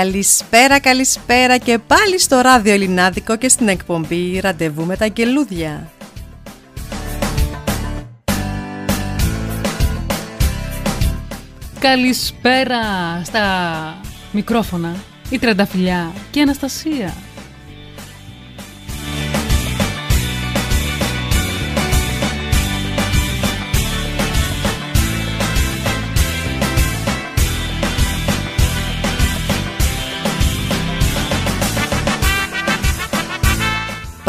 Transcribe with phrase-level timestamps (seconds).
[0.00, 5.90] Καλησπέρα, καλησπέρα και πάλι στο ράδιο Ελληνάδικο και στην εκπομπή Ραντεβού με τα Αγγελούδια.
[11.78, 12.80] Καλησπέρα
[13.24, 13.44] στα
[14.32, 14.96] μικρόφωνα,
[15.30, 17.14] η Τρενταφυλιά και η Αναστασία.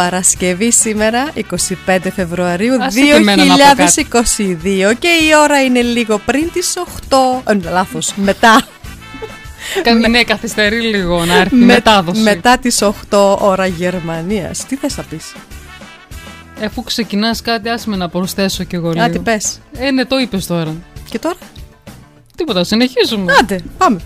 [0.01, 1.31] Παρασκευή σήμερα,
[1.85, 6.73] 25 Φεβρουαρίου Άσε και εμένα να πω 2022 και η ώρα είναι λίγο πριν τις
[6.77, 8.61] 8, ε, λάθος, μετά.
[9.83, 12.21] Κα- ναι, καθυστερεί λίγο να έρθει η Με- μετάδοση.
[12.21, 14.65] Μετά τις 8 ώρα Γερμανίας.
[14.65, 15.33] Τι θες να πεις,
[16.65, 19.03] Αφού ξεκινάς κάτι, άσε με να προσθέσω κι εγώ λίγο.
[19.03, 19.59] Άντε πες.
[19.77, 20.73] Ε, ναι, το είπες τώρα.
[21.09, 21.35] Και τώρα,
[22.35, 23.33] Τίποτα, συνεχίζουμε.
[23.41, 23.99] άντε, πάμε.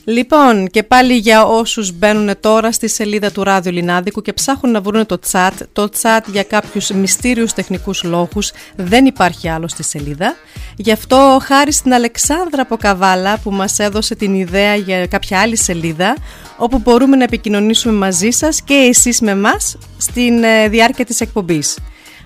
[0.09, 4.81] Λοιπόν, και πάλι για όσους μπαίνουν τώρα στη σελίδα του Ράδιο Λινάδικου και ψάχνουν να
[4.81, 10.35] βρουν το chat, το chat για κάποιους μυστήριους τεχνικούς λόγους δεν υπάρχει άλλο στη σελίδα.
[10.77, 15.57] Γι' αυτό χάρης στην Αλεξάνδρα από Καβάλα που μας έδωσε την ιδέα για κάποια άλλη
[15.57, 16.17] σελίδα
[16.57, 21.79] όπου μπορούμε να επικοινωνήσουμε μαζί σας και εσείς με μας στην ε, διάρκεια της εκπομπής.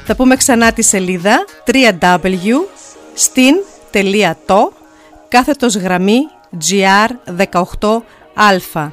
[0.05, 2.55] Θα πούμε ξανά τη σελίδα www
[3.15, 4.73] στην.το
[5.29, 6.21] κάθετος γραμμή
[6.61, 8.91] GR18α.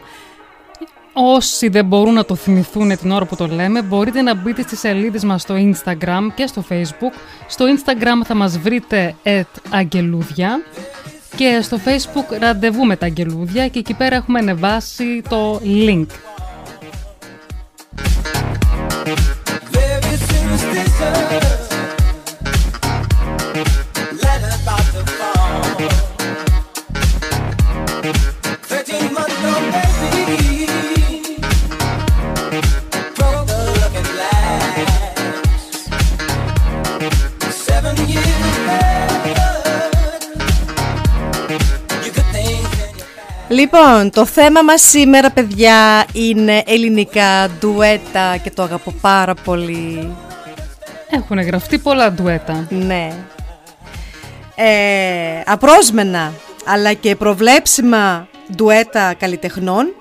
[1.14, 4.80] Όσοι δεν μπορούν να το θυμηθούν την ώρα που το λέμε, μπορείτε να μπείτε στις
[4.80, 7.14] σελίδες μας στο Instagram και στο Facebook.
[7.48, 10.62] Στο Instagram θα μας βρείτε at αγγελούδια
[11.36, 16.06] και στο Facebook ραντεβού με τα αγγελούδια και εκεί πέρα έχουμε ανεβάσει το link.
[43.50, 50.16] Λοιπόν, το θέμα μας σήμερα, παιδιά, είναι ελληνικά ντουέτα και το αγαπώ πάρα πολύ.
[51.10, 52.68] Έχουν γραφτεί πολλά ντουέτα.
[52.70, 53.12] Ναι.
[54.56, 56.34] Ε, απρόσμενα,
[56.66, 59.94] αλλά και προβλέψιμα ντουέτα καλλιτεχνών.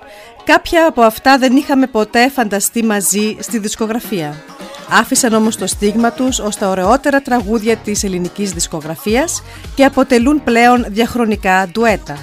[0.43, 4.35] Κάποια από αυτά δεν είχαμε ποτέ φανταστεί μαζί στη δισκογραφία.
[4.89, 9.43] Άφησαν όμως το στίγμα τους ως τα ωραιότερα τραγούδια της ελληνικής δισκογραφίας
[9.75, 12.17] και αποτελούν πλέον διαχρονικά ντουέτα.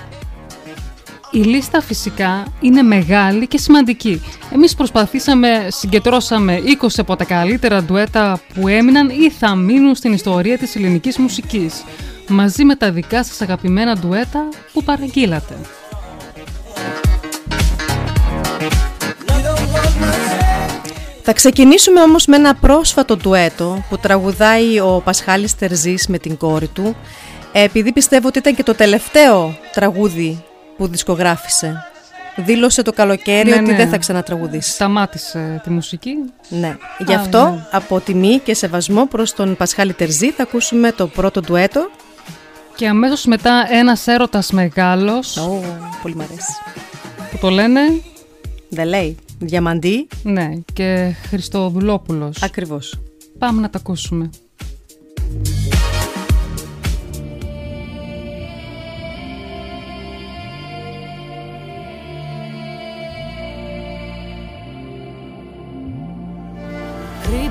[1.36, 4.22] Η λίστα φυσικά είναι μεγάλη και σημαντική.
[4.52, 10.58] Εμείς προσπαθήσαμε, συγκεντρώσαμε 20 από τα καλύτερα ντουέτα που έμειναν ή θα μείνουν στην ιστορία
[10.58, 11.84] της ελληνικής μουσικής,
[12.28, 15.54] μαζί με τα δικά σας αγαπημένα ντουέτα που παραγγείλατε.
[21.22, 26.68] Θα ξεκινήσουμε όμως με ένα πρόσφατο ντουέτο που τραγουδάει ο Πασχάλης Τερζής με την κόρη
[26.68, 26.96] του
[27.52, 30.44] επειδή πιστεύω ότι ήταν και το τελευταίο τραγούδι
[30.76, 31.84] που δισκογράφησε.
[32.36, 33.76] Δήλωσε το καλοκαίρι Ναι, ότι ναι.
[33.76, 34.70] δεν θα ξανατραγουδήσει.
[34.70, 36.14] Σταμάτησε τη μουσική.
[36.48, 36.76] Ναι.
[37.06, 37.66] Γι' Α, αυτό ναι.
[37.70, 41.90] από τιμή και σεβασμό προς τον Πασχάλη Τερζή θα ακούσουμε το πρώτο ντουέτο.
[42.76, 45.62] Και αμέσως μετά ένας έρωτας μεγάλος Ω,
[46.02, 46.52] πολύ μ' αρέσει.
[47.30, 47.80] που το λένε,
[48.68, 49.16] Δεν λέει.
[49.38, 50.08] Διαμαντή.
[50.22, 52.42] ναι, και Χριστοδουλόπουλος.
[52.42, 52.98] Ακριβώς.
[53.38, 54.30] Πάμε να τα ακούσουμε.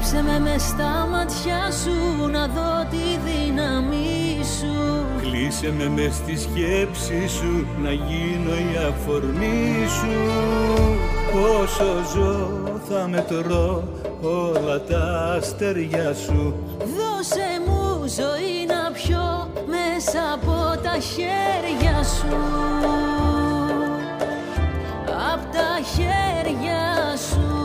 [0.06, 5.06] Κρύψε με μες στα μάτια σου να δω τη δύναμή σου.
[5.22, 10.14] Κλείσε με μες στη σκέψη σου να γίνω η αφορμή σου.
[11.62, 12.50] Όσο ζω
[12.90, 13.84] θα μετρώ
[14.22, 16.54] όλα τα αστέρια σου.
[16.80, 22.38] Δώσε μου ζωή να πιω μέσα από τα χέρια σου.
[25.34, 27.65] Απ' τα χέρια σου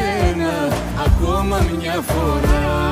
[1.05, 2.91] ακόμα μια φορά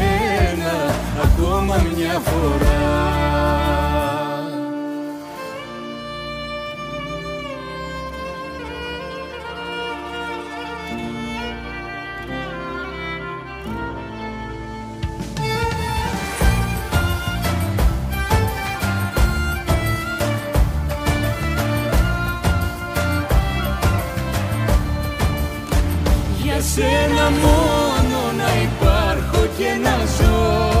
[1.19, 3.09] ακόμα μια φορά.
[26.43, 30.80] Για σένα μόνο να υπάρχω και να ζω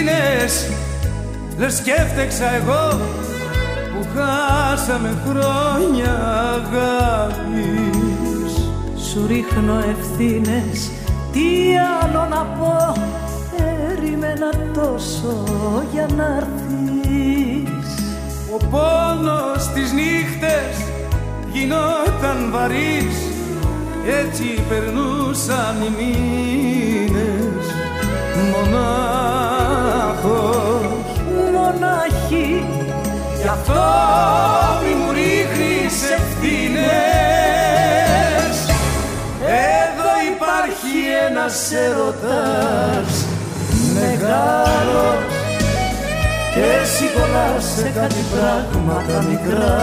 [0.00, 0.70] Ευθύνες
[1.58, 3.00] Λες και έφτεξα εγώ
[3.92, 6.12] που χάσαμε χρόνια
[6.54, 7.72] αγάπης.
[9.10, 10.90] Σου ρίχνω ευθύνες.
[11.32, 11.48] Τι
[12.02, 12.94] άλλο να πω;
[13.56, 15.44] Περίμενα τόσο
[15.92, 17.94] για να έρθεις.
[18.54, 20.74] Ο πόνος τις νύχτες
[21.52, 23.16] γινόταν βαρύς.
[24.20, 26.60] Έτσι περνούσαν οι μήνες
[30.22, 31.20] μονάχος
[31.52, 32.64] Μονάχη
[33.42, 33.82] Γι' αυτό
[34.82, 36.90] μη μου ρίχνεις ευθύνες.
[39.84, 40.94] Εδώ υπάρχει
[41.28, 43.10] ένας έρωτας
[43.94, 45.22] μεγάλος
[46.54, 49.78] και εσύ κολλάς σε κάτι πράγματα μικρά.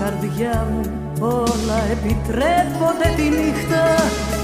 [0.00, 0.82] Καρδιά μου
[1.18, 3.84] όλα επιτρέπονται τη νύχτα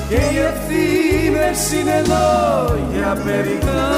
[0.08, 0.38] και οι
[0.70, 3.88] ευθύνες είναι λόγια περιτά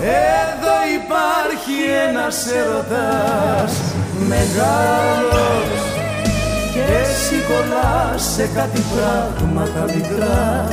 [0.00, 1.76] Εδώ υπάρχει
[2.08, 3.72] ένας έρωτας
[4.28, 5.68] μεγάλος.
[6.72, 10.68] Και εσύ κολλάς σε κάτι πράγματα μικρά.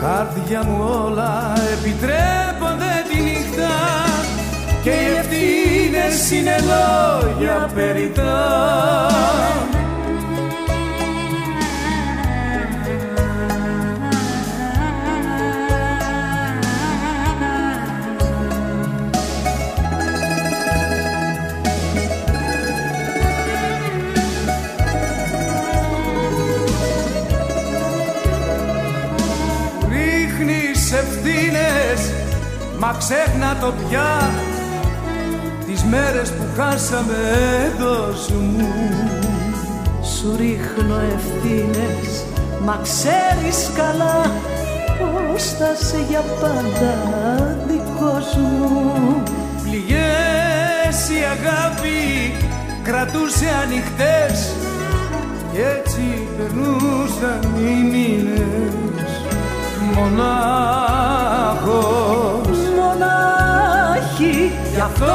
[0.00, 3.72] Καρδιά μου όλα επιτρέπονται τη νύχτα.
[4.82, 8.64] Και οι ευθύνες είναι λόγια περιτά
[32.86, 34.30] Μα ξέχνα το πια
[35.66, 37.14] Τις μέρες που χάσαμε
[37.64, 38.68] έδωσ' μου.
[40.02, 42.24] Σου ρίχνω ευθύνες
[42.64, 44.20] Μα ξέρεις καλά
[44.98, 46.94] Πως θα σε για πάντα
[47.66, 49.22] δικός μου.
[49.62, 52.00] Πληγές η αγάπη
[52.82, 54.54] κρατούσε ανοιχτές
[55.52, 59.10] Κι έτσι περνούσαν οι μήνες
[59.94, 61.04] Μονάχος
[62.94, 64.52] Μονάχη.
[64.74, 65.14] Γι' αυτό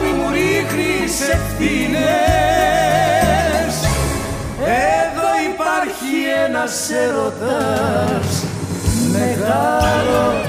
[0.00, 2.00] μη μου ρίχνεις ευθύνες.
[4.64, 6.14] Εδώ υπάρχει
[6.46, 8.44] ένας έρωτας
[9.12, 10.48] μεγάλος.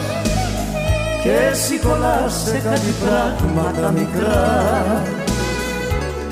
[1.23, 4.75] Και εσύ κολλάς σε κάτι πράγματα μικρά.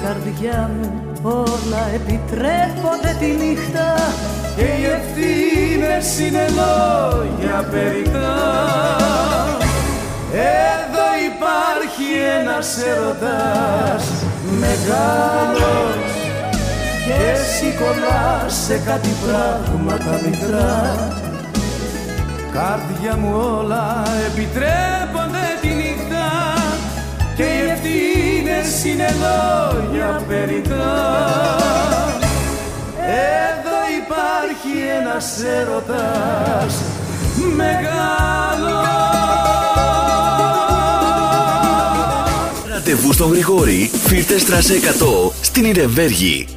[0.03, 3.95] Καρδιά μου όλα επιτρέπονται τη νύχτα.
[4.55, 9.38] Και οι ευθύνες είναι λόγια περιτά
[10.33, 12.07] Εδώ υπάρχει
[12.39, 14.03] ένας έρωτας
[14.59, 15.95] μεγάλος
[17.05, 21.07] και εσύ κολλάς σε κάτι πράγματα μικρά.
[22.53, 26.27] Καρδιά μου όλα επιτρέπονται τη νύχτα
[27.35, 31.17] και οι ευθύνες είναι λόγια περιτά
[33.51, 36.73] Εδώ υπάρχει ένας έρωτας
[37.55, 39.38] μεγάλος
[42.79, 46.47] Ραντεβού στον Γρηγόρη, Φίρτε Στράσε 100 στην Ιρεβέργη.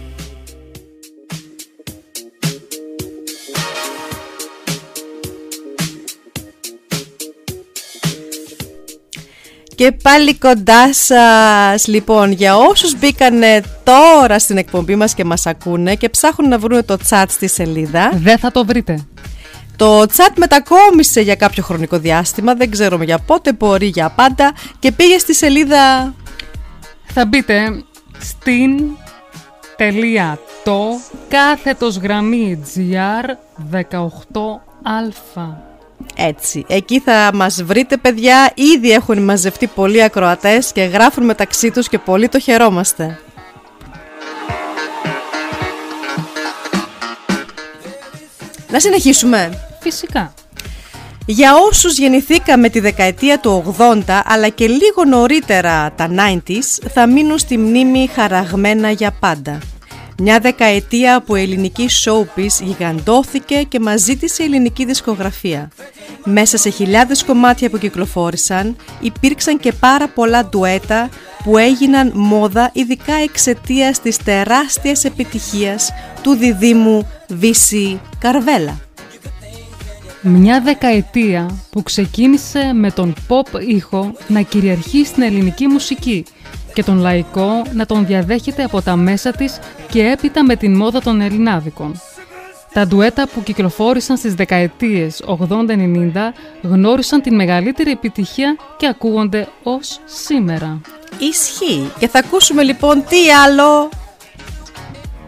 [9.75, 11.87] Και πάλι κοντά σας.
[11.87, 16.85] Λοιπόν, για όσους μπήκανε τώρα στην εκπομπή μας και μας ακούνε και ψάχνουν να βρουν
[16.85, 18.11] το chat στη σελίδα.
[18.15, 19.07] Δεν θα το βρείτε.
[19.83, 24.93] Το chat μετακόμισε για κάποιο χρονικό διάστημα, δεν ξέρουμε για πότε, μπορεί για πάντα και
[24.93, 26.15] πήγε στη σελίδα
[27.05, 27.83] Θα μπείτε
[28.19, 28.81] στην
[29.77, 30.85] τελεία το
[31.29, 33.25] κάθετος γραμμή GR
[33.73, 35.43] 18α.
[36.17, 36.65] έτσι.
[36.69, 41.99] Εκεί θα μας βρείτε παιδιά, ήδη έχουν μαζευτεί πολλοί ακροατές και γράφουν μεταξύ τους και
[41.99, 43.19] πολύ το χαιρόμαστε.
[48.71, 49.67] Να συνεχίσουμε.
[49.83, 50.35] Φυσικά.
[51.27, 57.39] Για όσους γεννηθήκαμε τη δεκαετία του 80 αλλά και λίγο νωρίτερα τα 90s θα μείνουν
[57.39, 59.59] στη μνήμη χαραγμένα για πάντα.
[60.19, 65.71] Μια δεκαετία που η ελληνική showbiz γιγαντώθηκε και μας ζήτησε η ελληνική δισκογραφία.
[66.25, 71.09] Μέσα σε χιλιάδες κομμάτια που κυκλοφόρησαν υπήρξαν και πάρα πολλά ντουέτα
[71.45, 75.91] που έγιναν μόδα ειδικά εξαιτίας της τεράστιας επιτυχίας
[76.23, 78.92] του διδήμου Βύση Καρβέλα.
[80.25, 86.25] Μια δεκαετία που ξεκίνησε με τον pop ήχο να κυριαρχεί στην ελληνική μουσική
[86.73, 89.59] και τον λαϊκό να τον διαδέχεται από τα μέσα της
[89.91, 92.01] και έπειτα με την μόδα των Ελληνάδικων.
[92.73, 100.81] Τα ντουέτα που κυκλοφόρησαν στις δεκαετίες 80-90 γνώρισαν την μεγαλύτερη επιτυχία και ακούγονται ως σήμερα.
[101.19, 101.91] Ισχύει.
[101.99, 103.89] Και θα ακούσουμε λοιπόν τι άλλο.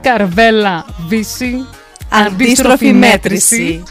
[0.00, 1.66] Καρβέλα Βύση,
[2.08, 3.82] Αντίστροφη μέτρηση.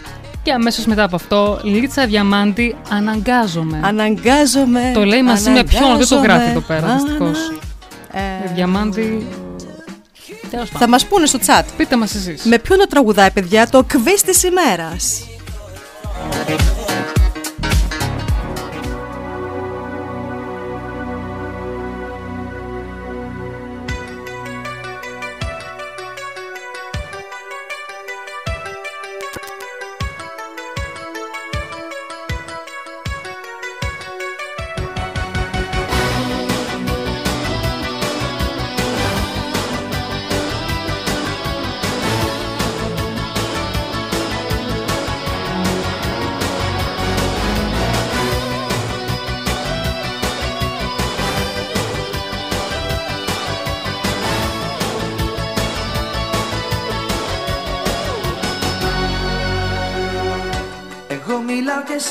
[0.43, 3.79] Και αμέσως μετά από αυτό, Λίτσα Διαμάντη, αναγκάζομαι.
[3.83, 4.91] Αναγκάζομαι.
[4.93, 6.50] Το λέει μαζί με ποιον, δεν το γράφει αναγκάζομαι.
[6.51, 7.38] εδώ πέρα, Ανα- δυστυχώς.
[8.12, 9.27] Ε, Διαμάντη,
[10.50, 10.89] τέλος θα πάντων.
[10.89, 11.63] μας πούνε στο chat.
[11.77, 12.43] Πείτε μας εσείς.
[12.43, 15.23] Με ποιον το τραγουδάει, παιδιά, το quiz της ημέρας;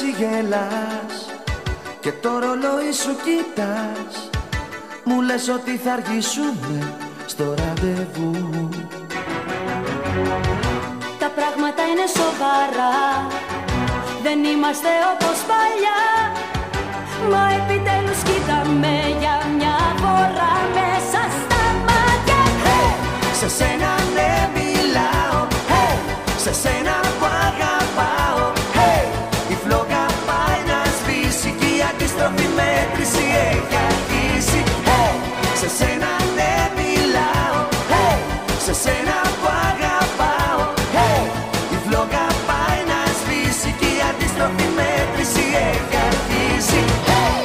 [0.02, 1.26] Μιλάω και εσύ γελάς
[2.00, 4.30] Και το ρολόι σου κοίτας
[5.04, 6.94] Μου λες ότι θα αργήσουμε
[7.26, 8.68] στο ραντεβού.
[11.18, 13.26] Τα πράγματα είναι σοβαρά
[14.22, 16.02] Δεν είμαστε όπως παλιά.
[17.30, 22.40] Μα επιτέλους κοίταμε για μια φορά μέσα στα μάτια.
[22.64, 22.92] Hey!
[23.40, 25.46] Σε σένα ναι μιλάω.
[25.70, 25.96] Hey!
[26.36, 28.11] Σε σένα που αγαπάω
[38.82, 40.64] σένα που αγαπάω
[40.94, 41.24] hey!
[41.74, 47.44] Η φλόγα πάει να σβήσει Και η αντίστροφη μέτρηση έχει αρχίσει hey!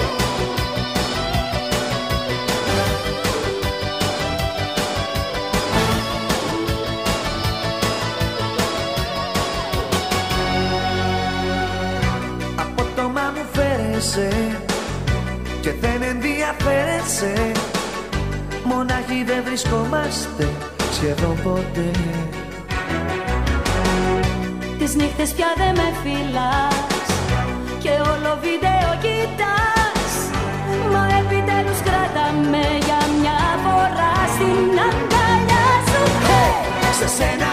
[12.60, 14.30] Από το μα μου φέρεσαι
[15.62, 17.52] Και δεν ενδιαφέρεσαι
[18.64, 20.48] Μονάχοι δεν βρισκόμαστε
[20.98, 21.92] σχεδόν ποτέ.
[24.78, 27.08] Τις νύχτες πια δεν με φυλάς
[27.84, 30.12] Και όλο βίντεο κοιτάς.
[30.92, 36.04] Μα επιτέλους κράταμε για μια φορά στην αγκαλιά σου.
[36.28, 36.54] Hey!
[37.00, 37.47] Σε σένα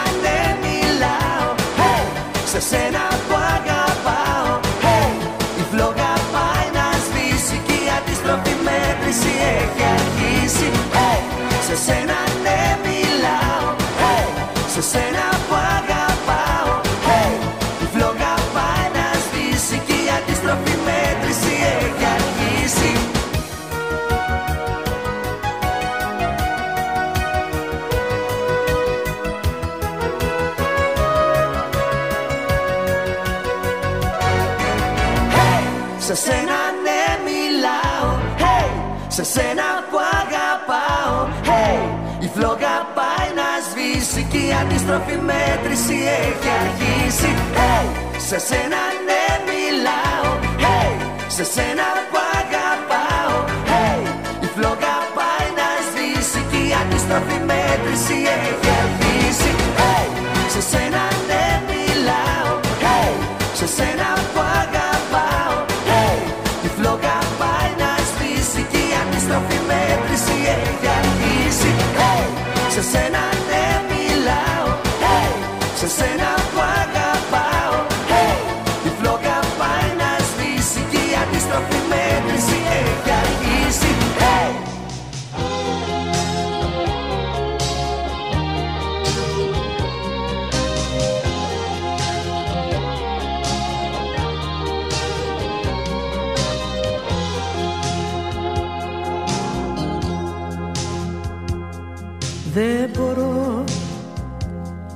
[44.84, 47.86] αντίστροφη μέτρηση έχει αρχίσει hey!
[48.16, 50.94] Σε σένα ναι μιλάω hey!
[51.26, 52.03] Σε σένα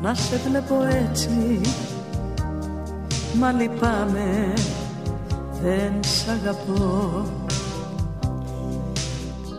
[0.09, 0.75] να σε βλέπω
[1.09, 1.61] έτσι.
[3.39, 4.53] Μα λυπάμαι,
[5.63, 7.27] δεν σ' αγαπώ.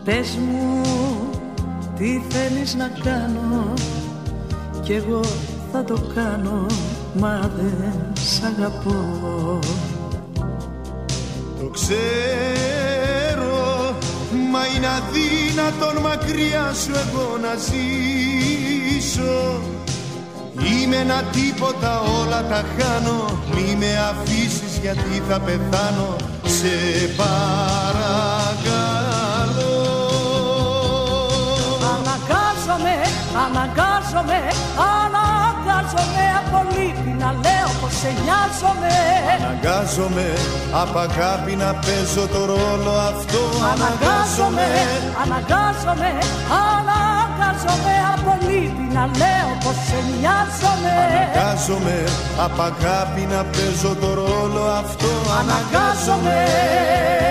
[0.04, 0.80] Πες μου
[1.98, 3.72] τι θέλεις να κάνω;
[4.82, 5.20] Κι εγώ
[5.72, 6.66] θα το κάνω,
[7.14, 9.58] μα δεν σ' αγαπώ.
[11.60, 11.98] Το ξέρω,
[14.50, 18.40] μα είναι αδύνατον μακριά σου εγώ να ζήσω
[20.70, 23.18] Είμαι ένα τίποτα όλα τα χάνω.
[23.54, 26.16] Μη με αφήσεις γιατί θα πεθάνω.
[26.58, 26.74] Σε
[27.20, 28.28] παρακαλώ.
[31.94, 32.94] Αναγκάζομαι,
[33.44, 34.40] αναγκάζομαι,
[34.96, 38.94] αναγκάζομαι από λύπη να λέω πως σε νοιάζομαι.
[39.36, 40.26] Αναγκάζομαι
[40.82, 43.42] απ' αγάπη να παίζω το ρόλο αυτό.
[43.72, 44.68] Αναγκάζομαι,
[45.22, 46.10] αναγκάζομαι,
[46.60, 46.89] αναγκάζομαι
[48.14, 50.94] από λύπη να λέω πως σε νοιάζομαι.
[51.06, 52.04] Αναγκάζομαι
[52.44, 55.10] απ' αγάπη να παίζω το ρόλο αυτό.
[55.40, 57.29] Αναγκάζομαι Αναγκάζομαι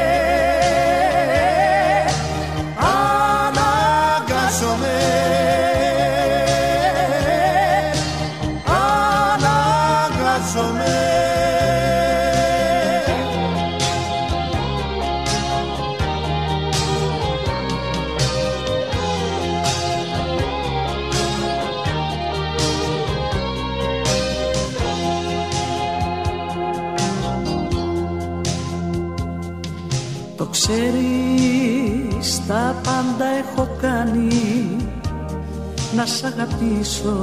[36.00, 37.22] Να σ' αγαπήσω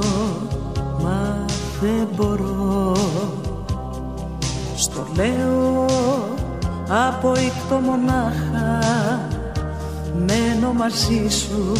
[1.03, 1.45] μα
[1.81, 2.95] δεν μπορώ.
[4.75, 5.85] Στο λέω
[7.07, 8.79] από ήκτο μονάχα
[10.27, 11.71] Μένω μαζί σου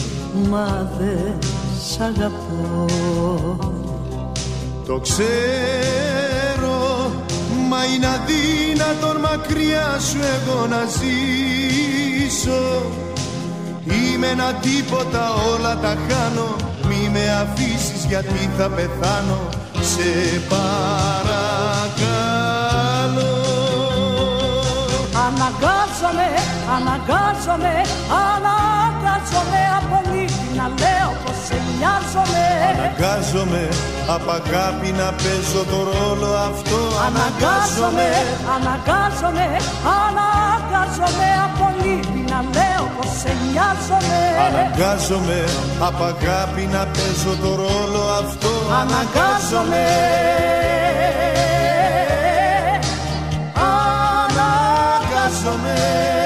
[0.49, 1.37] μα δεν
[1.87, 2.85] σ' αγαπώ.
[4.85, 7.11] Το ξέρω
[7.69, 12.91] Μα είναι αδύνατον μακριά σου εγώ να ζήσω.
[13.83, 16.66] Είμαι ένα τίποτα όλα τα χάνω
[16.99, 19.39] Μη με αφήσεις γιατί θα πεθάνω.
[19.91, 20.09] Σε
[20.49, 21.75] παρακαλώ.
[25.25, 26.29] Αναγκάζομαι,
[26.75, 27.73] αναγκάζομαι,
[28.27, 32.45] αναγκάζομαι από λύπη να λέω πως σε νοιάζομαι.
[32.71, 33.63] Αναγκάζομαι
[34.15, 36.79] απ' αγάπη να παίζω το ρόλο αυτό.
[37.07, 38.09] Αναγκάζομαι,
[38.55, 39.47] αναγκάζομαι,
[40.03, 44.19] αναγκάζομαι από λύπη να λέω πως σε νοιάζομαι.
[44.47, 45.43] Αναγκάζομαι
[45.79, 48.49] απ' αγάπη να παίζω το ρόλο αυτό.
[48.81, 49.85] Αναγκάζομαι Αναγκάζομαι.
[54.73, 56.16] Αναγκάζομαι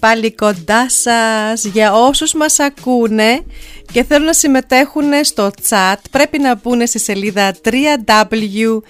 [0.00, 1.64] πάλι κοντά σας.
[1.64, 3.42] Για όσους μας ακούνε
[3.92, 8.86] και θέλουν να συμμετέχουν στο chat πρέπει να μπουν στη σελίδα www.stin.to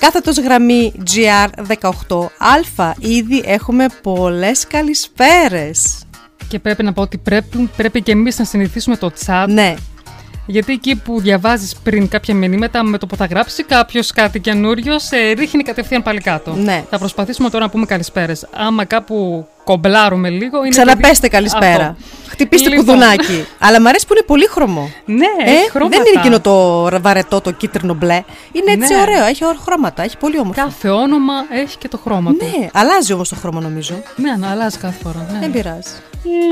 [0.00, 6.04] κάθετος γραμμή GR18α ήδη έχουμε πολλές καλησπέρες.
[6.48, 9.46] Και πρέπει να πω ότι πρέπει, πρέπει και εμείς να συνηθίσουμε το chat.
[9.48, 9.74] Ναι,
[10.46, 14.98] Γιατί εκεί που διαβάζεις πριν κάποια μηνύματα, με το που θα γράψει κάποιος κάτι καινούριο,
[14.98, 16.54] σε ρίχνει κατευθείαν πάλι κάτω.
[16.54, 16.84] Ναι.
[16.90, 18.46] Θα προσπαθήσουμε τώρα να πούμε καλησπέρες.
[18.52, 20.58] Άμα κάπου κομπλάρουμε λίγο.
[20.58, 21.96] Είναι ξαναπέστε επειδή- καλησπέρα Αυτό.
[22.28, 22.84] Χτυπήστε Λοιπόν.
[22.84, 25.96] κουδουνάκι Αλλά μου αρέσει που είναι πολύχρωμο Ναι, Ε, έχει χρώματα.
[25.96, 28.22] δεν είναι εκείνο το βαρετό, το κίτρινο μπλε.
[28.52, 29.00] Είναι έτσι Ναι.
[29.00, 30.62] ωραίο, έχει ωραία χρώματα, έχει πολύ όμορφο.
[30.62, 32.44] Κάθε όνομα έχει και το χρώμα του.
[32.58, 33.94] Ναι, αλλάζει όμως το χρώμα νομίζω.
[34.16, 35.26] Ναι, να αλλάζει κάθε φορά.
[35.32, 35.38] Ναι.
[35.38, 35.92] Δεν πειράζει.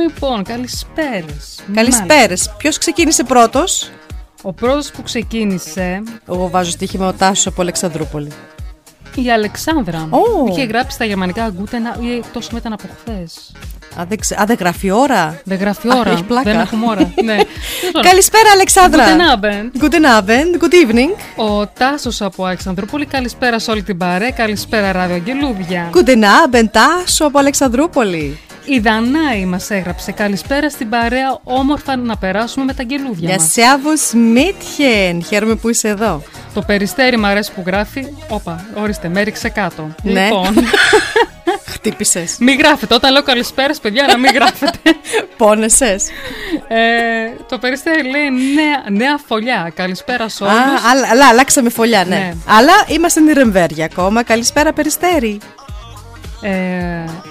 [0.03, 1.59] Λοιπόν, καλησπέρες.
[1.75, 2.55] Καλησπέρες.
[2.59, 3.91] Ποιος ξεκίνησε πρώτος,
[4.43, 8.29] Ο πρώτος που ξεκίνησε, Εγώ βάζω στοίχημα ο Τάσος από Αλεξανδρούπολη.
[9.15, 10.09] Η Αλεξάνδρα.
[10.11, 10.47] Ω.
[10.51, 13.53] Είχε γράψει στα γερμανικά γκούτενα ή εκτός ήταν από χθες.
[14.01, 14.35] Α, δεν, ξε...
[14.41, 16.11] Α, δεν γράφει ώρα; Δεν γράφει Α, ώρα.
[16.11, 16.51] έχει πλάκα.
[16.53, 17.13] Δεν έχουμε ώρα.
[17.25, 17.37] ναι.
[18.03, 19.05] Καλησπέρα, Αλεξάνδρα.
[19.07, 19.83] Guten Abend.
[19.83, 21.45] Guten Abend, good evening.
[21.51, 23.07] Ο Τάσος από Αλεξανδρούπολη.
[23.07, 24.31] Καλησπέρα σε όλη την παρέ.
[24.31, 25.91] Καλησπέρα, ράδιο Αγγελούδια.
[25.95, 28.39] Guten Abend, Τάσο από Αλεξανδρούπολη.
[28.65, 30.13] Η Δανάη μας έγραψε.
[30.13, 31.39] Καλησπέρα στην παρέα.
[31.45, 33.55] Όμορφα να περάσουμε με τα αγγελούδια Για μας.
[33.57, 35.19] Servus Mädchen.
[35.29, 36.23] Χαίρομαι που είσαι εδώ.
[36.55, 38.07] Το περιστέρι μου αρέσει που γράφει.
[38.29, 39.95] Όπα, ορίστε, με έριξε κάτω.
[40.03, 40.25] Ναι.
[40.25, 40.55] Λοιπόν,
[41.73, 42.37] Χτύπησες.
[42.41, 42.95] μην γράφετε.
[42.95, 44.79] Όταν λέω καλησπέρα, παιδιά, να μην γράφετε.
[45.37, 45.97] Πόνεσαι.
[46.69, 46.79] Ε,
[47.49, 49.73] το περιστέρι λέει νέα, νέα φωλιά.
[49.75, 50.85] Καλησπέρα σε Α, όλους.
[50.91, 52.17] αλλά, αλλά αλλάξαμε φωλιά, ναι.
[52.17, 52.35] Ναι.
[52.47, 54.23] Αλλά είμαστε Νιρεμβέργια ακόμα.
[54.23, 55.39] Καλησπέρα, Περιστέρη.
[56.43, 56.51] Ε,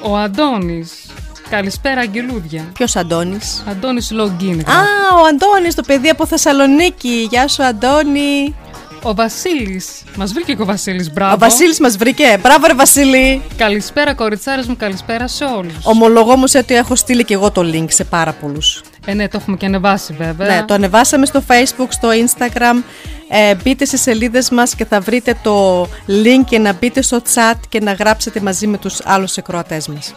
[0.01, 1.05] ο Αντώνης.
[1.49, 2.63] Καλησπέρα, αγγελούδια.
[2.73, 4.59] Ποιος Αντώνης; Αντώνης Λογκίν.
[4.59, 4.81] Α,
[5.21, 7.27] ο Αντώνης, το παιδί από Θεσσαλονίκη.
[7.29, 8.55] Γεια σου, Αντώνη.
[9.01, 10.03] Ο Βασίλης.
[10.15, 11.33] Μας βρήκε και ο Βασίλης, μπράβο.
[11.33, 12.37] Ο Βασίλης μας βρήκε.
[12.41, 13.41] Μπράβο, ρε Βασίλη.
[13.57, 15.73] Καλησπέρα, κοριτσάρες μου, καλησπέρα σε όλους.
[15.83, 18.81] Ομολογώ όμως ότι έχω στείλει και εγώ το link σε πάρα πολλούς.
[19.05, 20.55] Ε, ναι, το έχουμε και ανεβάσει βέβαια.
[20.55, 22.83] Ναι, το ανεβάσαμε στο Facebook, στο Instagram.
[23.29, 27.59] Ε, μπείτε στις σελίδες μας και θα βρείτε το link και να μπείτε στο chat
[27.69, 30.13] και να γράψετε μαζί με τους άλλους εκροατές μας.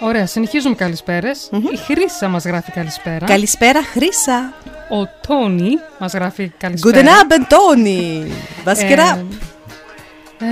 [0.00, 1.50] Ωραία, συνεχίζουμε καλησπέρες.
[1.72, 3.26] Η Χρύσα μας γράφει καλησπέρα.
[3.26, 4.52] Καλησπέρα, Χρύσα.
[4.90, 7.00] Ο Τόνι μας γράφει καλησπέρα.
[7.00, 8.26] Guten Abend, Tony.
[8.68, 9.18] Was geht ab?
[10.40, 10.44] Ε,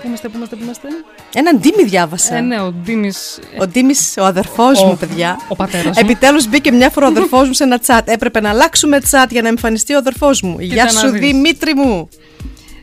[0.00, 0.88] πού είμαστε, πού είμαστε, πού είμαστε;
[1.34, 2.34] Έναν Ντίμη διάβασα.
[2.36, 3.38] Ε, ναι, ο Ντίμης...
[3.60, 5.38] Ο Ντίμης, ο αδερφός Ο- μου, παιδιά.
[5.48, 5.92] ο πατέρας μου.
[5.96, 8.08] Επιτέλους μπήκε μια φορά ο αδερφός μου σε ένα τσάτ.
[8.08, 10.56] Έπρεπε να αλλάξουμε τσάτ για να εμφανιστεί ο αδερφός μου.
[10.60, 11.20] Γεια να σου, δεις.
[11.20, 12.08] Δημήτρη μου.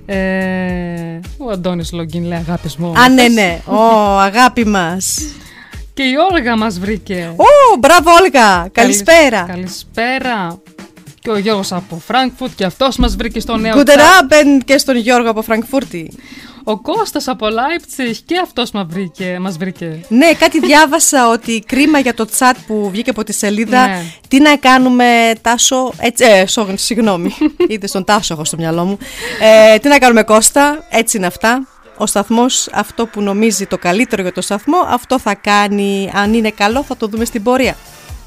[0.06, 0.16] Ε,
[1.38, 2.94] ο Αντώνης Λογκίν λέει αγάπης μου.
[3.00, 3.60] Α, ναι, ναι.
[3.66, 3.80] Ω,
[4.20, 5.18] αγάπη μας.
[6.02, 7.34] Και η Όλγα μας βρήκε.
[7.36, 8.68] Ω, μπράβο, Όλγα.
[8.72, 9.46] Καλησπέρα.
[9.48, 10.62] Καλησπέρα.
[11.22, 13.92] Και ο Γιώργος από Φράγκφουρτ και αυτός μας βρήκε στο νέο Guten chat.
[13.92, 16.12] Abend και στον Γιώργο από Φραγκφούρτη.
[16.64, 19.38] Ο Κώστας από Leipzig και αυτός μας βρήκε.
[19.42, 20.02] Μας βρήκε.
[20.08, 23.88] Ναι, κάτι διάβασα ότι κρίμα για το chat που βγήκε από τη σελίδα.
[23.88, 24.02] Ναι.
[24.28, 25.94] Τι να κάνουμε, Τάσο.
[25.98, 27.36] Έτσι, ε, σο- συγγνώμη.
[27.68, 28.98] Είδες τον Τάσο έχω στο μυαλό μου.
[29.74, 30.86] Ε, τι να κάνουμε, Κώστα.
[30.90, 31.68] Έτσι είναι αυτά.
[32.02, 36.12] Ο σταθμός, αυτό που νομίζει το καλύτερο για το σταθμό, αυτό θα κάνει.
[36.14, 37.76] Αν είναι καλό, θα το δούμε στην πορεία.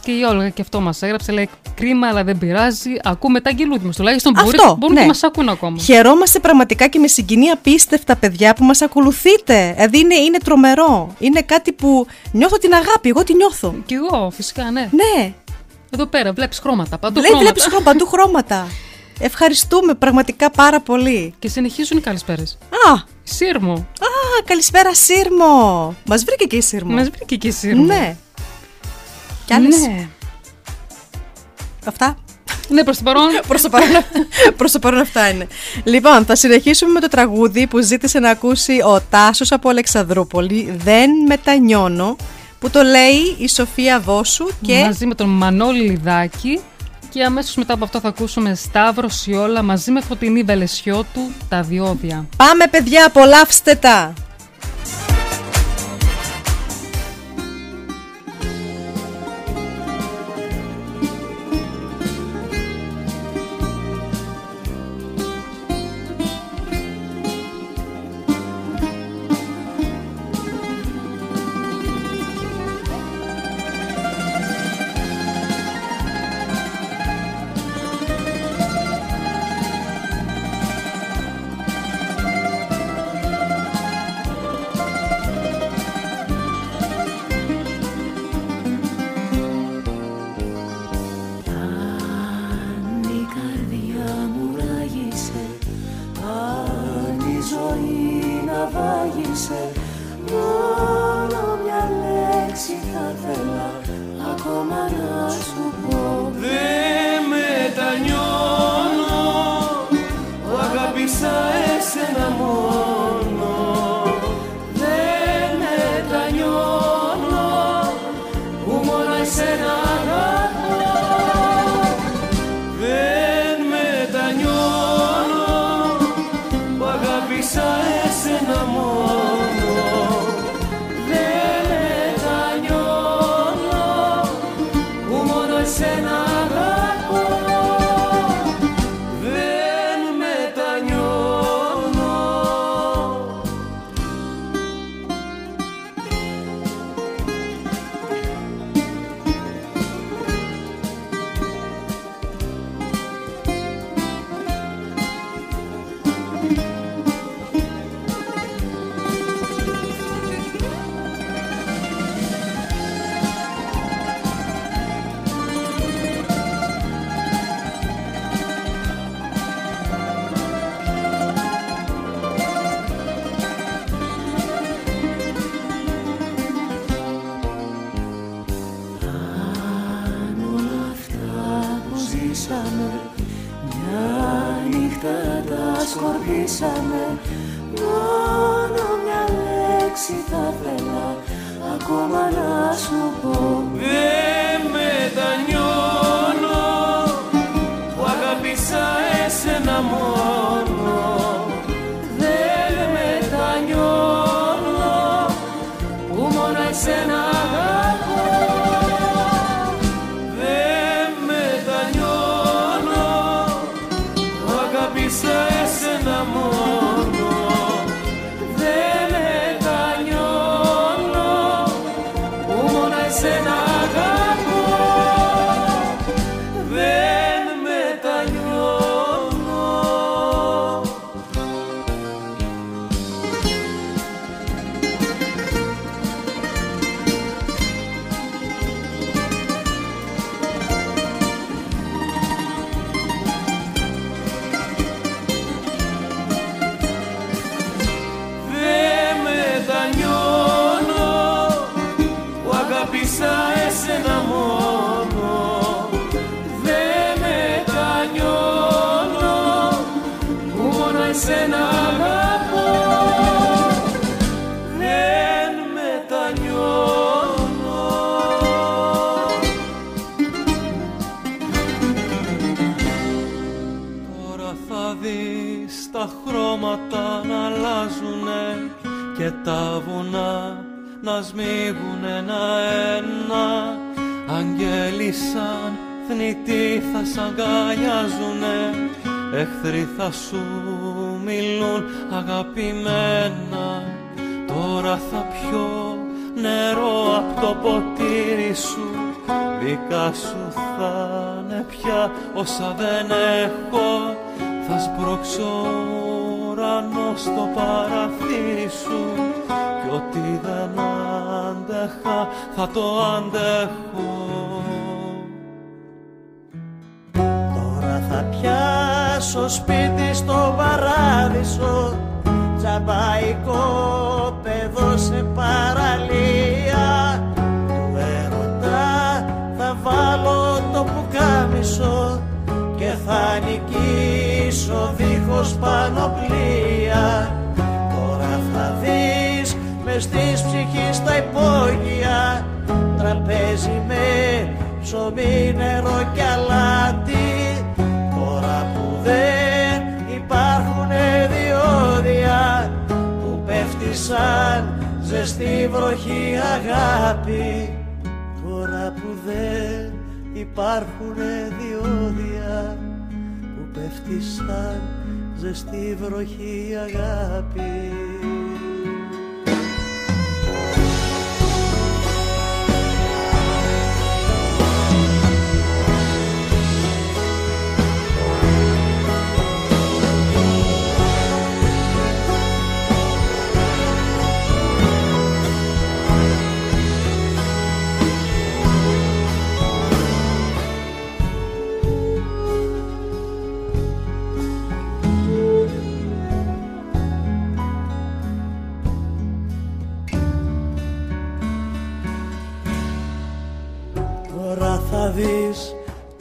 [0.00, 1.32] Και η Όλγα και αυτό μας έγραψε.
[1.32, 2.90] Λέει κρίμα, αλλά δεν πειράζει.
[3.02, 3.96] Ακούμε τα αγγελούδια μας.
[3.96, 5.00] Τουλάχιστον μπορεί, Αυτό, μπορούν ναι.
[5.00, 5.78] και μας ακούν ακόμα.
[5.78, 9.72] Χαιρόμαστε πραγματικά και με συγκινεί απίστευτα, παιδιά, που μας ακολουθείτε.
[9.76, 11.14] Δηλαδή είναι, είναι τρομερό.
[11.18, 13.08] Είναι κάτι που νιώθω την αγάπη.
[13.08, 13.74] Εγώ τη νιώθω.
[13.86, 14.88] Κι εγώ, φυσικά, ναι.
[14.90, 15.32] Ναι.
[15.90, 16.98] Εδώ πέρα βλέπεις χρώματα.
[16.98, 17.44] Παντού Λέει, χρώματα.
[17.50, 18.66] βλέπεις χρώμα, παντού χρώματα.
[19.18, 21.34] Ευχαριστούμε πραγματικά πάρα πολύ.
[21.38, 22.58] Και συνεχίζουν οι καλησπέρες.
[22.70, 23.72] Α, Σύρμο.
[23.72, 25.94] α καλησπέρα Σύρμο.
[26.06, 26.94] Μας βρήκε και η Σύρμο.
[26.94, 27.84] Μας βρήκε και η Σύρμο.
[27.84, 28.16] Ναι.
[29.44, 30.08] Κι άλλες; Ναι.
[31.86, 32.16] Αυτά.
[32.68, 33.28] Ναι, προς το παρόν.
[33.48, 33.88] προς, το παρόν,
[34.56, 35.46] προς το παρόν αυτά είναι.
[35.84, 40.74] Λοιπόν, θα συνεχίσουμε με το τραγούδι που ζήτησε να ακούσει ο Τάσος από Αλεξανδρούπολη.
[40.78, 42.16] Δεν μετανιώνω.
[42.58, 44.80] Που το λέει η Σοφία Βόσου και...
[44.84, 46.60] Μαζί με τον Μανώλη Λιδάκη.
[47.14, 52.26] Και αμέσως μετά από αυτό θα ακούσουμε Σταύρο Σιόλα μαζί με Φωτεινή Βελεσιώτου τα διόδια.
[52.36, 54.12] Πάμε παιδιά, απολαύστε τα!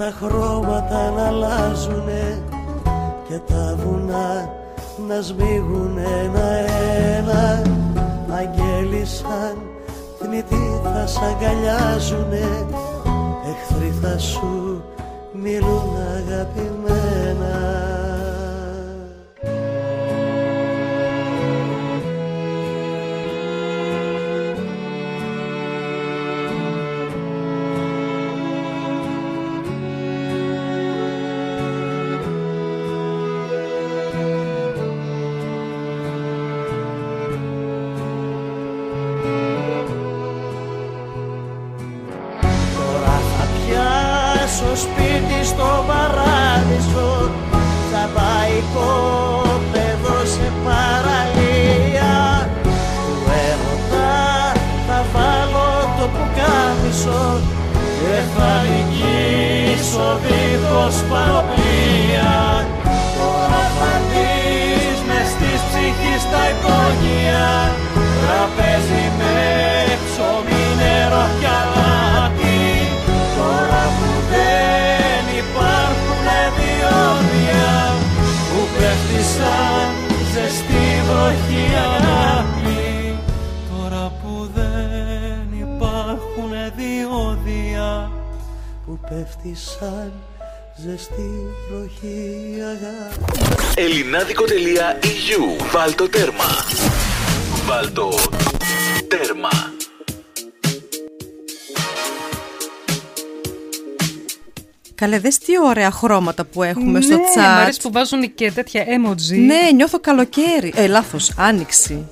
[0.03, 2.43] Τα χρώματα να αλλάζουνε
[3.27, 4.49] και τα βουνά
[5.07, 7.61] να σμίγουν ένα-ένα
[8.29, 9.57] Αγγέλοι σαν
[10.19, 12.67] θνητοί θα σ' αγκαλιάζουνε
[13.49, 14.83] εχθροί θα σου
[15.33, 16.72] μιλούν αγαπημένα
[105.73, 107.61] ωραία χρώματα που έχουμε στο ναι, μ' chat.
[107.61, 109.37] αρέσει που βάζουν και τέτοια emoji.
[109.45, 110.73] Ναι, νιώθω καλοκαίρι.
[110.75, 112.07] Ε, λάθος, άνοιξη.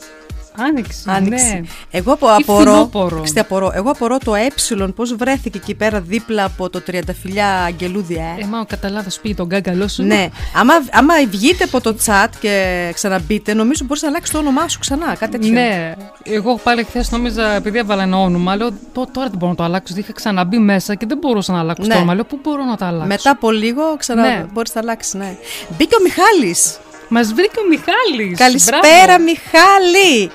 [0.67, 0.99] Άνοιξη.
[1.05, 1.45] Άνοιξη.
[1.53, 1.61] Ναι.
[1.91, 3.15] Εγώ απο, Ή απορώ, φθινόπωρο.
[3.21, 3.71] ξέρετε, απορώ.
[3.73, 4.47] Εγώ απορώ το ε
[4.95, 8.23] πώς βρέθηκε εκεί πέρα δίπλα από το τριανταφυλιά αγγελούδια.
[8.39, 8.43] Ε.
[8.43, 10.03] Ε, μα ο καταλάβας πει τον γκάγκαλό σου.
[10.03, 14.67] Ναι, άμα, άμα βγείτε από το chat και ξαναμπείτε, νομίζω μπορείς να αλλάξεις το όνομά
[14.67, 15.51] σου ξανά, κάτι τέτοιο.
[15.51, 15.93] Ναι,
[16.23, 19.63] εγώ πάλι χθες νόμιζα, επειδή έβαλα ένα όνομα, λέω «Τω- τώρα δεν μπορώ να το
[19.63, 19.93] αλλάξω.
[19.97, 21.93] Είχα ξαναμπεί μέσα και δεν μπορούσα να αλλάξω Ναι.
[21.93, 22.13] το όνομα.
[22.13, 24.45] Λέω πού μπορώ να το αλλάξω; Μετά από λίγο ξανά Ναι.
[24.53, 25.35] μπορείς να αλλάξεις, ναι.
[25.77, 26.77] Μπήκε ο Μιχάλης.
[27.13, 28.37] Μας βρήκε ο Μιχάλης.
[28.39, 29.23] Καλησπέρα Μπράβο.
[29.23, 30.31] Μιχάλη!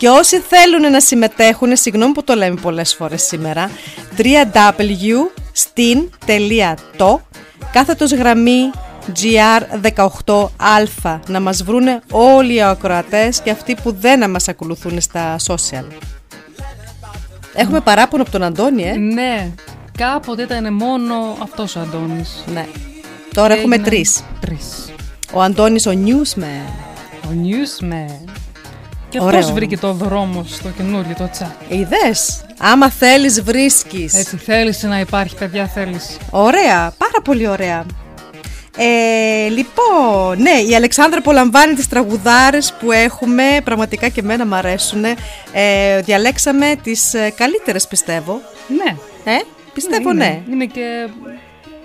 [0.00, 3.70] Και όσοι θέλουν να συμμετέχουν, συγγνώμη που το λέμε πολλές φορές σήμερα,
[4.16, 5.26] www.stin.to
[7.72, 8.70] κάθετος γραμμή
[9.22, 15.84] GR18α να μας βρούνε όλοι οι ακροατές και αυτοί που δεν μας ακολουθούν στα social.
[17.54, 18.96] Έχουμε παράπονο από τον Αντώνη, ε.
[18.96, 19.50] Ναι,
[19.98, 22.44] κάποτε ήταν μόνο αυτός ο Αντώνης.
[22.52, 22.66] Ναι.
[23.34, 24.22] Τώρα έχουμε Έγιναν τρεις.
[24.40, 24.92] Τρεις.
[25.32, 26.68] Ο Αντώνης ο Newsman.
[27.24, 28.39] Ο Newsman.
[29.10, 29.38] Και Ωραίο.
[29.38, 31.72] αυτός βρήκε το δρόμο στο καινούριο το chat.
[31.72, 34.14] Είδες, άμα θέλεις βρίσκεις.
[34.14, 36.16] Έτσι θέλεις να υπάρχει, παιδιά, θέλεις.
[36.30, 37.84] Ωραία, πάρα πολύ ωραία.
[38.76, 45.04] Ε, λοιπόν, ναι, η Αλεξάνδρα απολαμβάνει τις τραγουδάρες που έχουμε, πραγματικά και εμένα μ' αρέσουν.
[45.52, 48.40] Ε, διαλέξαμε τις ε, καλύτερες πιστεύω.
[48.68, 48.96] Ναι.
[49.32, 49.38] Ε,
[49.74, 50.42] πιστεύω είναι, ναι.
[50.52, 51.08] Είναι και,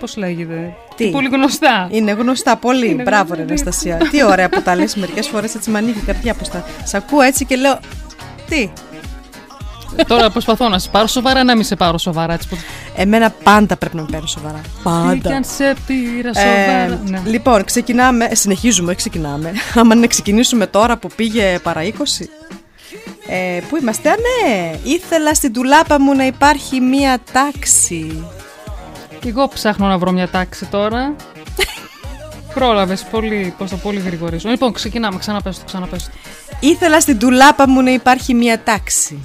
[0.00, 1.88] πώς λέγεται, Τι; πολύ γνωστά.
[1.90, 2.90] Είναι γνωστά πολύ.
[2.90, 3.62] Είναι Μπράβο, ρε γνωστά.
[3.70, 3.96] Αναστασία.
[4.10, 6.64] Τι ωραία που τα λες μερικές φορές έτσι με ανοίγει η καρδιά πως τα.
[6.84, 7.78] Σ' ακούω έτσι και λέω.
[8.48, 8.70] Τι;
[10.08, 12.32] Τώρα προσπαθώ να σε πάρω σοβαρά, να μην σε πάρω σοβαρά.
[12.32, 12.56] Έτσι, που-
[12.96, 14.60] Εμένα πάντα πρέπει να με παίρνει σοβαρά.
[15.12, 17.00] Τι κι αν σε πήρα Ε, σοβαρά.
[17.04, 17.22] ναι.
[17.30, 18.24] Λοιπόν, ξεκινάμε.
[18.24, 19.52] ε, Συνεχίζουμε, όχι ξεκινάμε.
[19.74, 22.28] Άμα να ξεκινήσουμε τώρα που πήγε παρά 20.
[23.28, 24.70] Ε, πού είμαστε, α ναι!
[24.82, 28.24] Ήθελα στην τουλάπα μου να υπάρχει μία τάξη.
[29.20, 31.14] Και εγώ ψάχνω να βρω μια τάξη τώρα.
[32.54, 34.48] Πρόλαβες πολύ, πώς το πολύ γρηγορήσω.
[34.48, 36.10] Λοιπόν, ξεκινάμε, ξαναπες το, ξαναπες το.
[36.60, 39.20] Ήθελα στην τουλάπα μου να υπάρχει μία τάξη.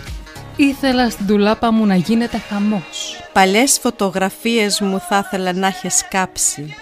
[0.55, 3.23] Ήθελα στην τουλάπα μου να γίνεται χαμός.
[3.33, 6.75] Παλιές φωτογραφίες μου θα ήθελα να έχεις κάψει.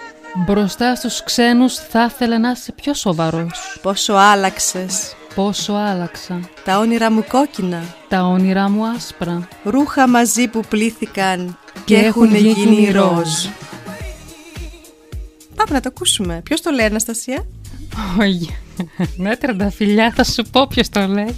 [0.46, 3.80] Μπροστά στους ξένους θα ήθελα να είσαι πιο σοβαρός.
[3.82, 5.16] Πόσο άλλαξες.
[5.36, 6.40] Πόσο άλλαξα.
[6.66, 7.84] Τα όνειρά μου κόκκινα.
[8.08, 9.48] Τα όνειρά μου άσπρα.
[9.64, 13.46] Ρούχα μαζί που πλήθηκαν και, Και έχουν έχουν γίνει γίνει ροζ.
[15.56, 16.42] Πάμε να το ακούσουμε.
[16.44, 17.46] Ποιος το λέει, Αναστασία;
[18.20, 18.56] Όχι.
[19.18, 21.36] Ναι, τρανταφυλιά, θα σου πω ποιος το λέει.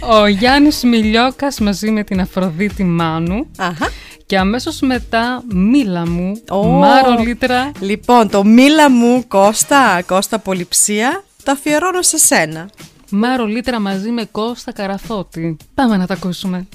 [0.00, 3.46] Ο Γιάννης Μιλιόκας μαζί με την Αφροδίτη Μάνου.
[3.58, 3.90] Αχα.
[4.26, 6.62] Και αμέσως μετά Μίλα μου, Ω.
[6.62, 7.72] Μάρο Λίτρα.
[7.80, 12.68] Λοιπόν, το μίλα μου, Κώστα, Κώστα Πολυψία, το αφιερώνω σε σένα.
[13.10, 15.56] Μάρο Λίτρα μαζί με Κώστα Καραθώτη.
[15.74, 16.66] Πάμε να τα ακούσουμε.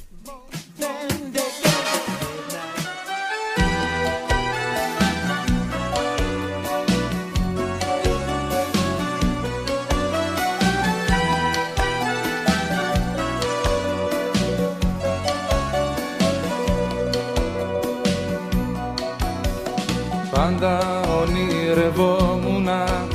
[20.39, 23.07] Πάντα ονειρευόμουνα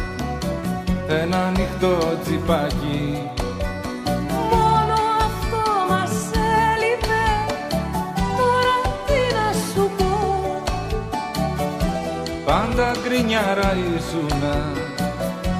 [1.08, 3.22] ένα ανοιχτό τσιπάκι.
[4.50, 6.10] Μόνο αυτό μας
[6.70, 7.24] έλειπε.
[8.38, 10.12] Τώρα τι να σου πω.
[12.44, 14.56] Πάντα γκρινιάρα ήσουνα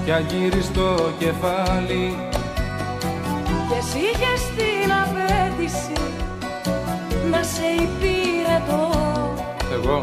[0.05, 2.17] κι αγύριστο κεφάλι.
[3.69, 6.01] Και εσύ είχες την απέτηση
[7.31, 8.91] Να σε υπηρετώ.
[9.73, 10.03] Εγώ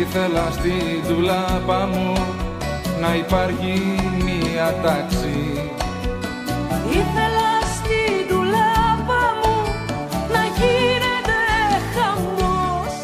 [0.00, 2.12] Ήθελα στην τουλάπα μου
[3.00, 3.82] να υπάρχει
[4.24, 5.70] μία τάξη.
[6.90, 9.56] Ήθελα στην τουλάπα μου
[10.32, 11.38] Να γίνεται
[11.94, 12.94] χαμός.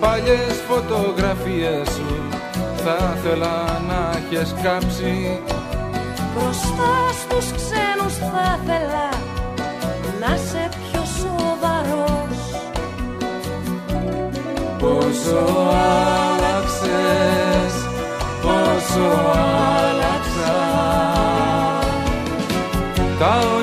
[0.00, 2.28] Παλιές φωτογραφίες σου
[2.84, 5.40] θα ήθελα να έχεις κάψει.
[6.34, 9.08] Μπροστά στους ξένους θα ήθελα
[10.20, 10.68] Να σε
[14.80, 15.46] Πόσο
[16.36, 17.74] άλλαξες,
[18.42, 19.08] πόσο
[19.80, 20.54] άλλαξα.
[23.18, 23.59] Τα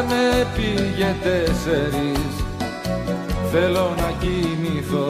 [0.00, 2.34] Άσε με πήγε τέσσερις
[3.52, 5.08] Θέλω να κοιμηθώ.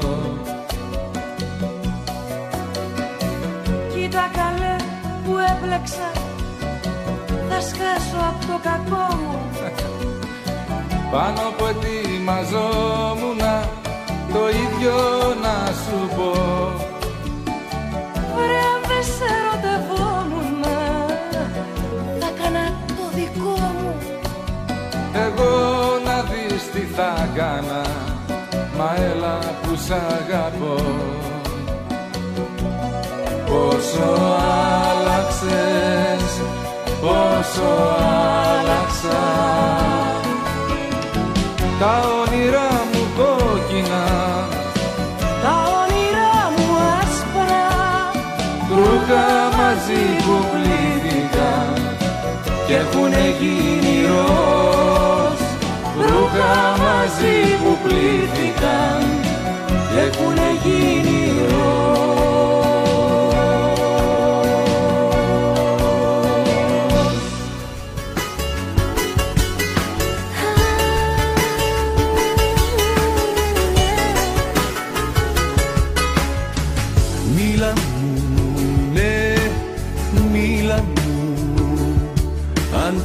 [3.94, 4.76] Κοίτα καλέ
[5.24, 6.10] που έπλεξα.
[7.48, 9.38] Θα σκάσω από το κακό μου.
[11.10, 13.68] Πάνω που ετοιμαζόμουνα
[14.32, 14.98] Το ίδιο
[15.42, 16.32] να σου πω
[29.86, 30.76] σ' αγαπώ.
[33.46, 34.10] Πόσο
[34.90, 36.30] άλλαξες
[37.00, 37.70] πόσο
[38.50, 39.22] άλλαξα.
[41.80, 44.04] Τα όνειρά μου κόκκινα
[45.42, 46.66] Τα όνειρά μου
[47.00, 47.68] άσπρα.
[48.76, 49.26] Ρούχα
[49.58, 51.96] μαζί που πλήθηκαν
[52.66, 55.40] και έχουνε γίνει ροζ.
[56.06, 58.49] Ρούχα μαζί που πλήθηκαν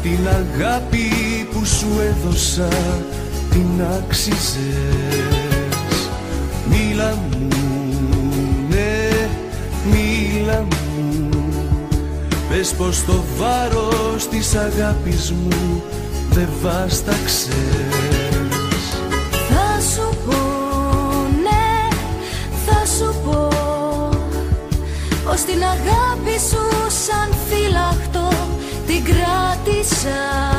[0.06, 1.10] την αγάπη
[1.52, 2.68] που σου έδωσα
[3.50, 5.05] την άξιζες
[12.66, 15.84] Πες πως το βάρος της αγάπης μου
[16.30, 17.48] δεν βάσταξες.
[19.50, 20.38] Θα σου πω,
[21.44, 21.96] ναι,
[22.66, 23.50] θα σου πω
[25.26, 28.30] Πως την αγάπη σου σαν φύλακτο
[28.88, 30.55] την κράτησα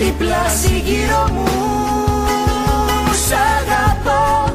[0.00, 1.48] σκοτεινιάζει η πλάση γύρω μου.
[3.26, 4.52] Σ' αγαπώ.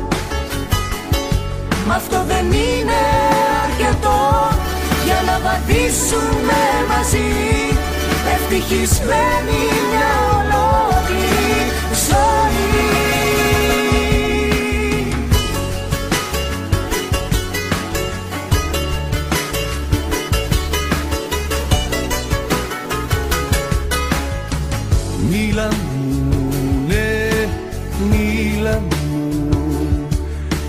[1.88, 3.02] Μα αυτό δεν είναι
[3.64, 4.50] αρκετό.
[5.06, 7.30] Για να πατήσουμε μαζί.
[8.34, 11.72] Ευτυχισμένη μια ολόκληρη
[12.08, 12.45] ζωή.
[25.56, 26.50] Μίλα μου,
[26.88, 27.30] ναι,
[28.10, 29.30] μίλα μου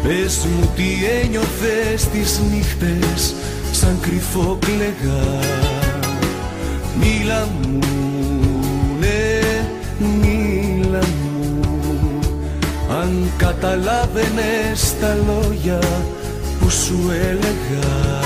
[0.03, 0.85] Πες μου τι
[1.23, 3.35] ένιωθες τις νύχτες
[3.73, 5.39] σαν κρυφό κλαιγά
[7.01, 7.79] Μίλα μου,
[9.01, 9.41] ναι,
[10.21, 11.61] μίλα μου
[13.01, 15.79] Αν καταλάβαινες τα λόγια
[16.61, 18.26] που σου έλεγα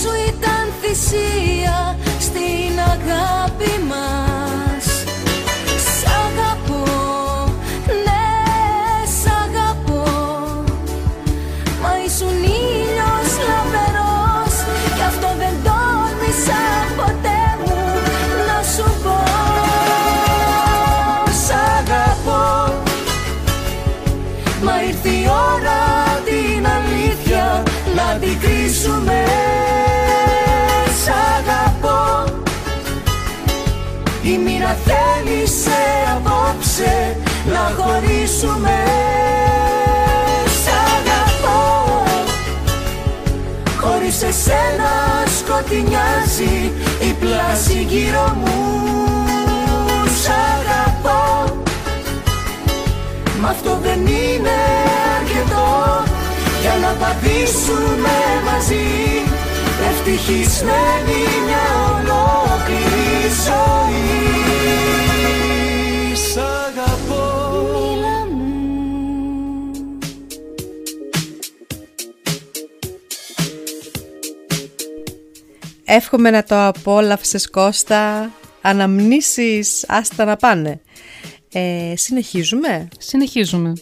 [0.00, 4.29] σου ήταν θυσία στην αγάπη μας
[34.90, 35.80] μοίρα θέλησε
[36.16, 37.16] απόψε
[37.52, 38.78] να χωρίσουμε.
[40.62, 42.02] Σ' αγαπώ.
[43.80, 44.92] Χωρίς εσένα
[45.38, 48.58] σκοτεινιάζει η πλάση γύρω μου.
[50.22, 51.54] Σ' αγαπώ.
[53.40, 54.58] Μα αυτό δεν είναι
[55.16, 56.04] αρκετό.
[56.60, 58.16] Για να πατήσουμε
[58.46, 58.88] μαζί
[59.90, 64.39] ευτυχισμένη μια ολόκληρη ζωή.
[75.92, 78.30] Εύχομαι να το απόλαυσες Κώστα
[78.60, 80.80] Αναμνήσεις άστα να πάνε
[81.52, 83.72] ε, Συνεχίζουμε; Συνεχίζουμε.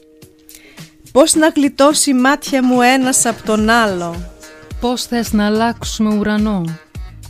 [1.13, 4.15] Πώς να γλιτώσει μάτια μου ένας από τον άλλο;
[4.81, 6.65] Πώς θες να αλλάξουμε ουρανό;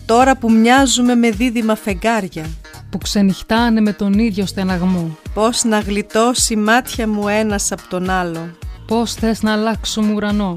[0.07, 2.47] Τώρα που μοιάζουμε με δίδυμα φεγγάρια
[2.91, 5.19] που ξενυχτάνε με τον ίδιο στεναγμό.
[5.35, 8.51] Πώς να γλιτώσει μάτια μου ένας από τον άλλο;
[8.87, 10.55] Πώς θες να αλλάξουμε ουρανό;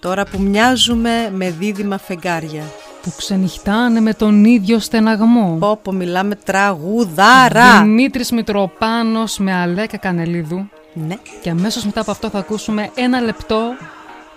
[0.00, 2.64] Τώρα που μοιάζουμε με δίδυμα φεγγάρια
[3.02, 5.56] που ξενυχτάνε με τον ίδιο στεναγμό.
[5.60, 12.28] Πω πω μιλάμε τραγουδάρα Δημήτρης Μητροπάνος με Αλέκα Κανελίδου Ναι και αμέσως μετά από αυτό
[12.28, 13.60] θα ακούσουμε ένα λεπτό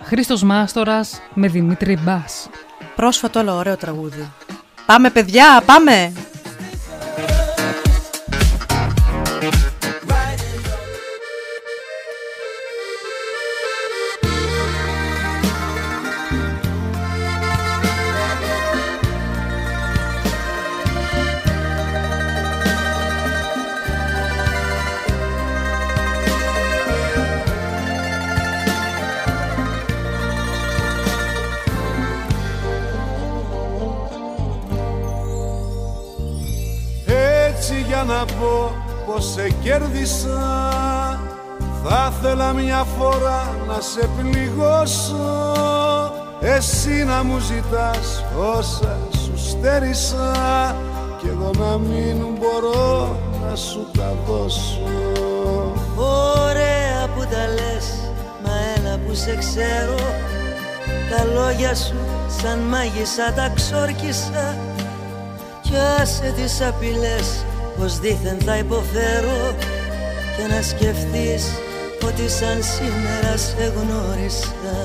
[0.02, 2.48] Χρήστος Μάστορας με Δημήτρη Μπάς.
[2.96, 4.30] Πρόσφατο αλλά ωραίο τραγούδι.
[4.86, 6.12] Πάμε παιδιά, πάμε!
[38.24, 38.74] Να πω
[39.06, 40.38] πως σε κέρδισα.
[41.84, 45.52] Θα ήθελα μια φορά να σε πληγώσω.
[46.40, 48.24] Εσύ να μου ζητάς
[48.56, 50.76] όσα σου στέρισα.
[51.18, 53.18] Κι εγώ να μην μπορώ
[53.48, 54.80] να σου τα δώσω.
[55.96, 57.86] Ωραία που τα λες,
[58.44, 59.94] μα έλα που σε ξέρω.
[61.10, 61.96] Τα λόγια σου
[62.42, 64.56] σαν μάγισσα τα ξόρκισα.
[65.62, 67.44] Κι άσε τις απειλές
[67.78, 69.54] πως δήθεν θα υποφέρω
[70.36, 71.44] Και να σκεφτείς
[72.06, 74.76] ότι σαν σήμερα σε γνώρισα.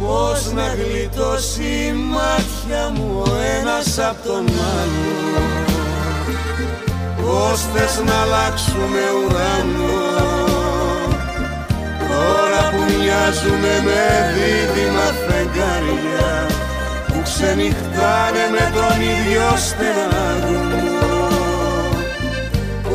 [0.00, 4.44] Πώς να γλιτώσει η μάτια μου ο ένας απ' τον
[4.78, 5.42] άλλο
[7.22, 10.14] Πώς θες να αλλάξουμε ουρανό
[12.08, 14.02] Τώρα που μοιάζουμε με
[14.34, 16.46] δίδυμα φεγγάρια
[17.06, 20.55] Που ξενυχτάνε με τον ίδιο στεναγμό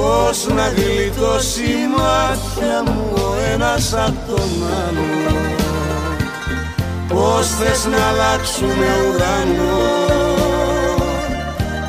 [0.02, 4.49] Πώς να γλιτώσει η μάτια μου ο ένας απ' τον
[4.86, 5.10] άλλο.
[7.08, 9.80] Πώς θες να αλλάξουμε ουρανό.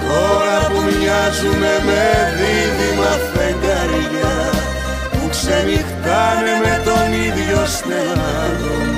[0.09, 2.05] Τώρα που μοιάζουμε με
[2.37, 4.51] δίδυμα φεγγαριά
[5.11, 8.92] Που ξενυχτάνε με τον ίδιο στεναγμό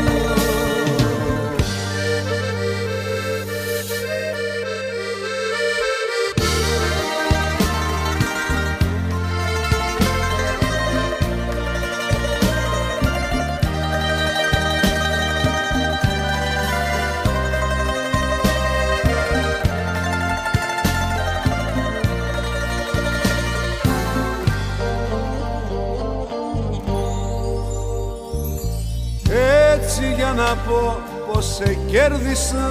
[30.55, 31.03] να πω
[31.33, 32.69] πως σε κέρδισα.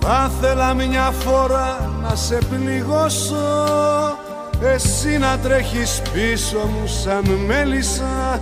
[0.00, 3.36] Θα ήθελα μια φορά να σε πληγώσω.
[4.62, 8.40] Εσύ να τρέχεις πίσω μου σαν μέλισσα.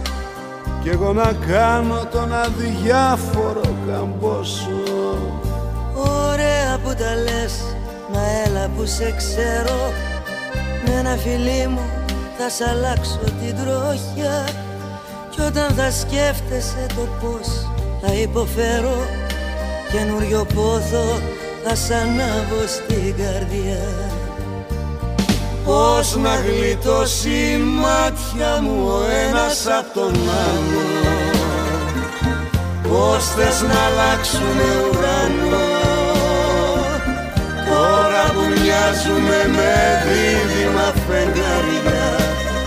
[0.83, 4.71] Κι εγώ να κάνω τον αδιάφορο καμπόσο
[5.95, 7.63] Ωραία που τα λες,
[8.13, 9.93] μα έλα που σε ξέρω.
[10.85, 11.91] Με ένα φιλί μου
[12.39, 14.49] θα σ' αλλάξω την τροχιά.
[15.31, 19.07] Κι όταν θα σκέφτεσαι το πώς θα υποφέρω
[19.93, 21.21] Καινούριο πόθο
[21.65, 23.87] θα σ' ανάβω στην καρδιά.
[25.65, 30.15] Πώς να γλιτώσει η μάτια μου ο ένας απ' τον
[30.47, 30.87] άλλο.
[32.89, 35.67] Πώς θες να αλλάξουμε ουρανό.
[37.69, 39.75] Τώρα που μοιάζουμε με
[40.07, 42.09] δίδυμα φεγγαριά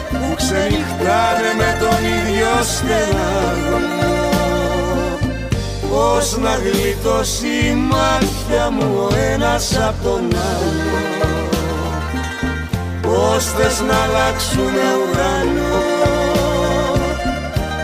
[0.10, 4.29] Που ξενυχτάνε με τον ίδιο στεναγμό
[5.90, 11.00] Πώς να γλιτώσει η μάτια μου ο ένας απ' τον άλλο.
[13.02, 15.78] Πώς θες να αλλάξουμε ουρανό.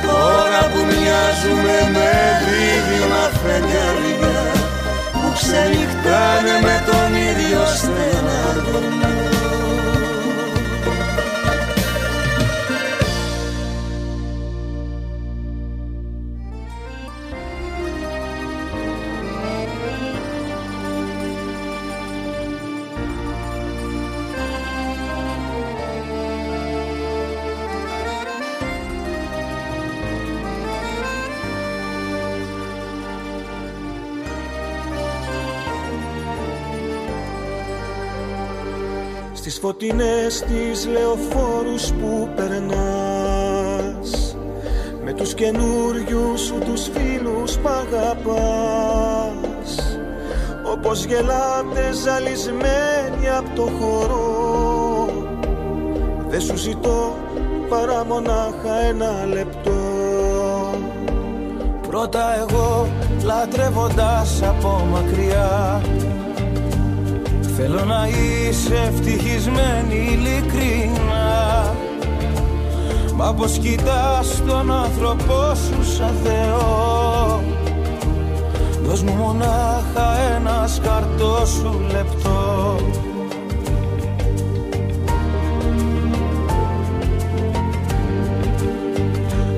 [0.05, 2.11] Τώρα που μοιάζουμε με
[2.45, 4.51] δίδυμα φεγγαριά
[5.11, 9.04] Που ξενυχτάνε με τον ίδιο στεναγμό
[39.55, 44.09] Στις φωτεινές τις λεωφόρους που περνάς.
[45.03, 48.79] Με τους καινούριους σου τους φίλους π' αγαπάς.
[50.71, 55.09] Όπως γελάτε ζαλισμένοι απ' το χώρο.
[56.27, 57.15] Δεν σου ζητώ
[57.69, 59.81] παρά μονάχα ένα λεπτό.
[61.87, 62.87] Πρώτα εγώ
[63.23, 65.81] λατρεύοντας από μακριά
[67.57, 71.75] Θέλω να είσαι ευτυχισμένη ειλικρινά.
[73.15, 77.43] Μα πως κοιτάς τον άνθρωπό σου σαν Θεό.
[78.83, 82.75] Δώσ' μου μονάχα ένας σκαρτό σου λεπτό.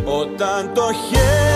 [0.06, 1.47] Όταν το χέρι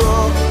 [0.00, 0.41] ένα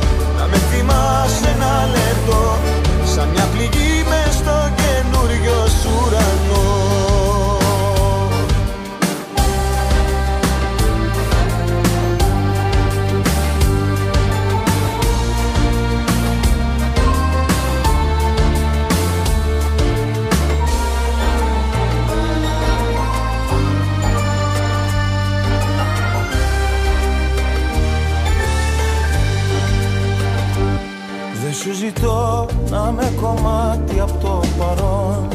[31.81, 35.27] ζητώ να με κομμάτι από το παρόν.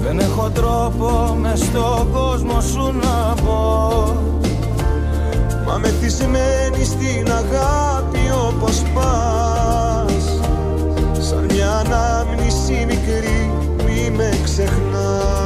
[0.00, 4.16] Δεν έχω τρόπο με στον κόσμο σου να πω
[5.66, 10.40] Μα μεθυσμένη στην αγάπη όπως πας.
[11.18, 13.52] Σαν μια ανάμνηση μικρή
[13.84, 15.36] μη με ξεχνάς.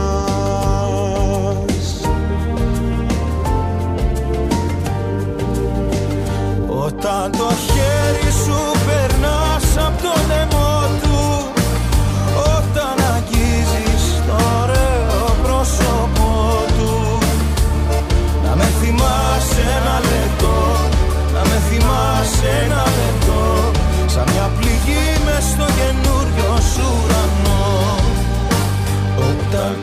[6.68, 8.70] Όταν το χέρι σου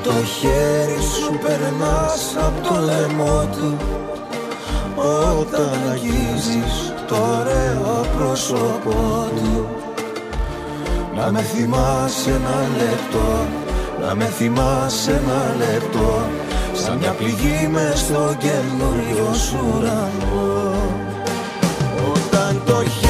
[0.08, 3.78] το χέρι σου περνάς απ' το λαιμό του.
[5.40, 9.68] Όταν αγγίζεις το ωραίο πρόσωπό του.
[11.16, 13.46] Να με θυμάσαι ένα λεπτό
[14.02, 16.22] Να με θυμάσαι ένα λεπτό.
[16.74, 20.74] Σαν μια πληγή μες στο καινούριο σου ουρανό.
[22.14, 23.07] Όταν το χέρι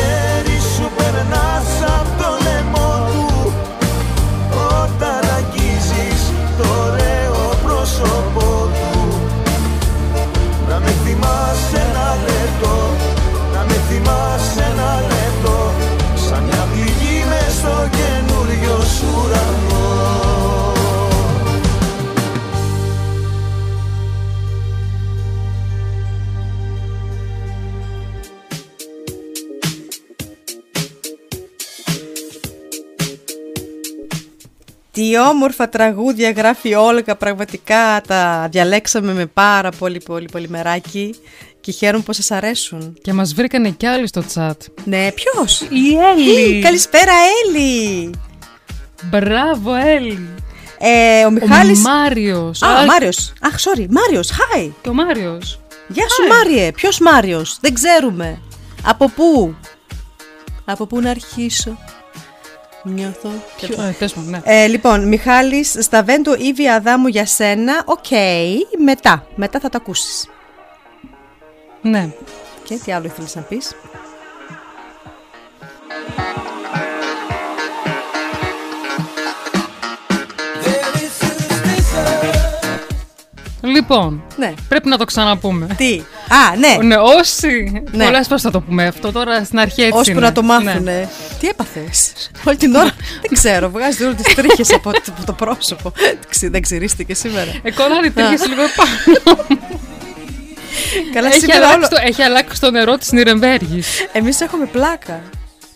[35.07, 41.15] Τι όμορφα τραγούδια γράφει η Όλγα, πραγματικά τα διαλέξαμε με πάρα πολύ πολύ πολύ μεράκι
[41.59, 42.97] και χαίρομαι πως σας αρέσουν.
[43.01, 44.51] Και μας βρήκανε κι άλλοι στο chat.
[44.83, 46.61] Ναι, ποιος; Η Έλλη.
[46.61, 47.11] Καλησπέρα
[47.45, 48.09] Έλλη.
[49.03, 50.29] Μπράβο Έλλη.
[50.79, 51.85] Ε, ο Μιχάλης...
[51.85, 52.61] Ο Μάριος.
[52.61, 53.33] Α, ο Μάριος.
[53.41, 53.85] Αχ, sorry.
[53.89, 54.69] Μάριος, hi.
[54.81, 55.59] Και ο Μάριος.
[55.87, 56.71] Γεια σου Μάριε.
[56.71, 58.41] Ποιος Μάριος; Δεν ξέρουμε.
[58.83, 59.55] Από πού;
[60.65, 61.77] Από πού να αρχίσω;
[62.93, 63.29] Νιώθω.
[63.57, 64.41] Ποιο- ε, τέλος πάντων, ναι.
[64.43, 67.81] Ε, λοιπόν, Μιχάλης, Stavento Ήβη Αδάμου για σένα.
[67.85, 68.05] Οκ,
[68.83, 69.27] μετά.
[69.35, 70.29] Μετά θα το ακούσεις.
[71.81, 72.09] Ναι.
[72.63, 73.75] Και τι άλλο ήθελες να πεις;
[83.61, 84.53] Λοιπόν, Ναι.
[84.69, 85.67] πρέπει να το ξαναπούμε.
[85.77, 86.83] Τι; Α, ναι.
[86.87, 87.83] Ναι, όσοι.
[87.91, 88.03] Ναι.
[88.05, 89.11] Πολλές φορές θα το πούμε αυτό.
[89.11, 89.97] Τώρα στην αρχή έτσι.
[89.97, 90.19] Ώσπου είναι.
[90.19, 90.79] να το μάθουνε.
[90.83, 91.07] Ναι.
[91.39, 92.11] Τι έπαθες;
[92.43, 92.91] Όλη την ώρα.
[93.21, 93.69] δεν ξέρω.
[93.69, 95.91] Βγάζεις όλες τις τρίχες από, το- από το πρόσωπο.
[96.29, 97.51] Ξε- δεν ξυρίστηκε σήμερα.
[97.63, 99.41] Ε, κολλάνε τρίχες λίγο επάνω.
[101.13, 103.87] Καλά, έχει, σήμερα αλλάξει όλο- το, έχει αλλάξει το νερό της Νιρεμβέργης.
[104.11, 105.21] Εμείς έχουμε πλάκα.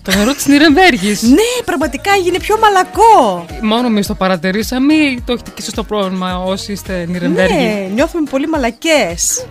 [0.03, 1.22] Το νερό της Νιρεμβέργης.
[1.22, 3.45] Ναι, πραγματικά έγινε πιο μαλακό.
[3.62, 7.55] Μόνο εμείς το παρατηρήσαμε ή το έχετε και εσείς το πρόβλημα όσοι είστε Νιρεμβέργη.
[7.55, 9.45] Ναι, νιώθουμε πολύ μαλακές.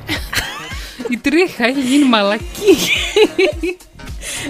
[1.09, 2.77] Η τρίχα έχει γίνει μαλακή.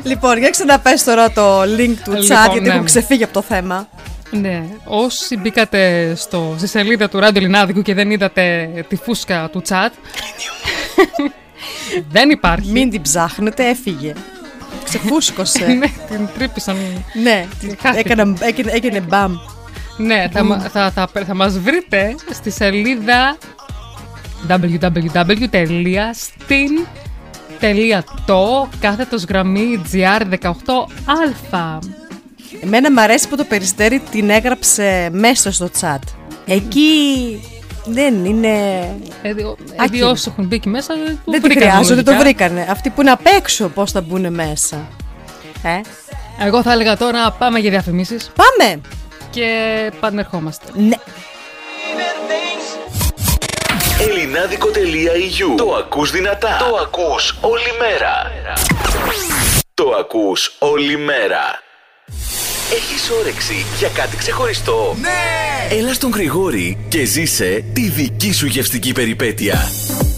[0.02, 2.74] λοιπόν, για ξαναπες τώρα το link του Λοιπόν, chat, γιατί ναι.
[2.74, 3.88] έχω ξεφύγει από το θέμα.
[4.30, 4.62] ναι.
[4.84, 9.90] Όσοι μπήκατε στο, στη σελίδα του Ράντιο Λινάδικου και δεν είδατε τη φούσκα του chat.
[12.14, 12.70] δεν υπάρχει.
[12.70, 14.12] Μην την ψάχνετε, έφυγε.
[14.84, 15.66] Ξεφούσκωσε.
[15.78, 16.76] ναι, την τρύπησαν.
[17.22, 17.46] ναι,
[17.82, 18.12] Χάθηκε.
[18.12, 19.32] έκανα, έκανε, έκανε μπαμ.
[19.96, 23.36] Ναι, θα, μα- θα, θα, θα μας βρείτε στη σελίδα
[27.60, 31.78] www.stin.to κάθετος γραμμή GR18α.
[32.62, 35.98] Εμένα μου αρέσει που το περιστέρι την έγραψε μέσα στο chat.
[36.46, 37.40] Εκεί
[37.84, 38.50] δεν είναι.
[39.22, 40.08] Δηλαδή, Άκυρο.
[40.10, 42.24] όσοι έχουν μπει εκεί μέσα δεν το Δεν τη βρήκαν χρειάζονται, το λογικά.
[42.28, 42.66] βρήκανε.
[42.70, 44.88] Αυτοί που είναι απ' έξω, πώς θα μπουν μέσα.
[45.62, 45.80] Ε,
[46.46, 48.30] Εγώ θα έλεγα τώρα πάμε για διαφημίσεις.
[48.34, 48.80] πάμε!
[49.30, 49.46] και
[50.00, 50.64] πανερχόμαστε.
[50.74, 50.96] Ναι.
[54.08, 56.56] Ελληνάδικο.eu Το ακούς δυνατά.
[56.58, 58.32] Το ακούς όλη μέρα.
[59.74, 61.62] Το ακούς όλη μέρα.
[62.72, 64.96] Έχεις όρεξη για κάτι ξεχωριστό.
[65.00, 65.76] Ναι!
[65.76, 69.70] Έλα στον Γρηγόρη και ζήσε τη δική σου γευστική περιπέτεια.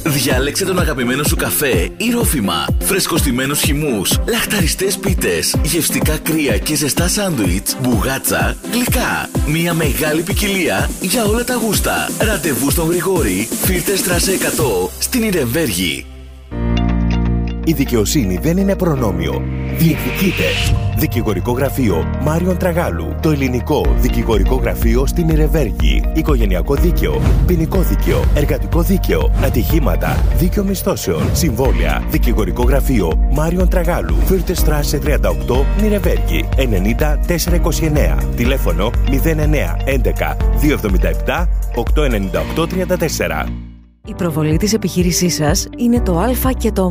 [0.05, 7.09] Διάλεξε τον αγαπημένο σου καφέ ή ρόφημα, φρεσκοστημένους χυμούς, λαχταριστές πίτες, γευστικά κρύα και ζεστά
[7.09, 9.30] σάντουιτς, μπουγάτσα, γλυκά.
[9.46, 12.11] Μια μεγάλη ποικιλία για όλα τα γούστα.
[12.18, 16.12] Ραντεβού στον Γρηγόρη, Φίρτε Στράσε 100, στην Ιρεμβέργη.
[17.65, 19.43] Η δικαιοσύνη δεν είναι προνόμιο.
[19.77, 20.45] Διεκδικείτε.
[20.99, 23.17] Δικηγορικό γραφείο Μάριον Τραγάλου.
[23.23, 26.03] Το ελληνικό δικηγορικό γραφείο στην Ιρεβέργη.
[26.15, 27.21] Οικογενειακό δίκαιο.
[27.47, 28.25] Ποινικό δίκαιο.
[28.35, 29.33] Εργατικό δίκαιο.
[29.45, 30.25] Ατυχήματα.
[30.37, 31.23] Δίκαιο μισθώσεων.
[31.33, 32.03] Συμβόλαια.
[32.11, 34.15] Δικηγορικό γραφείο Μάριον Τραγάλου.
[34.15, 36.49] Φύρτε Στράσε 38 Νιρεβέργη.
[36.57, 38.35] 90 429.
[38.37, 40.37] Τηλέφωνο 09 11
[41.27, 41.47] 277
[42.57, 43.47] 898 34.
[44.07, 46.91] Η προβολή της επιχείρησής σας είναι το α και το ω.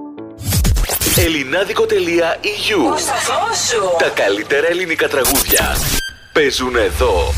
[1.17, 2.77] Ελληνάδικο.eu
[3.99, 5.75] Τα καλύτερα ελληνικά τραγούδια
[6.33, 7.33] παίζουν εδώ.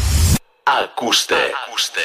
[0.63, 1.35] Ακούστε.
[1.67, 2.01] Ακούστε.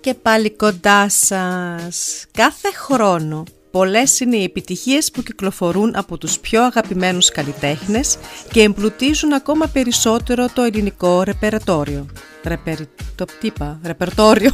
[0.00, 2.24] Και πάλι κοντά σας.
[2.32, 8.18] Κάθε χρόνο Πολλές είναι οι επιτυχίες που κυκλοφορούν από τους πιο αγαπημένους καλλιτέχνες
[8.50, 12.06] και εμπλουτίζουν ακόμα περισσότερο το ελληνικό ρεπερτόριο.
[12.44, 12.76] Ρεπερ...
[13.14, 14.50] Το είπα, ρεπερτόριο.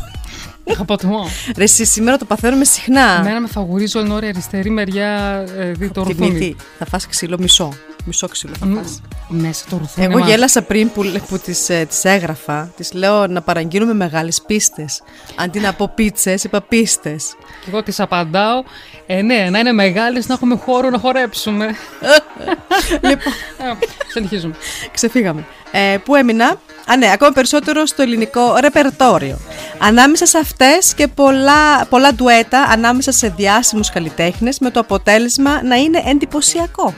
[0.70, 1.28] Αγαπατμό.
[1.56, 3.16] Ρε εσύ σήμερα το παθαίνουμε συχνά.
[3.20, 6.56] Εμένα με φαγουρίζει όλη ώρα αριστερή μεριά ε, δι το ρουθούνι.
[6.78, 7.72] Θα φας ξύλο μισό.
[8.04, 9.00] Μισό ξύλο θα φας.
[9.28, 10.06] Μέσα το ρουθούνι.
[10.06, 12.70] Εγώ γέλασα πριν που, που τις, ε, τις έγραφα.
[12.76, 15.02] Τις λέω να παραγγείλουμε μεγάλες πίστες.
[15.36, 17.34] Αντί να πω πίτσες, είπα πίστες.
[17.64, 18.62] Και εγώ τις απαντάω.
[19.06, 21.66] Ε, ναι, να είναι μεγάλες, να έχουμε χώρο να χορέψουμε.
[23.08, 24.54] λοιπόν, Ε, Συνεχίζουμε.
[24.92, 25.44] ξεφύγαμε.
[25.70, 26.60] Ε, πού έμεινα;
[26.92, 29.38] Α, ναι, ακόμα περισσότερο στο ελληνικό ρεπερτόριο.
[29.78, 35.76] Ανάμεσα σε αυτές και πολλά, πολλά ντουέτα ανάμεσα σε διάσημους καλλιτέχνες με το αποτέλεσμα να
[35.76, 36.94] είναι εντυπωσιακό.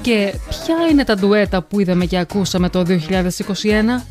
[0.00, 4.02] Και ποια είναι τα ντουέτα που είδαμε και ακούσαμε το 2021?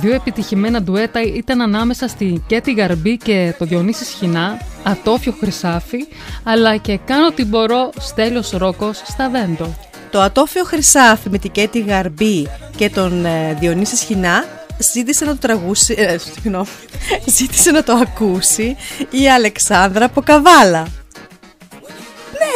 [0.00, 6.06] Δύο επιτυχημένα ντουέτα ήταν ανάμεσα στη Κέτη Γαρμπή και το Διονύσης Σχοινά, Ατόφιο Χρυσάφι,
[6.42, 9.74] αλλά και Κάνω τι μπορώ Στέλιος Ρόκος στα Βέντο.
[10.14, 14.44] Το ατόφιο Χρυσάφι με την Κέτη Γαρμπή και τον ε, Διονύσης Σχοινά
[14.78, 16.68] ζήτησε να το τραγούσει, ε, συγγνώμη,
[17.36, 18.76] ζήτησε να το ακούσει
[19.10, 20.86] η Αλεξάνδρα Ποκαβάλα.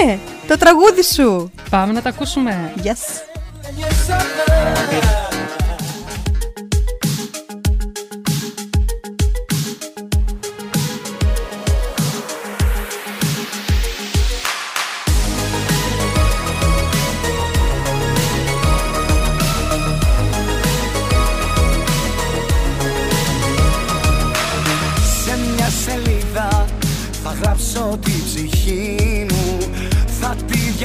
[0.04, 1.50] Ναι, το τραγούδι σου.
[1.70, 2.72] Πάμε να τα ακούσουμε.
[2.82, 3.22] Yes.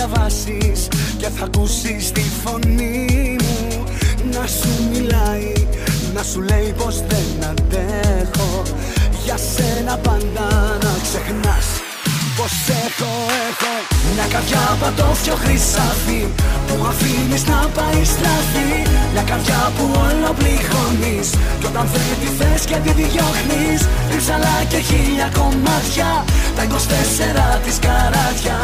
[0.08, 0.88] Διαβάσεις
[1.18, 3.84] και θα ακούσεις τη φωνή μου.
[4.32, 5.54] Να σου μιλάει,
[6.14, 8.62] να σου λέει πως δεν αντέχω.
[9.26, 11.66] Για σένα πάντα να ξεχνάς
[12.38, 12.54] πως
[12.86, 13.12] έχω,
[13.50, 13.74] έχω.
[14.14, 16.22] Μια καρδιά πατώφιο χρυσάφι
[16.68, 18.72] Που αφήνεις να πάει στραφή.
[19.14, 21.30] Μια καρδιά που όλο πληγώνεις
[21.60, 23.82] Κι όταν δεν τη θες και τη διώχνεις
[24.12, 26.10] Ρίψαλα και χίλια κομμάτια
[26.56, 28.58] Τα 24 της καράτια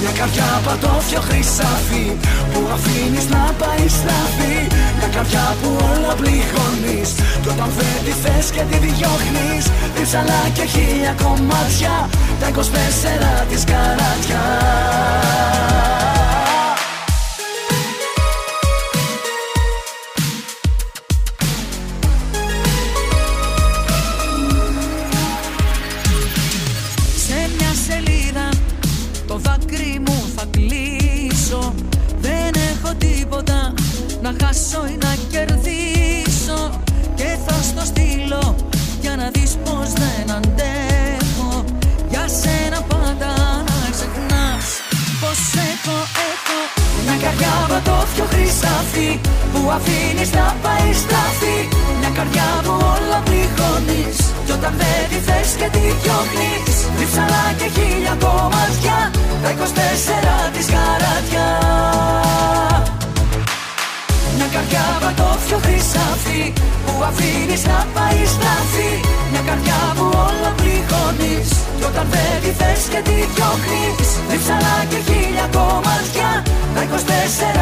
[0.00, 2.06] μια καρδιά πατώφιο χρυσάφι
[2.52, 4.56] Που αφήνεις να πάει στραφή
[4.98, 7.10] Μια καρδιά που όλα πληγώνεις
[7.42, 9.64] Κι όταν δεν τη θες και τη διώχνεις.
[9.96, 11.94] Ρίψαλα και χίλια κομμάτια
[12.40, 14.44] Τα 24 της καράτια
[34.56, 36.60] χάσω ή να κερδίσω
[37.14, 38.56] Και θα στο στείλω
[39.00, 41.64] για να δεις πως δεν αντέχω.
[42.10, 43.30] Για σένα πάντα
[43.68, 44.66] να ξεχνάς
[45.20, 45.40] πως
[45.70, 45.96] έχω,
[46.30, 46.58] έχω
[47.04, 49.10] Μια καρδιά βατόφιο χρυσάφι
[49.52, 51.58] που αφήνεις να πάει στραφή
[52.00, 56.76] Μια καρδιά που όλα πληγώνεις κι όταν δεν τη θες και τη διώχνεις.
[56.98, 58.98] Διψαλά και χίλια κομμάτια
[59.42, 61.46] τα 24 της καράτια
[64.56, 66.42] καρδιά πατώφιο χρυσάφι
[66.84, 68.92] Που αφήνεις να πάει στραφή
[69.30, 71.48] Μια καρδιά που όλα πληγώνεις
[71.78, 74.08] Κι όταν δεν τη θες και τη διώχνεις.
[74.30, 76.30] Διψαλά και χίλια κομμάτια
[76.74, 77.55] Τα 24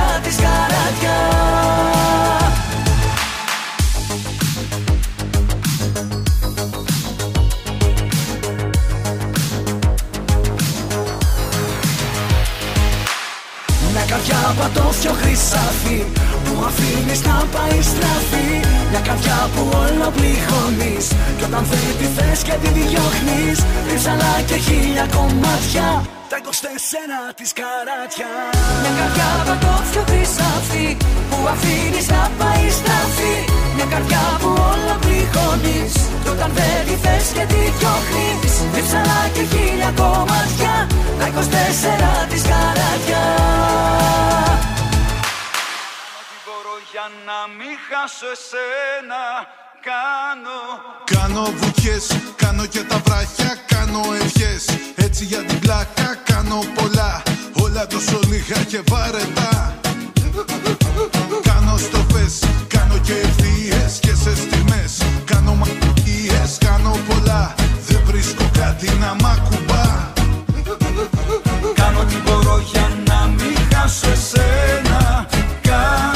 [15.84, 16.04] χρυσάφι
[16.44, 18.48] Που αφήνεις να πάει στραφή
[18.90, 21.06] Μια καρδιά που όλα πληγώνεις
[21.36, 23.58] Κι όταν δεν τη θες και τη διώχνεις.
[23.88, 25.88] Ρίψαλα και χίλια κομμάτια
[26.30, 26.46] Τα 24
[27.38, 28.30] της καράτια.
[28.82, 30.88] Μια καρδιά πατώφιο χρυσάφι
[31.30, 33.36] Που αφήνεις να πάει στραφή
[33.76, 38.54] Μια καρδιά που όλα πληγώνεις Κι όταν δεν τη θες και τη διώχνεις.
[38.74, 40.74] Ρίψαλα και χίλια κομμάτια
[41.18, 43.22] Τα 24 της καράτια
[47.04, 49.22] Για να μην χάσω εσένα
[49.88, 50.60] κάνω.
[51.14, 54.64] Κάνω βουτιές, κάνω και τα βράχια, κάνω ευχές.
[54.96, 57.22] Έτσι για την πλάκα κάνω πολλά.
[57.64, 59.78] Όλα τόσο λίγα και βαρετά.
[61.48, 62.34] Κάνω στροφές,
[62.68, 64.92] κάνω και ευθείες και σε στιγμές.
[65.24, 67.54] Κάνω μαγείες, κάνω πολλά.
[67.86, 69.86] Δεν βρίσκω κάτι να μ' ακουμπά.
[71.74, 75.26] Κάνω τι μπορώ για να μην χάσω εσένα.
[75.62, 76.13] Κάνω,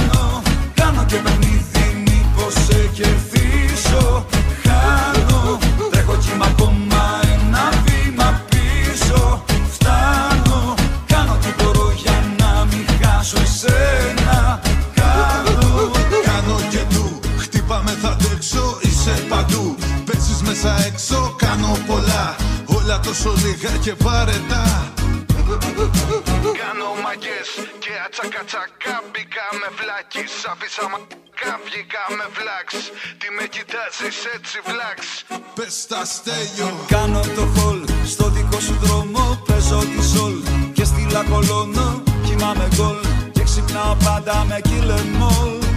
[1.08, 4.26] κάνω και παιχνίδι μήπως σε κερδίσω.
[4.62, 5.58] Χάνω,
[5.90, 9.44] τρέχω κύμα ακόμα ένα βήμα πίσω.
[9.72, 10.74] Φτάνω,
[11.06, 14.60] κάνω τι μπορώ για να μην χάσω εσένα.
[14.94, 15.90] Κάνω,
[16.24, 19.76] Κάνω και του, χτύπαμε θα αντέξω, είσαι παντού.
[20.04, 22.36] Παίζεις μέσα έξω, κάνω πολλά.
[22.66, 24.92] Όλα τόσο λίγα και βαρετά.
[26.62, 27.48] Κάνω μαγκές
[27.78, 29.67] και ατσακατσακά Μπήκα με
[29.98, 32.68] βλάκης, άφησα μακά Βγήκα με βλάξ
[33.18, 35.00] Τι με κοιτάζεις έτσι βλάξ
[35.54, 36.70] Πες τα στέλιο.
[36.86, 40.34] Κάνω το χολ στο δικό σου δρόμο Παίζω τη σολ
[40.72, 43.00] και στη λακολώνω Κοιμάμαι γκολ.
[43.32, 45.67] Και ξυπνάω πάντα με κιλεμόλ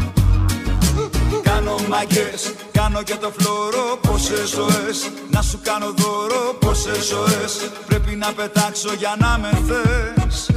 [1.91, 8.15] Κάνω μαγκές, κάνω και το φλόρο Πόσες ζωές, να σου κάνω δώρο Πόσες ζωές, πρέπει
[8.15, 10.49] να πετάξω για να με θες.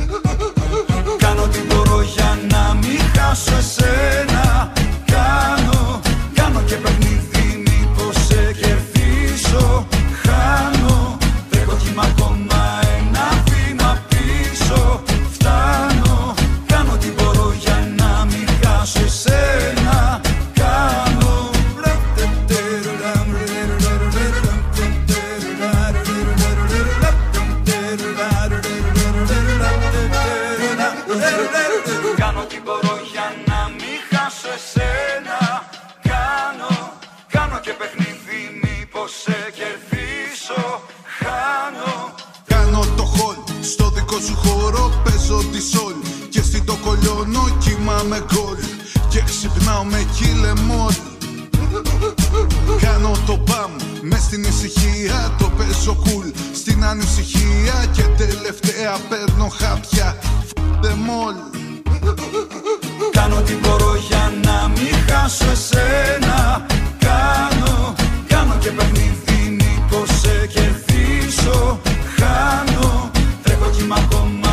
[1.17, 4.73] Κάνω τι μπορώ για να μην χάσω εσένα.
[5.05, 6.01] Κάνω,
[6.35, 9.87] κάνω και παιχνίδι μήπως σε κερδίσω
[10.23, 11.19] Χάνω,
[11.51, 12.54] τρέχω κύμα ακόμα
[44.15, 45.95] δικό σου χώρο Παίζω τη σολ
[46.29, 48.57] και στην το κολλιώνω Κοιμάμαι γκολ.
[49.09, 50.95] Και ξυπνάω με κιλεμόλ
[52.81, 53.71] Κάνω το παμ
[54.03, 60.19] μες στην ησυχία Το παίζω κουλ στην ανησυχία Και τελευταία παίρνω χάπια.
[60.83, 61.55] Them all
[63.11, 66.67] Κάνω τι μπορώ για να μην χάσω εσένα.
[66.99, 67.95] Κάνω,
[68.29, 71.81] κάνω και παιχνίδι μήπως σε κερδίσω.
[72.17, 73.11] Χάνω,
[73.85, 74.44] τρέχω κύμα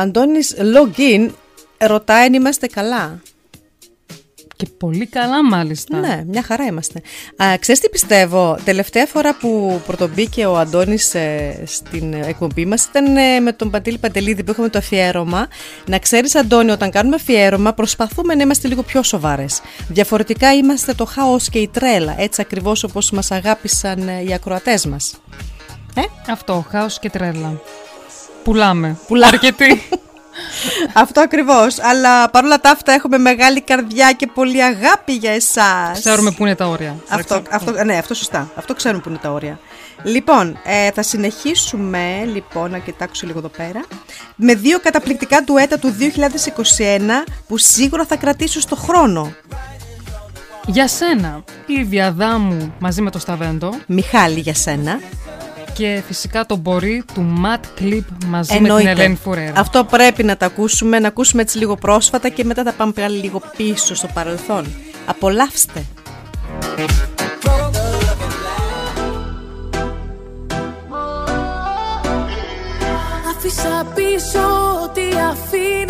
[0.00, 1.28] Αντώνης Login
[1.78, 3.20] ρωτάει αν είμαστε καλά.
[4.56, 5.98] Και πολύ καλά μάλιστα.
[5.98, 7.02] Ναι, μια χαρά είμαστε.
[7.42, 13.16] Α, ξέρεις τι πιστεύω, τελευταία φορά που πρωτομπήκε ο Αντώνης ε, στην εκπομπή μας ήταν
[13.16, 15.48] ε, με τον Παντήλη Παντελίδη που είχαμε το αφιέρωμα.
[15.86, 19.60] Να ξέρεις Αντώνη, όταν κάνουμε αφιέρωμα προσπαθούμε να είμαστε λίγο πιο σοβαρές.
[19.88, 24.86] Διαφορετικά είμαστε το χάος και η τρέλα, έτσι ακριβώς όπως μας αγάπησαν ε, οι ακροατές
[24.86, 25.20] μας.
[25.94, 27.60] Ε; Αυτό, χάος και τρέλα.
[28.42, 28.98] Πουλάμε.
[29.06, 29.32] Πουλάμε.
[29.32, 29.82] Αρκετοί.
[30.92, 31.78] Αυτό ακριβώς.
[31.78, 35.98] Αλλά παρόλα τα αυτά έχουμε μεγάλη καρδιά και πολύ αγάπη για εσάς.
[35.98, 36.96] Ξέρουμε πού είναι τα όρια.
[37.08, 38.50] Αυτό, αυτό, ναι, αυτό σωστά.
[38.54, 39.58] Αυτό ξέρουμε που είναι τα όρια.
[40.02, 43.84] Λοιπόν, ε, θα συνεχίσουμε λοιπόν να κοιτάξω λίγο εδώ πέρα
[44.36, 46.04] με δύο καταπληκτικά ντουέτα του 2021
[47.48, 49.34] που σίγουρα θα κρατήσουν στο χρόνο.
[50.66, 55.00] Για σένα, η Διαδάμου μαζί με το Σταβέντο Μιχάλη για σένα.
[55.80, 59.52] Και φυσικά το μπορεί του Matt Clip μαζί με την Ελένη Φουρέρα.
[59.56, 63.18] Αυτό πρέπει να τα ακούσουμε, να ακούσουμε έτσι λίγο πρόσφατα και μετά θα πάμε πάλι
[63.18, 64.66] λίγο πίσω στο παρελθόν.
[65.06, 65.84] Απολαύστε.
[73.36, 74.40] Άφησα πίσω
[74.84, 75.89] ό,τι αφήνει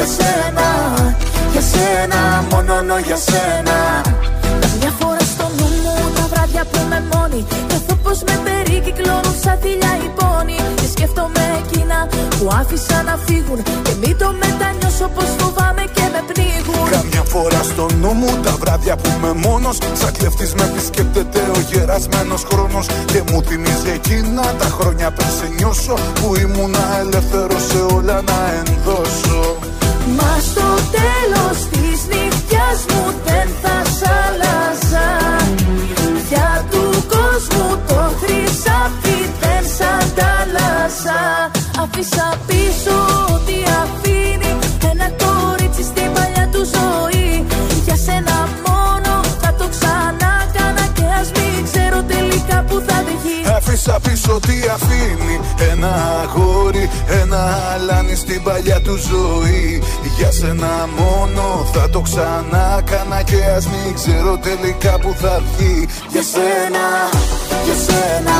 [0.00, 0.68] για σένα,
[1.52, 2.20] για σένα,
[2.50, 3.76] μόνο για σένα.
[4.80, 9.56] Μια φορά στο νου μου τα βράδια που με μόνη Νιώθω πως με περικυκλώνουν σαν
[9.62, 10.58] θηλιά η πόνη.
[10.80, 11.98] Και σκέφτομαι εκείνα
[12.36, 16.84] που άφησα να φύγουν Και μην το μετανιώσω πως φοβάμαι και με πνίγουν.
[16.96, 21.58] Καμιά φορά στο νου μου τα βράδια που είμαι μόνος Σαν κλεφτής με επισκέπτεται ο
[21.70, 22.86] γερασμένος χρόνος.
[23.12, 28.38] Και μου θυμίζει εκείνα τα χρόνια πριν σε νιώσω Που ήμουνα ελεύθερος σε όλα να
[28.60, 29.40] ενδώσω
[30.16, 35.08] Μα στο τέλος της νύχτιας μου δεν θα σ' άλλαζα.
[36.28, 41.50] Για του κόσμου το χρυσάφι δεν σ' αντάλλαζα.
[41.82, 43.09] Αφήσα πίσω
[54.30, 55.40] Άφησα πίσω τι αφήνει
[55.70, 56.90] Ένα αγόρι,
[57.22, 59.82] ένα αλάνι στην παλιά του ζωή.
[60.18, 65.88] Για σένα μόνο θα το ξανά κάνα Και ας μην ξέρω τελικά που θα βγει.
[66.12, 66.84] Για σένα,
[67.64, 68.38] για σένα,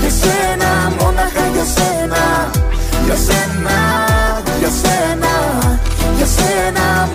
[0.00, 2.50] για σένα Μόναχα για σένα.
[3.04, 3.76] Για σένα,
[4.58, 5.32] για σένα,
[6.16, 7.08] για σένα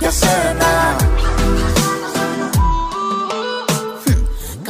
[0.00, 1.09] Για σένα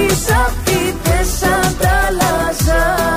[0.00, 3.14] το χρυσάφι δεν σ' αντάλλαζα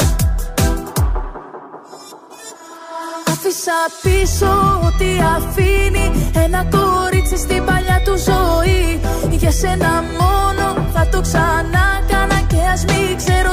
[3.28, 5.06] Άφησα πίσω ό,τι
[5.36, 9.00] αφήνει Ένα κόριτσι στην παλιά του ζωή.
[9.30, 13.53] Για σένα μόνο θα το ξανά κάνα Και ας μην ξέρω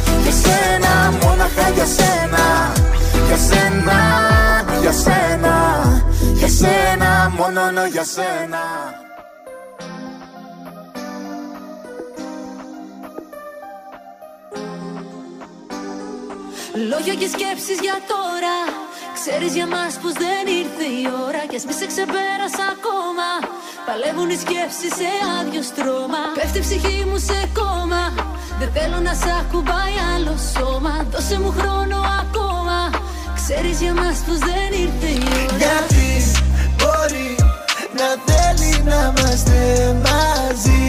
[0.31, 2.73] για σένα, μόναχα για σένα.
[3.27, 3.99] Για σένα,
[4.81, 5.55] για σένα.
[6.33, 8.63] Για σένα, μόνο για σένα.
[16.89, 18.57] Λόγια και σκέψεις για τώρα.
[19.13, 21.41] Ξέρεις για μας πως δεν ήρθε η ώρα.
[21.49, 23.29] Κι ας μη σε ξεπέρασα ακόμα.
[23.85, 25.09] Παλεύουν οι σκέψεις σε
[25.39, 26.21] άδειο στρώμα.
[26.37, 28.30] Πέφτει η ψυχή μου σε κόμμα
[28.61, 31.05] Δεν θέλω να σ' ακουμπάει άλλο σώμα.
[31.11, 32.77] Δώσε μου χρόνο ακόμα.
[33.35, 35.55] Ξέρεις για μας πως δεν ήρθε η ώρα.
[35.61, 36.09] Γιατί
[36.77, 37.29] μπορεί
[37.99, 39.59] να θέλει να είμαστε
[40.05, 40.85] μαζί;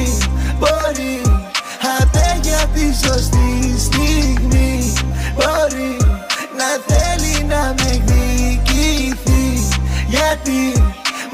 [0.58, 1.14] Μπορεί
[2.00, 4.92] απέ για τη σωστή στιγμή;
[5.34, 5.94] Μπορεί
[6.58, 9.44] να θέλει να με εκδικηθεί
[10.08, 10.62] Γιατί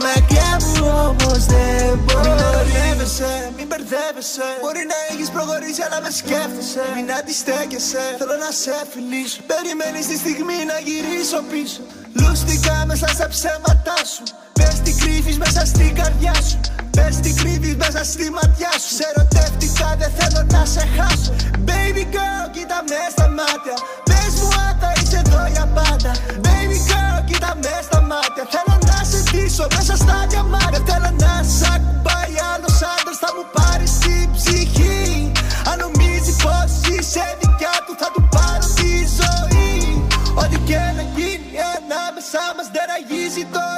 [0.09, 0.75] Μακριά μου
[1.07, 2.29] όμως δεν μπορεί.
[2.29, 4.49] Μην μπερδεύεσαι, μην μπερδεύεσαι.
[4.63, 6.85] Μπορεί να έχεις προχωρήσει αλλά με σκέφτεσαι.
[6.97, 9.39] Μην αντιστέκεσαι, θέλω να σε φιλήσω.
[9.53, 11.81] Περιμένεις τη στιγμή να γυρίσω πίσω.
[12.21, 14.25] Λούστικα μέσα στα ψέματά σου.
[14.59, 16.59] Πες τι κρύβεις μέσα στην καρδιά σου
[16.97, 18.91] Πες τι κρύβεις μέσα στη ματιά σου.
[18.99, 21.33] Σε ερωτεύτηκα δεν θέλω να σε χάσω.
[21.69, 23.77] Baby girl κοίτα με στα μάτια.
[24.09, 26.13] Πες μου αν θα είσαι εδώ για πάντα.
[26.47, 28.45] Baby girl κοίτα με στα μάτια.
[28.55, 33.45] Θέλω να σε ντύσω μέσα στα διαμάτια Θέλω να σ' ακουμπάει άλλος άντρας Θα μου
[33.57, 35.33] πάρει την ψυχή.
[35.71, 39.73] Αν νομίζεις πως είσαι δικιά του Θα του πάρω τη ζωή.
[40.43, 43.78] Ό,τι και να γίνει ανάμεσά μας δεν ραγίζει το γυαλί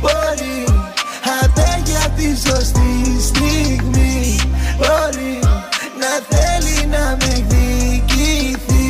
[0.00, 0.58] Μπορεί
[1.42, 2.92] αντέχει απ' τη σωστή
[3.28, 4.36] στιγμή.
[4.78, 5.38] Μπορεί
[6.00, 8.88] να θέλει να με εκδικηθεί.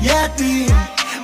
[0.00, 0.54] Γιατί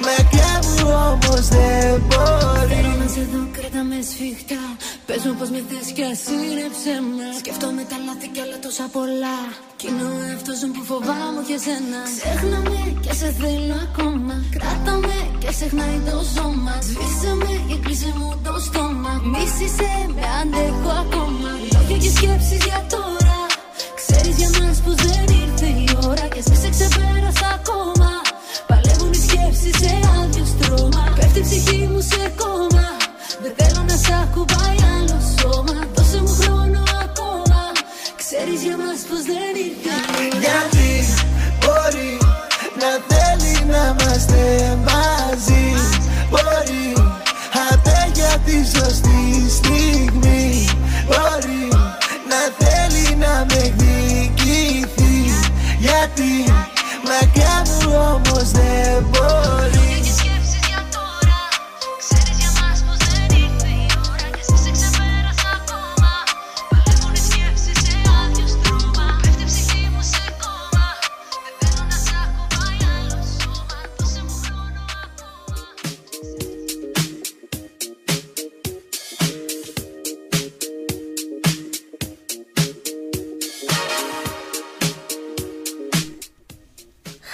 [0.07, 2.74] μακριά μου όμως δεν μπορεί.
[2.74, 4.62] Θέλω να σε δω, κράτα με σφιχτά
[5.07, 8.87] Πες μου πως με θες κι ας είναι ψέμα Σκέφτομαι τα λάθη κι άλλα τόσα
[8.97, 9.39] πολλά.
[9.78, 14.35] Κι είναι ο εαυτός μου που φοβάμαι και σένα Ξέχνα με και σε θέλω ακόμα.
[14.55, 16.74] Κράτα με και ξεχνάει το σώμα.
[16.89, 19.12] Σβήσε με και κλείσε μου το στόμα.
[19.33, 21.51] Μίσησε με αντέχω ακόμα.
[21.73, 23.39] Λόγια και σκέψεις για τώρα.
[24.01, 28.11] Ξέρεις για μας πως δεν ήρθε η ώρα Κι ας μη σε ξεπέρασα ακόμα.
[28.69, 31.03] Παλεύουν οι σκέψεις σε άδειο στρώμα.
[31.16, 32.87] Πέφτει η ψυχή μου σε κόμμα
[33.47, 35.77] Δεν θέλω να σ' ακουμπάει άλλο σώμα.
[35.94, 37.60] Δώσε μου χρόνο ακόμα.
[38.23, 39.94] Ξέρεις για μας πως δεν ήρθε.
[40.23, 40.90] Η ώρα Γιατί
[41.60, 42.12] μπορεί
[42.81, 44.43] να θέλει να είμαστε
[44.89, 45.66] μαζί;
[46.31, 46.86] Μπορεί
[47.68, 49.23] αντέχει απ' τη σωστή
[49.59, 50.68] στιγμή;
[51.09, 51.62] Μπορεί
[52.31, 55.16] να θέλει να με εκδικηθεί;
[55.78, 56.32] Γιατί
[57.09, 57.81] μακριά μου
[58.14, 58.86] όμως δεν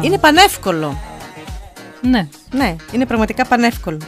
[0.00, 0.98] Είναι πανεύκολο.
[2.00, 2.28] Ναι.
[2.50, 3.98] Ναι, είναι πραγματικά πανεύκολο.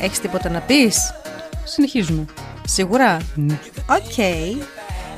[0.00, 0.96] Έχεις τίποτα να πεις;
[1.64, 2.24] Συνεχίζουμε.
[2.66, 3.58] Σίγουρα; Ναι.
[3.90, 4.18] Οκ.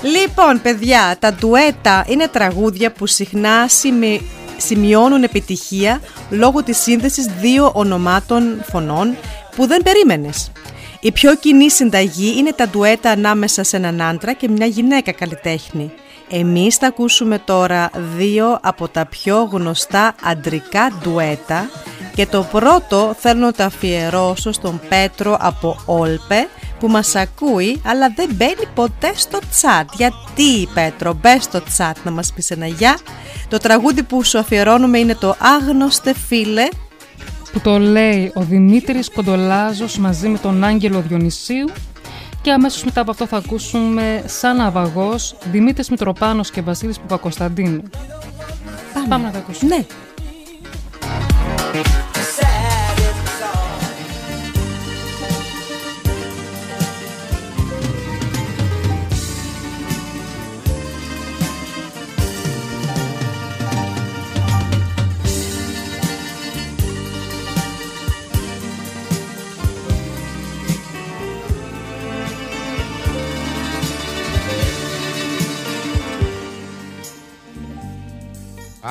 [0.03, 4.20] Λοιπόν, παιδιά, τα ντουέτα είναι τραγούδια που συχνά σημει-
[4.57, 6.01] σημειώνουν επιτυχία
[6.31, 9.16] λόγω της σύνδεσης δύο ονομάτων φωνών
[9.57, 10.53] που δεν περίμενες.
[11.01, 15.93] Η πιο κοινή συνταγή είναι τα ντουέτα ανάμεσα σε έναν άντρα και μια γυναίκα καλλιτέχνη.
[16.31, 21.70] Εμείς θα ακούσουμε τώρα δύο από τα πιο γνωστά αντρικά ντουέτα
[22.15, 28.12] και το πρώτο θέλω να το αφιερώσω στον Πέτρο από Όλπε που μας ακούει αλλά
[28.16, 29.89] δεν μπαίνει ποτέ στο τσάτ.
[29.97, 32.99] Γιατί Πέτρο μπες στο τσάτ να μας πεις ένα γεια.
[33.49, 36.69] Το τραγούδι που σου αφιερώνουμε είναι το «Άγνωστε φίλε»
[37.57, 41.69] Που το λέει ο Δημήτρης Κοντολάζος μαζί με τον Άγγελο Διονυσίου
[42.43, 47.83] και αμέσως μετά από αυτό θα ακούσουμε σαν αβαγός Δημήτρης Μητροπάνος και Βασίλης Παπακοσταντίνου.
[49.09, 49.77] Πάμε, να τα ακούσουμε.
[49.77, 49.87] Ναι.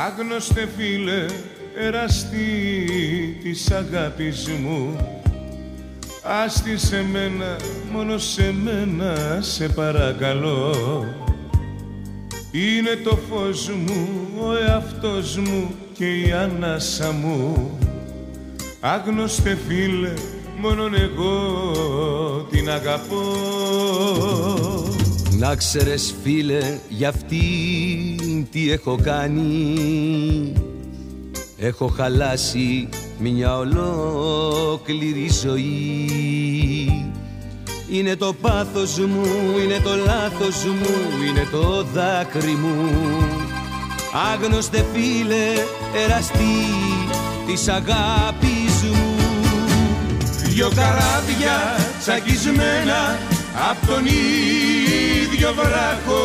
[0.06, 1.26] Άγνωστε φίλε
[1.76, 2.48] εραστή
[3.44, 4.95] της αγάπης μου.
[6.44, 7.56] Άστη σε μένα,
[7.91, 10.76] μόνο σε μένα σε παρακαλώ.
[12.52, 14.07] Είναι το φως μου,
[14.40, 17.77] ο εαυτός μου και η ανάσα μου.
[18.80, 20.14] Άγνωστε φίλε,
[20.60, 23.23] μόνον εγώ την αγαπώ
[25.38, 27.40] Να ξέρεις φίλε, για αυτή
[28.52, 30.53] τι έχω κάνει.
[31.57, 32.90] Έχω χαλάσει
[33.20, 36.10] μια ολόκληρη ζωή.
[37.91, 39.26] Είναι το πάθος μου,
[39.64, 42.91] είναι το λάθος μου, είναι το δάκρυ μου.
[44.34, 45.53] Άγνωστε φίλε,
[46.03, 46.66] εραστή
[47.48, 49.16] της αγάπης μου.
[50.44, 53.20] Δυο καράβια τσακισμένα
[53.70, 54.06] απ' τον
[55.45, 56.23] ίδιο βράχο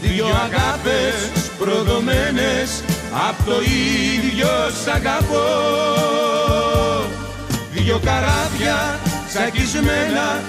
[0.00, 2.82] Δυο αγάπες προδομένες
[3.28, 4.48] απ' το ίδιο
[4.84, 5.48] σ' αγαπώ.
[7.72, 8.98] Δυο καράβια
[9.28, 10.42] τσακισμένα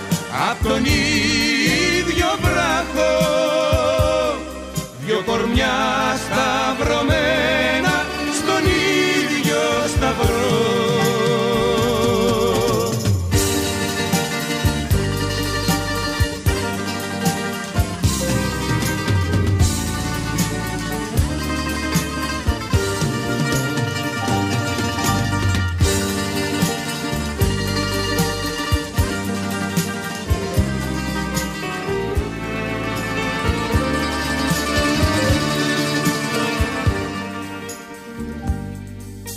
[0.49, 3.13] απ' τον ίδιο βράχο
[5.05, 5.77] Δυο κορμιά
[6.23, 8.05] σταυρωμένα
[8.37, 9.61] στον ίδιο
[9.95, 10.80] σταυρό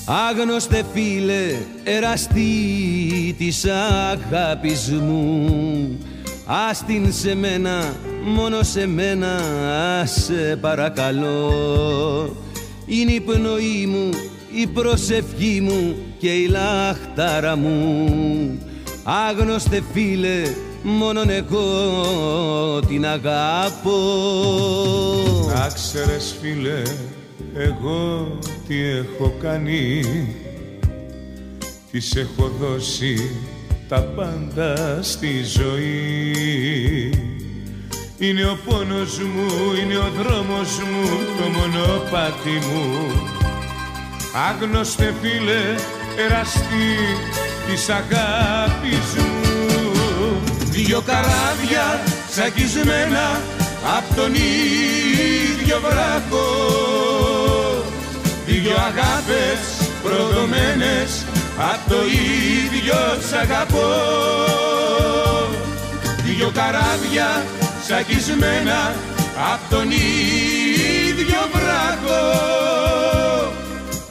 [0.06, 5.98] Άγνωστε φίλε, εραστή της αγάπης μου.
[6.47, 9.40] Άστην σε μένα, μόνο σε μένα,
[10.05, 11.52] σε παρακαλώ.
[12.86, 14.10] Είναι η πνοή μου,
[14.52, 18.59] η προσευχή μου και η λαχτάρα μου.
[19.02, 20.43] Άγνωστε φίλε,
[20.82, 24.01] μόνον εγώ την αγαπώ.
[25.55, 26.82] Να ξέρεις φίλε,
[27.56, 30.05] εγώ τι έχω κάνει
[31.90, 33.31] Της έχω δώσει
[33.89, 37.12] τα πάντα στη ζωή.
[38.18, 39.47] Είναι ο πόνος μου,
[39.82, 41.09] είναι ο δρόμος μου,
[41.39, 43.12] το μονοπάτι μου.
[44.48, 45.74] Άγνωστε φίλε,
[46.24, 46.97] εραστή
[47.66, 50.43] της αγάπης μου.
[50.70, 53.40] Δυο καράβια τσακισμένα
[53.97, 57.14] απ' τον ίδιο βράχο
[58.65, 59.61] Δυο αγάπες
[60.03, 61.24] προδομένες
[61.73, 61.97] απ' το
[62.65, 62.95] ίδιο
[63.28, 63.93] σ' αγαπώ.
[66.24, 67.45] Δυο καράβια
[67.89, 68.95] σακισμένα
[69.53, 72.23] απ' τον ίδιο βράχο.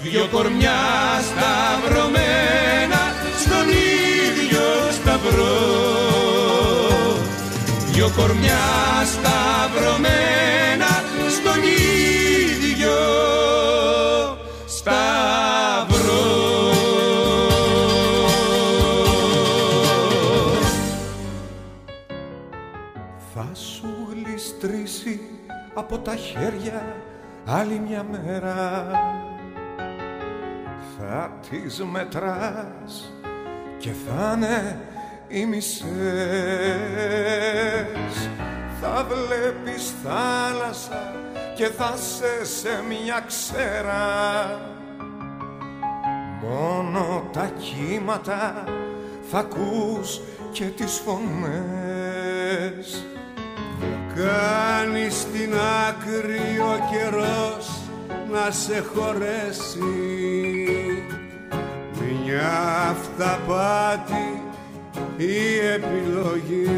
[0.01, 0.81] Δυο κορμιά
[1.27, 3.01] σταυρωμένα
[3.43, 5.57] στον ίδιο σταυρό.
[7.91, 8.63] Δυο κορμιά
[9.13, 11.03] σταυρωμένα
[11.37, 12.32] στον ίδιο
[14.83, 16.71] σταυρό.
[23.33, 25.19] Θα σου γλιστρήσει
[25.73, 26.95] από τα χέρια
[27.45, 28.91] άλλη μια μέρα.
[30.97, 33.13] Θα τις μετράς
[33.77, 34.79] και θα είναι
[35.27, 35.83] οι μισές.
[38.81, 41.11] Θα βλέπεις θάλασσα
[41.55, 44.71] και θα σε σε μια ξέρα
[46.49, 48.63] Μόνο τα κύματα
[49.31, 50.21] θα ακούς
[50.51, 53.05] και τις φωνές.
[54.15, 55.53] Κάνει στην
[55.87, 57.69] άκρη ο καιρός
[58.31, 59.77] να σε χωρέσει.
[61.99, 62.51] Μια
[62.89, 64.41] αυταπάτη
[65.17, 66.73] οι επιλογές.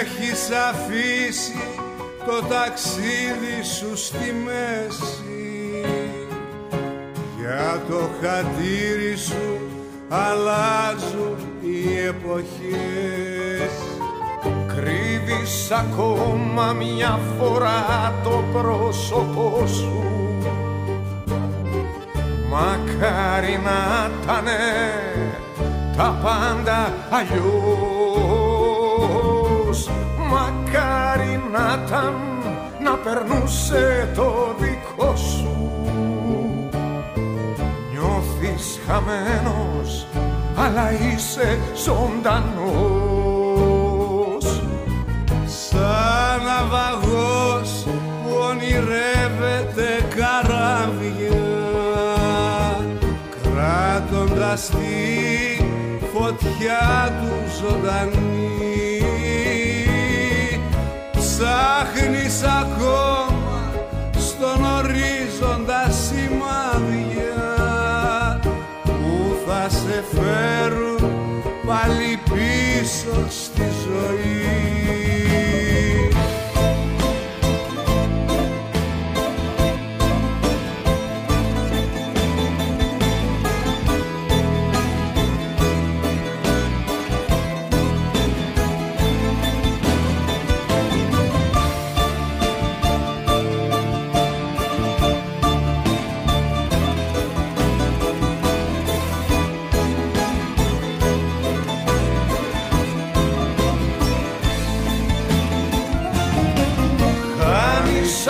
[0.00, 1.62] Έχεις αφήσει
[2.26, 5.19] το ταξίδι σου στη μέση
[7.50, 9.60] Για το χατήρι σου
[10.08, 13.72] αλλάζουν οι εποχές.
[14.66, 20.02] Κρύβεις ακόμα μια φορά το πρόσωπό σου.
[22.50, 24.60] Μακάρι να ήτανε
[25.96, 27.40] τα πάντα αλλιώς.
[30.30, 32.14] Μακάρι να ήταν
[32.84, 35.69] να περνούσε το δικό σου
[38.50, 40.06] μένεις χαμένος
[40.56, 42.44] αλλά είσαι ζωντανός.
[45.46, 47.60] Σαν ναυαγό
[47.92, 51.42] που ονειρεύεται καράβια
[53.42, 55.64] κράτοντας τη
[56.12, 58.48] φωτιά του ζωντανή.
[61.12, 63.58] Ψάχνεις ακόμα
[64.18, 65.39] στον ορίζοντα
[69.70, 75.09] σε φέρουν πάλι πίσω στη ζωή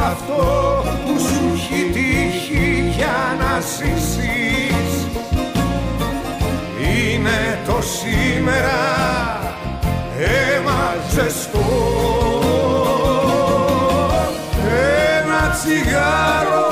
[0.03, 4.93] αυτό που σου έχει τύχει για να ζήσεις.
[6.79, 8.81] Είναι το σήμερα
[10.19, 11.69] αίμα ζεστό
[15.19, 16.71] Ένα τσιγάρο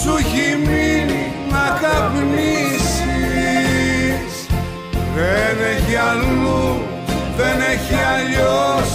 [0.00, 3.06] σου έχει μείνει να καπνίσεις.
[5.16, 6.82] Δεν έχει αλλού,
[7.36, 8.85] δεν έχει αλλιώς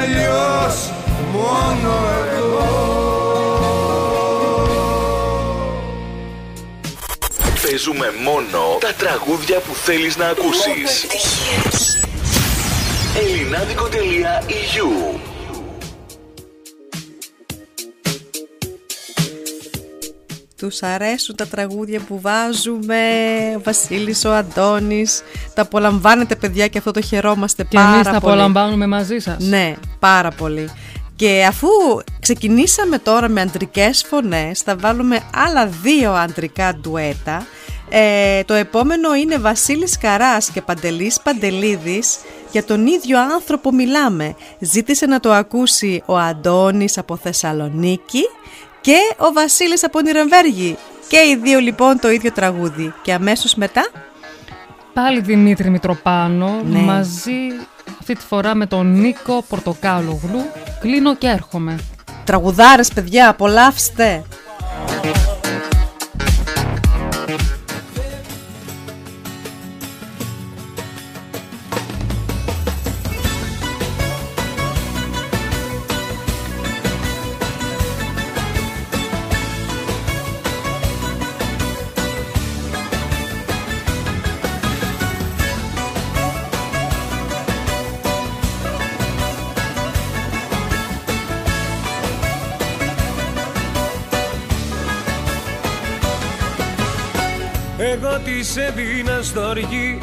[0.00, 0.90] αλλιώς
[1.32, 1.94] μόνο
[2.36, 2.70] εγώ.
[7.62, 11.06] Παίζουμε μόνο τα τραγούδια που θέλεις να ακούσεις.
[13.16, 15.31] Ελληνάδικο.eu
[20.62, 22.98] Τους αρέσουν τα τραγούδια που βάζουμε
[23.56, 25.22] Ο Βασίλης, ο Αντώνης.
[25.54, 28.10] Τα απολαμβάνετε παιδιά και αυτό το χαιρόμαστε Και πάρα εμείς πολύ.
[28.20, 29.36] τα απολαμβάνουμε μαζί σας.
[29.38, 30.70] Ναι, πάρα πολύ.
[31.16, 31.68] Και αφού
[32.20, 37.46] ξεκινήσαμε τώρα με αντρικές φωνές Θα βάλουμε άλλα δύο αντρικά ντουέτα.
[37.88, 42.18] Ε, Το επόμενο είναι Βασίλης Καράς και Παντελής Παντελίδης.
[42.52, 44.34] Για τον ίδιο άνθρωπο μιλάμε.
[44.58, 48.22] Ζήτησε να το ακούσει ο Αντώνης από Θεσσαλονίκη
[48.82, 50.76] και ο Βασίλης από Νιρεμβέργη.
[51.08, 52.94] Και οι δύο λοιπόν το ίδιο τραγούδι.
[53.02, 53.88] Και αμέσως μετά;
[54.92, 56.78] Πάλι Δημήτρη Μητροπάνο, Ναι.
[56.78, 57.32] μαζί
[58.00, 60.44] αυτή τη φορά με τον Νίκο Πορτοκάλογλου.
[60.80, 61.78] Κλείνω και έρχομαι.
[62.24, 64.22] τραγουδάρες παιδιά, απολαύστε.
[98.54, 99.98] Εγώ της έδινα στοργή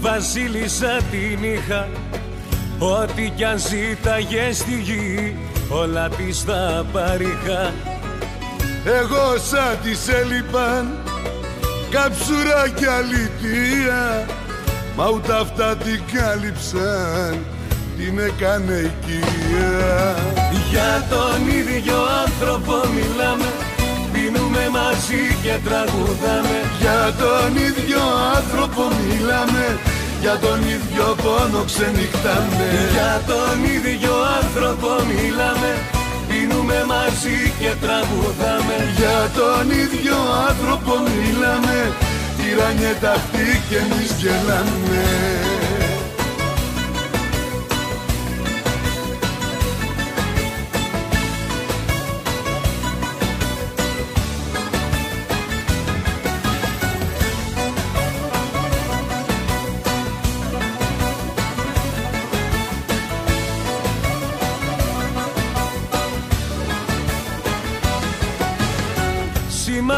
[0.00, 1.88] Βασίλισσα την είχα.
[2.78, 5.36] Ό,τι κι αν ζήταγε στη γη
[5.68, 7.72] Όλα της τα παρήχα.
[8.84, 10.98] Εγώ σαν της έλειπαν
[11.90, 14.26] Κάψουρα και αλήθεια
[14.96, 17.38] Μα ούτε αυτά την κάλυψαν
[17.96, 20.16] Την έκανε οικία.
[20.70, 23.71] Για τον ίδιο άνθρωπο μιλάμε
[24.32, 26.58] Πίνουμε μαζί και τραγουδάμε.
[26.80, 28.02] Για τον ίδιο
[28.36, 29.64] άνθρωπο μιλάμε.
[30.20, 32.68] Για τον ίδιο πόνο ξενυχτάμε.
[32.94, 35.72] Για τον ίδιο άνθρωπο μιλάμε.
[36.28, 38.76] Πίνουμε μαζί και τραγουδάμε.
[38.98, 40.16] Για τον ίδιο
[40.48, 41.78] άνθρωπο μιλάμε.
[42.36, 45.51] Τυράνιε αυτή και εμείς γελάμε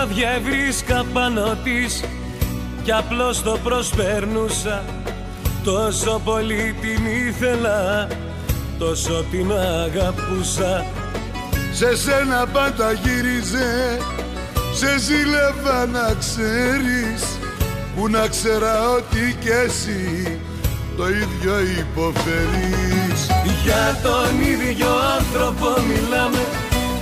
[0.05, 2.05] Σημάδια βρίσκα πάνω της
[2.83, 4.85] Κι απλώς το προσπέρνουσα.
[5.65, 8.09] Τόσο πολύ την ήθελα
[8.79, 10.85] Τόσο την αγαπούσα.
[11.73, 13.99] Σε σένα πάντα γύριζε
[14.73, 17.39] Σε ζήλευα να ξέρεις
[17.97, 20.39] Που να ξέρα ότι κι εσύ
[20.97, 23.27] Το ίδιο υποφέρεις.
[23.65, 26.39] Για τον ίδιο άνθρωπο μιλάμε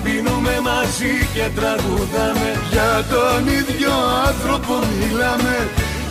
[0.05, 2.51] Πίνουμε μαζί και τραγουδάμε.
[2.73, 3.95] Για τον ίδιο
[4.29, 5.57] άνθρωπο μιλάμε.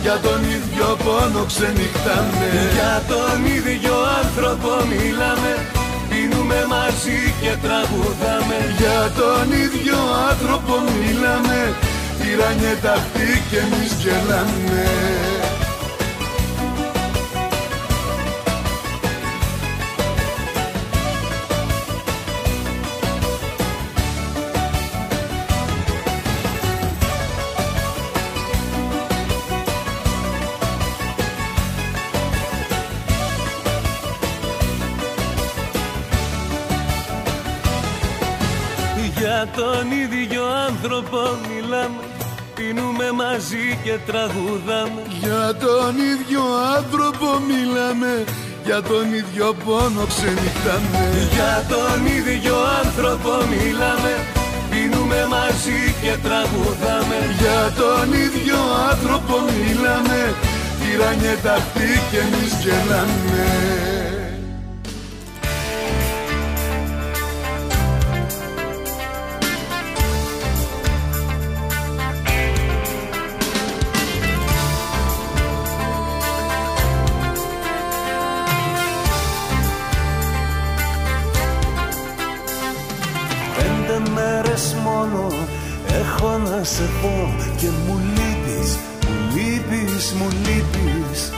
[0.02, 2.48] Για τον ίδιο πόνο ξενυχτάμε.
[2.76, 5.52] Για τον ίδιο άνθρωπο μιλάμε.
[6.10, 8.58] Πίνουμε μαζί και τραγουδάμε.
[8.80, 9.98] Για τον ίδιο
[10.30, 11.60] άνθρωπο μιλάμε.
[12.18, 15.41] Τυράνιε αυτή και εμείς γελάμε
[39.42, 42.02] Για τον ίδιο άνθρωπο μιλάμε
[42.54, 45.02] Πίνουμε μαζί και τραγουδάμε.
[45.22, 46.42] Για τον ίδιο
[46.76, 48.12] άνθρωπο μιλάμε
[48.64, 51.04] Για τον ίδιο πόνο ξενυχτάμε
[51.36, 54.14] Για τον ίδιο άνθρωπο μιλάμε
[54.70, 57.18] Πίνουμε μαζί και τραγουδάμε.
[57.40, 58.58] Για τον ίδιο
[58.90, 60.20] άνθρωπο μιλάμε
[60.80, 64.01] Τυράνιε αυτή και εμείς γελάμε
[86.62, 91.32] να σε δω Και μου λείπεις, μου λείπεις, μου λείπεις.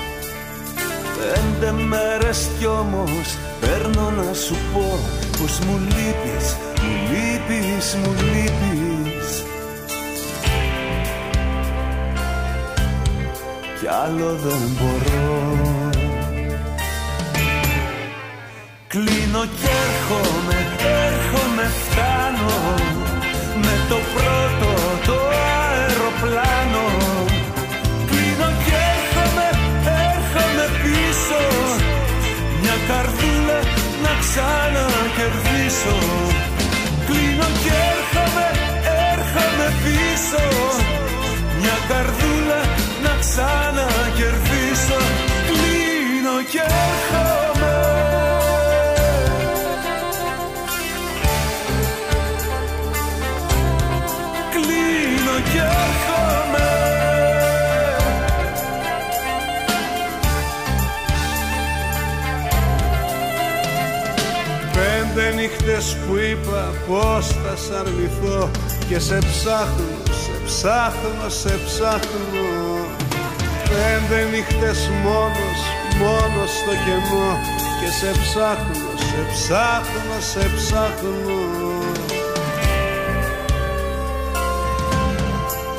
[1.18, 4.98] Πέντε μέρες κι όμως παίρνω να σου πω
[5.38, 9.44] Πως μου λείπεις, μου λείπεις, μου λείπεις.
[13.80, 15.90] Κι άλλο δεν μπορώ.
[18.86, 20.58] Κλείνω κι έρχομαι,
[21.06, 22.54] έρχομαι, φτάνω
[23.54, 24.83] Με το πρώτο
[35.84, 35.96] ξανακερδίσω
[37.06, 38.46] Κλείνω κι έρχομαι,
[39.12, 40.44] έρχομαι πίσω.
[41.60, 42.60] Μια καρδούλα
[43.04, 44.53] να ξανακερδίσω
[65.64, 68.50] νύχτες που είπα πως θα σ' αρνηθώ
[68.88, 72.48] Και σε ψάχνω, σε ψάχνω, σε ψάχνω.
[73.64, 75.60] Πέντε νύχτες μόνος,
[75.98, 77.38] μόνος στο κενό
[77.80, 81.42] Και σε ψάχνω, σε ψάχνω, σε ψάχνω.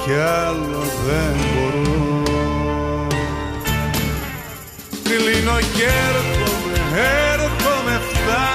[0.03, 0.13] Κι
[0.45, 2.23] άλλο δεν μπορώ.
[5.03, 6.99] Κλείνω και έρχομαι,
[7.33, 8.54] έρχομαι, φτάνω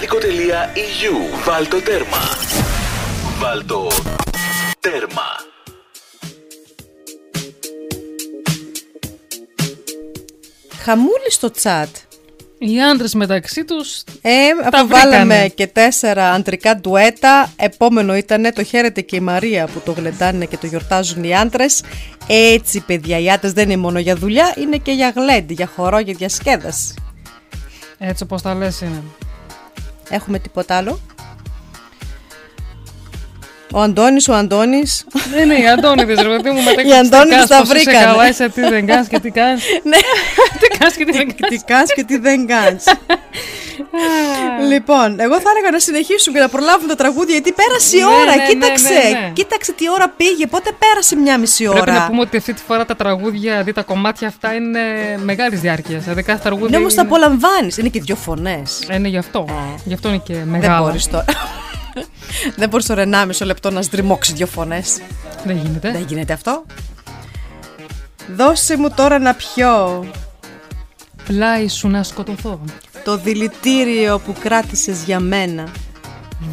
[0.00, 2.18] Ελληνάδικο.eu Βάλτο τέρμα
[3.38, 3.86] Βάλτο
[4.80, 5.22] τέρμα
[10.82, 11.88] Χαμούλης στο τσάτ.
[12.58, 14.02] Οι άντρες μεταξύ τους.
[14.22, 14.30] Ε,
[14.70, 15.48] Τα αποβάλαμε βρήκανε.
[15.48, 17.52] και τέσσερα αντρικά ντουέτα.
[17.56, 21.82] Επόμενο ήταν το χαίρεται και η Μαρία που το γλεντάνε και το γιορτάζουν οι άντρες.
[22.26, 25.98] Έτσι, παιδιά, οι άντρες δεν είναι μόνο για δουλειά, είναι και για γλέντι, για χορό,
[25.98, 26.94] για διασκέδαση.
[27.98, 29.02] Έτσι όπως τα λες είναι.
[30.10, 30.98] Έχουμε τίποτα άλλο.
[33.72, 35.04] Ο Αντώνης, ο Αντώνης.
[35.36, 38.04] Ναι, ναι, οι Αντώνιδες, ρε παιδί μου, μετά Οι Αντώνιδες τα Είσαι βρήκανε.
[38.04, 39.62] καλά, είσαι τι δεν κάνεις και τι κάνεις.
[39.90, 39.96] Ναι.
[40.60, 41.58] Τι κάνεις και τι δεν κάνεις.
[41.58, 42.84] Τι κάνεις και τι δεν κάνεις.
[44.72, 48.06] λοιπόν, εγώ θα έλεγα να συνεχίσουμε και να προλάβουμε τα τραγούδια γιατί πέρασε η Ναι,
[48.06, 48.24] ώρα.
[48.24, 49.30] ναι, ναι, κοίταξε, ναι, ναι.
[49.32, 50.46] κοίταξε τι ώρα πήγε.
[50.46, 51.80] Πότε πέρασε μια μισή ώρα.
[51.80, 54.80] Πρέπει να πούμε ότι αυτή τη φορά τα τραγούδια, δηλαδή τα κομμάτια αυτά είναι
[55.24, 56.02] μεγάλης διάρκειας.
[56.02, 56.70] Δηλαδή κάθε τραγούδι.
[56.70, 57.76] Ναι, όμως τα είναι- απολαμβάνεις.
[57.76, 58.84] Είναι και δύο φωνές.
[58.88, 59.44] Ε, ναι, γι' αυτό.
[59.84, 60.84] Γι' αυτό είναι και Δεν μεγάλο.
[60.84, 61.24] μπορείς τώρα.
[62.56, 63.04] Δεν μπορείς τώρα
[63.38, 64.98] 1,5 λεπτό να στριμώξεις δύο φωνές.
[65.44, 65.90] Δεν γίνεται.
[65.92, 66.64] Δεν γίνεται αυτό.
[68.36, 70.04] Δώσε μου τώρα να πιω
[71.24, 72.60] Πλάι σου να σκοτωθώ.
[73.04, 75.68] το δηλητήριο που κράτησες για μένα.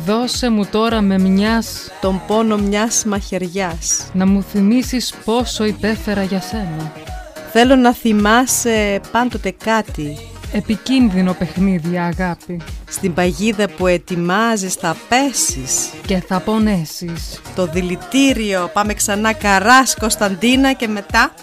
[0.05, 4.09] Δώσε μου τώρα με μιας Τον πόνο μιας μαχαιριάς.
[4.13, 6.91] να μου θυμίσεις πόσο υπέφερα για σένα.
[7.51, 10.17] Θέλω να θυμάσαι πάντοτε κάτι.
[10.57, 12.61] Επικίνδυνο παιχνίδι, αγάπη.
[12.89, 15.89] Στην παγίδα που ετοιμάζεις θα πέσεις.
[16.05, 17.41] Και θα πονέσεις.
[17.55, 18.69] Το δηλητήριο.
[18.73, 21.33] Πάμε ξανά Καράς Κωνσταντίνα και μετά.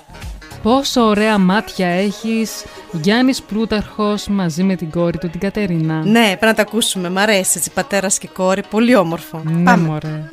[0.63, 6.05] Πόσο ωραία μάτια έχεις Γιάννης Πλούταρχος μαζί με την κόρη του την Κατερίνα.
[6.05, 7.11] Ναι, πρέπει να τα ακούσουμε.
[7.11, 8.63] Μ' αρέσει έτσι πατέρας και κόρη.
[8.71, 9.43] Πολύ όμορφο.
[9.45, 9.87] Ναι, Πάμε.
[9.89, 10.29] μωρέ.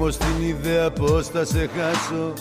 [0.00, 2.32] Τρέμω στην ιδέα πως θα σε χάσω.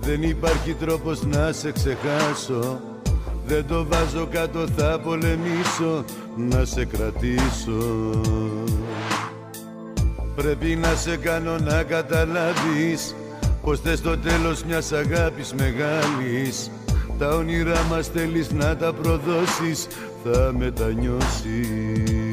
[0.00, 2.80] Δεν υπάρχει τρόπος να σε ξεχάσω.
[3.46, 6.04] Δεν το βάζω κάτω θα πολεμήσω.
[6.36, 8.10] Να σε κρατήσω.
[10.36, 13.14] Πρέπει να σε κάνω να καταλάβεις
[13.62, 16.70] Πως θες το τέλος μιας αγάπης μεγάλης.
[17.18, 19.86] Τα όνειρά μας θέλεις να τα προδώσεις
[20.24, 22.29] Θα μετανιώσεις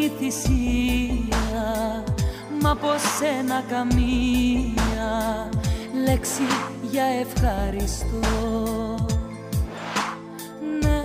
[0.00, 2.04] γίνει θυσία
[2.62, 5.48] Μα από σένα καμία
[6.04, 6.42] λέξη
[6.90, 8.94] για ευχαριστώ.
[10.80, 11.02] Ναι,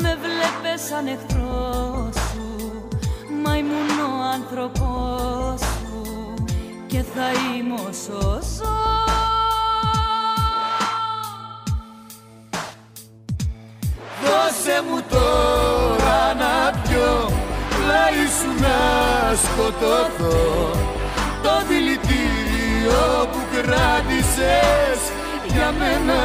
[0.00, 2.88] με βλέπες σαν εχθρό σου
[3.44, 6.34] Μα ήμουν ο άνθρωπός σου
[6.86, 8.80] Και θα είμαι όσο ζω
[14.22, 15.61] Δώσε μου τώρα να πιω
[17.82, 18.78] Πλάι σου να
[19.44, 20.70] σκοτωθώ.
[21.42, 25.00] Το δηλητήριο που κράτησες
[25.52, 26.20] για μένα.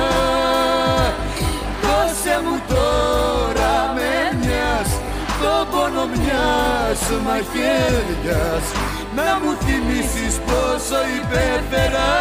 [1.82, 4.90] Δώσε μου τώρα με μιας
[5.42, 8.66] Το πόνο μιας μαχαίριας
[9.16, 12.12] Να μου θυμίσεις πόσο υπέφερα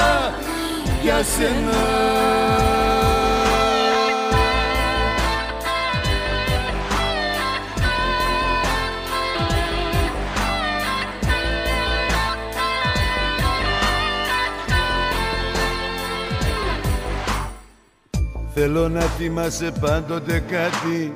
[1.03, 2.96] για σένα
[18.59, 21.13] Θέλω να θυμάσαι πάντοτε κάτι.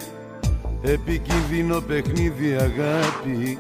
[0.83, 3.59] Επικίνδυνο παιχνίδι αγάπη.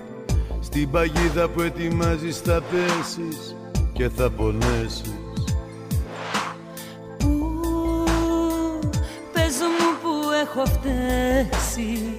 [0.60, 3.56] Στην παγίδα που ετοιμάζεις θα πέσεις
[3.92, 5.14] Και θα πονέσεις.
[9.32, 12.16] Πες μου που έχω φταίξει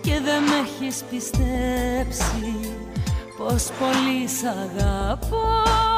[0.00, 2.70] και δεν με έχεις πιστέψει
[3.36, 5.91] πως πολύ σ' αγαπώ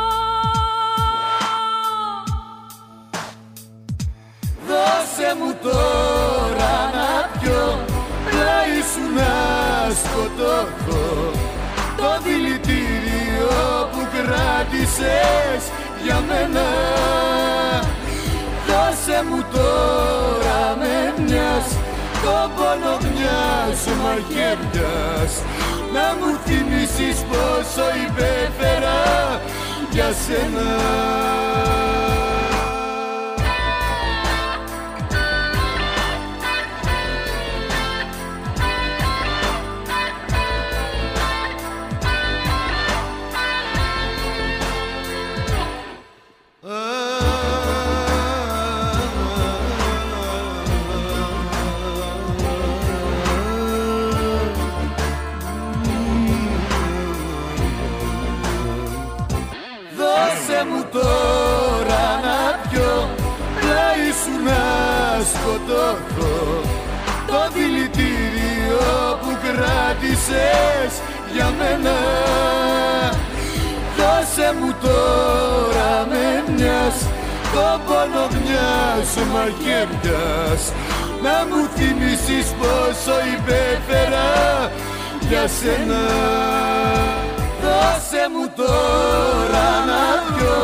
[5.16, 7.78] Δώσε μου τώρα να πιω
[8.30, 9.32] Πλάι σου να
[10.00, 11.30] σκοτωθώ.
[11.96, 13.54] Το δηλητήριο
[13.92, 15.62] που κράτησες
[16.04, 16.66] για μένα.
[18.66, 21.66] Δώσε μου τώρα με μιας
[22.22, 25.32] Το πόνο μιας μαχαιριάς.
[25.94, 29.00] Να μου θυμίσεις πόσο υπέφερα
[29.90, 31.83] για σένα
[71.34, 71.96] για μένα.
[73.96, 76.96] Δώσε μου τώρα με μιας
[77.54, 80.62] το πόνο μιας μαχαίριας
[81.24, 84.28] να μου θυμίσεις πόσο υπέφερα
[85.28, 86.02] για σένα.
[87.62, 90.60] Δώσε μου τώρα να πιω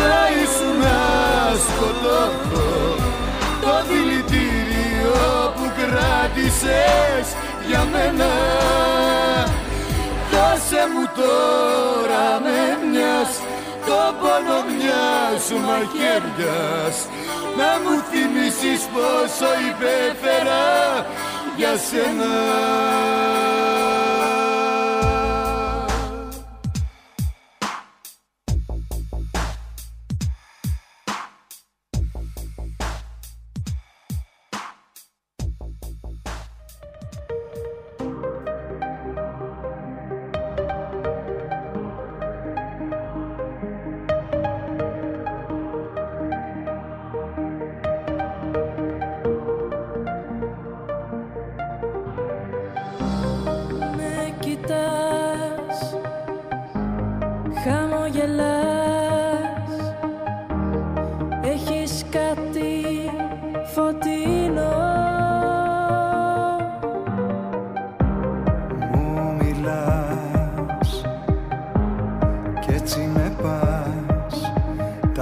[0.00, 0.98] να ήσουν να
[1.64, 2.68] σκοτώθω
[3.62, 5.16] το δηλητήριο
[5.56, 7.26] που κράτησες
[7.68, 8.30] για μένα.
[10.30, 13.30] Δώσε μου τώρα με μιας
[13.86, 16.96] το πόνο μιας μαχαίριας
[17.56, 20.64] να μου θυμίσεις πόσο υπέφερα
[21.56, 22.32] για σένα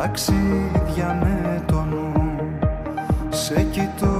[0.02, 2.12] ταξίδια με το νου.
[3.30, 4.11] Σε κοιτώ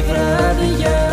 [0.00, 1.07] βραδιά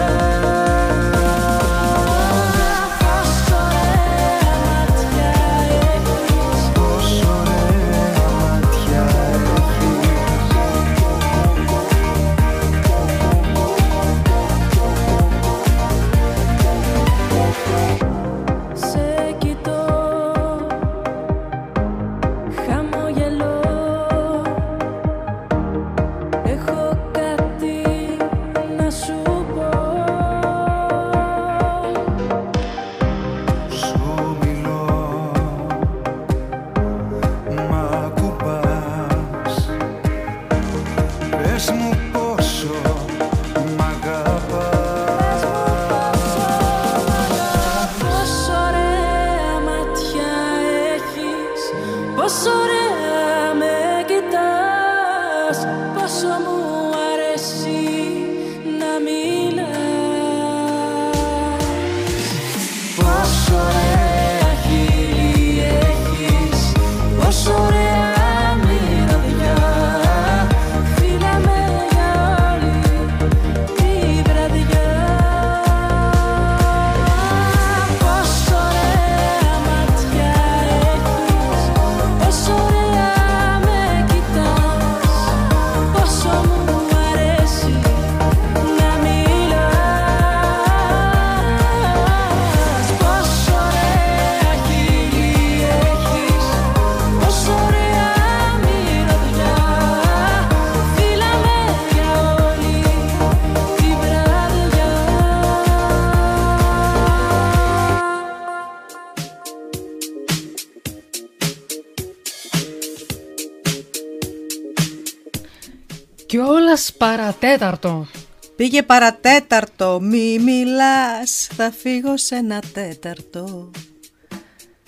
[116.97, 118.07] παρατέταρτο.
[118.55, 123.71] Πήγε παρατέταρτο, μη μιλάς, θα φύγω σε ένα τέταρτο.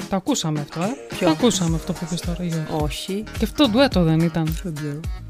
[0.09, 2.84] Το ακούσαμε αυτό, ε; Ποιο; Το ακούσαμε αυτό που είπες τώρα, Γιώργο.
[2.84, 3.23] Όχι.
[3.38, 4.57] Και αυτό ντουέτο δεν ήταν.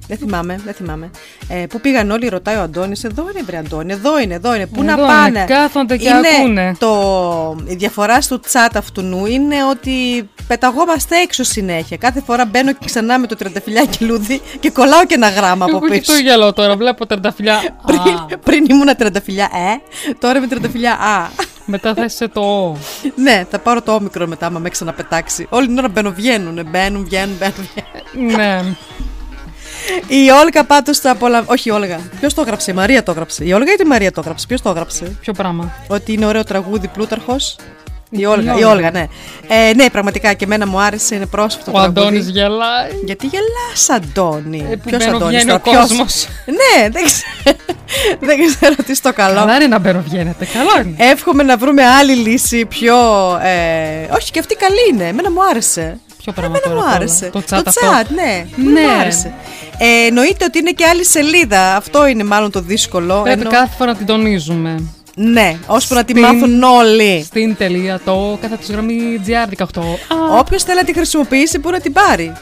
[0.07, 1.11] Δεν θυμάμαι, δεν θυμάμαι.
[1.47, 4.67] Ε, πού πήγαν όλοι, ρωτάει ο Αντώνης, εδώ είναι βρε Αντώνη, εδώ είναι, εδώ είναι,
[4.67, 6.75] πού να Εδώ είναι, πάνε; κάθονται και είναι ακούνε.
[6.79, 11.97] Το, η διαφορά στο chat αυτού νου είναι ότι πεταγόμαστε έξω συνέχεια.
[11.97, 15.77] Κάθε φορά μπαίνω και ξανά με το τριανταφυλιάκι λούδι και κολλάω και ένα γράμμα από
[15.77, 16.13] Εγώ και πίσω.
[16.13, 17.55] το γυαλό τώρα, βλέπω τενταφυλιά.
[17.55, 21.27] Α, πριν, πριν ήμουν τριανταφυλιά, ε, τώρα είμαι τριανταφυλιά, α.
[21.65, 22.77] μετά θα είσαι το «ο».
[23.15, 25.47] ναι, θα πάρω το όμικρο μετά, άμα με ξαναπετάξει.
[25.49, 27.69] Όλη την ώρα μπαίνω, βγαίνουν, μπαίνουν, βγαίνουν, μπαίνουν.
[28.13, 28.35] βγαίνουν.
[28.35, 28.61] ναι.
[30.07, 31.43] Η Όλγα πάντως τα απολαμ...
[31.47, 31.99] Όχι η Όλγα.
[32.19, 33.45] Ποιος το έγραψε, η Μαρία το έγραψε.
[33.45, 34.45] Η Όλγα ή η Μαρία το έγραψε.
[34.47, 37.55] Ποιος το έγραψε; Ποιο πράγμα; Ότι είναι ωραίο τραγούδι Πλούταρχος.
[38.09, 38.69] Η Όλγα, η Η Όλγα.
[38.69, 39.07] Όλγα, ναι.
[39.47, 41.99] Ε, ναι, πραγματικά και εμένα μου άρεσε, είναι πρόσφατο Ο τραγούδι.
[41.99, 42.89] Αντώνης γελάει.
[43.05, 46.27] Γιατί γελάς Αντώνη; Ε, που Ποιος μπαίνω, Αντώνης βγαίνει ο τώρα, ποιος; κόσμος.
[46.45, 47.57] Ναι, δεν ξέρω,
[48.27, 49.35] δεν ξέρω τι στο καλό.
[49.39, 50.95] Καλά είναι να μπαίνω βγαίνετε, καλά είναι.
[51.11, 52.95] Εύχομαι να βρούμε άλλη λύση πιο...
[53.43, 55.99] Ε, όχι και αυτή καλή είναι, εμένα μου άρεσε.
[56.23, 57.29] Ποιο πράγμα Εμένα τώρα μου απ' όλα, άρεσε.
[57.33, 57.87] το chat αυτό.
[57.87, 58.45] chat, ναι.
[58.71, 58.81] Ναι.
[58.81, 59.33] Μου άρεσε.
[59.77, 61.75] Ε, εννοείται ότι είναι και άλλη σελίδα.
[61.75, 63.21] Αυτό είναι μάλλον το δύσκολο.
[63.23, 64.83] Πρέπει Ενώ- κάθε φορά να την τονίζουμε.
[65.19, 67.23] Ναι, ώσπου να τη Στην- μάθουν όλοι.
[67.25, 69.81] Στην τελεία το κάθε της γραμμή GR18.
[70.39, 72.33] Όποιος θέλει να τη χρησιμοποιήσει μπορεί να την πάρει.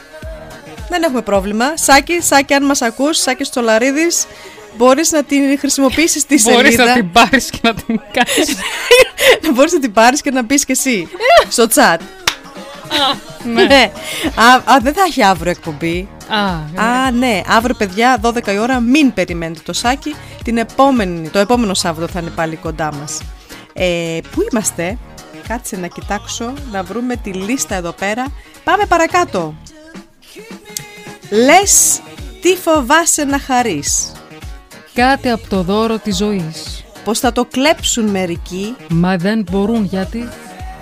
[0.88, 1.64] Δεν έχουμε πρόβλημα.
[1.76, 4.06] Σάκη, Σάκη, αν μας ακούς, Σάκη Τσολαρίδη,
[4.76, 6.84] μπορείς να την χρησιμοποιήσεις στη Μπορείς σελίδα.
[6.84, 8.56] να την πάρεις και να την κάνεις.
[9.42, 11.08] να μπορείς να την πάρεις και να μπει κι εσύ
[11.48, 11.96] στο chat.
[13.44, 13.90] ναι.
[14.34, 16.08] Α, α, δεν θα έχει αύριο εκπομπή.
[16.28, 17.40] Α, Α, ναι.
[17.46, 20.14] Αύριο, παιδιά, 12 η ώρα, μην περιμένετε το σάκι.
[20.44, 23.20] Την επόμενη, το επόμενο Σάββατο θα είναι πάλι κοντά μας.
[23.72, 24.98] Ε, πού είμαστε;
[25.48, 28.26] Κάτσε να κοιτάξω, να βρούμε τη λίστα εδώ πέρα.
[28.64, 29.54] Πάμε παρακάτω.
[31.30, 32.00] Λες
[32.40, 34.12] τι φοβάσαι να χαρείς;
[34.94, 36.84] Κάτι από το δώρο της ζωής.
[37.04, 40.28] Πως θα το κλέψουν μερικοί; Μα δεν μπορούν γιατί;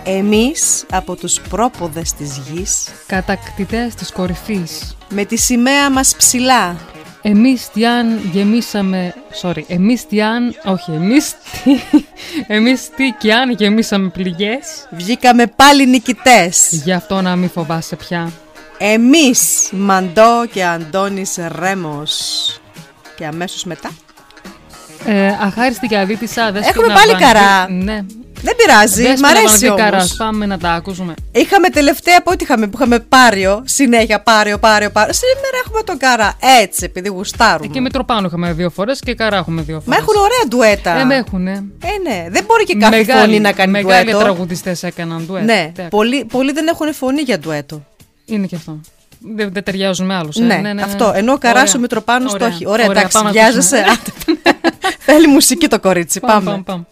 [0.05, 2.89] Εμείς από τους πρόποδες της γης.
[3.07, 4.94] κατακτητές της κορυφής.
[5.09, 6.77] Με τη σημαία μας ψηλά.
[7.23, 9.15] Εμείς τι αν γεμίσαμε...
[9.43, 10.55] Sorry, εμείς τι αν...
[10.65, 11.81] Όχι, εμείς τι...
[12.47, 14.89] Εμείς τι κι αν γεμίσαμε πληγές.
[14.91, 16.69] Βγήκαμε πάλι νικητές.
[16.71, 18.33] Γι' αυτό να μην φοβάσαι πια.
[18.79, 22.17] Εμείς, Μαντό και Αντώνης Ρέμος.
[23.17, 23.91] Και αμέσως μετά.
[25.05, 26.53] Ε, αχάριστη και αδίτησα.
[26.53, 27.71] δες Έχουμε την πάλι Αβανδί- καρά.
[27.71, 28.05] Ναι.
[28.45, 29.81] Δεν πειράζει, Δες μ' την αρέσει Αβανδί όμως.
[29.81, 30.17] Καράς.
[30.17, 31.15] Πάμε να τα ακούσουμε.
[31.33, 35.13] Είχαμε τελευταία πότε είχαμε που είχαμε πάριο, συνέχεια πάριο, πάριο, πάριο.
[35.13, 36.33] Σήμερα έχουμε τον Καρά.
[36.63, 37.67] Έτσι, επειδή γουστάρουμε.
[37.67, 39.99] Και Μητροπάνο είχαμε δύο φορές και Καρά έχουμε δύο Μα φορές.
[40.01, 41.01] έχουν ωραία ντουέτα.
[41.01, 41.51] Ε, με έχουνε.
[41.85, 42.27] Ε, ναι.
[42.31, 44.19] Δεν μπορεί και κάθε Μεγάλοι- φωνή να κάνει Μεγάλοι ντουέτο.
[44.25, 45.45] τραγουδιστές έκαναν ντουέτο.
[45.45, 47.85] Ναι, Τι πολλοί, πολλοί δεν έχουν φωνή για ντουέτο.
[48.25, 48.81] Είναι και αυτό.
[49.35, 50.37] Δεν, δεν ταιριάζουν με άλλους.
[50.37, 51.13] Ναι, αυτό.
[51.15, 52.67] Ενώ ο Καράς ο Μητροπάνος το έχει.
[52.69, 53.77] Ωραία, εντάξει, πάμε να βιάζεσαι.
[53.77, 53.99] ακούσουμε.
[54.43, 54.59] Άντε.
[55.07, 56.21] Θέλει μουσική το κορίτσι.
[56.21, 56.63] Πάμε, Πάμε.
[56.63, 56.85] πάμε,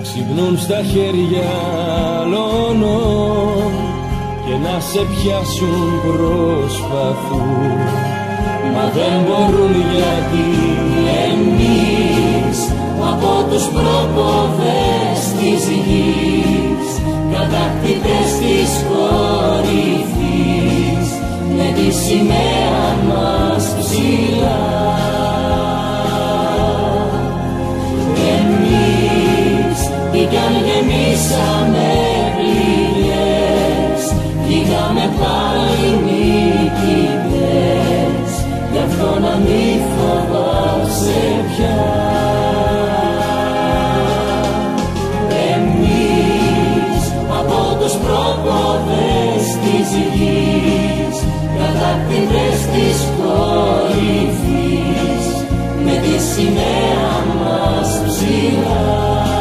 [0.02, 1.50] ξυπνούν στα χέρια
[2.20, 2.80] άλλων
[4.46, 7.80] και να σε πιάσουν προσπαθούν.
[8.74, 10.48] Μα δεν μπορούν γιατί
[11.28, 12.58] εμείς
[13.12, 16.90] από τους πρόποδες της γης
[17.32, 19.96] κατακτητές της κορυφής
[21.58, 25.15] με τη σημαία μας ψηλά
[30.16, 31.92] εμείς τι κι αν γεμίσαμε
[32.36, 34.02] πληγές
[34.44, 37.50] βγήκαμε πάλι νικητές.
[38.72, 41.82] Γι' αυτό να μη φοβάσαι πια.
[45.54, 47.02] Εμείς
[47.40, 51.18] από τους πρόποδες της γης
[51.60, 54.56] κατακτητές της κορυφής
[56.36, 59.35] σημαία μας ψηλά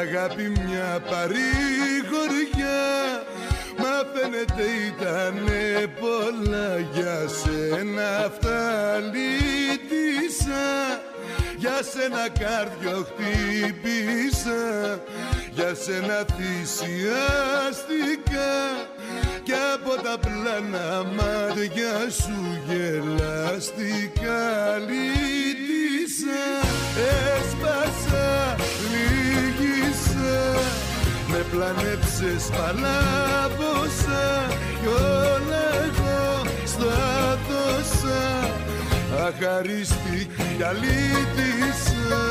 [0.00, 2.82] αγάπη, μια παρηγοριά.
[3.78, 8.60] Μα φαίνεται ήτανε πολλά Για σένα αυτά
[9.12, 10.68] λύτησα.
[11.60, 14.62] Για σένα κάρδιο χτύπησα
[15.54, 17.70] Για σένα θυσιάστηκα
[19.42, 24.42] κι από τα πλάνα μάτια σου γελαστικά
[24.78, 26.40] λύτησα
[31.50, 34.46] πλανέψες παλάβωσα
[34.80, 38.22] Κι όλα εγώ στα δώσα
[39.26, 42.22] Αχαρίστη κι αλήτησα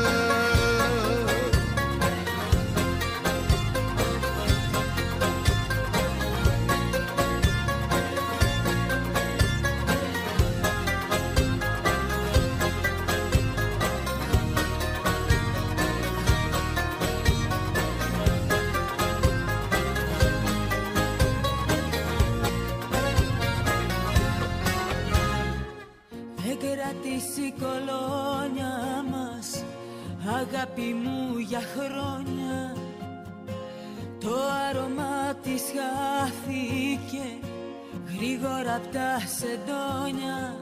[38.80, 40.56] απ' τα σεντόνια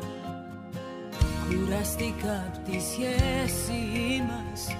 [1.49, 3.83] Κουραστήκα απ' τη σχέση
[4.29, 4.77] μας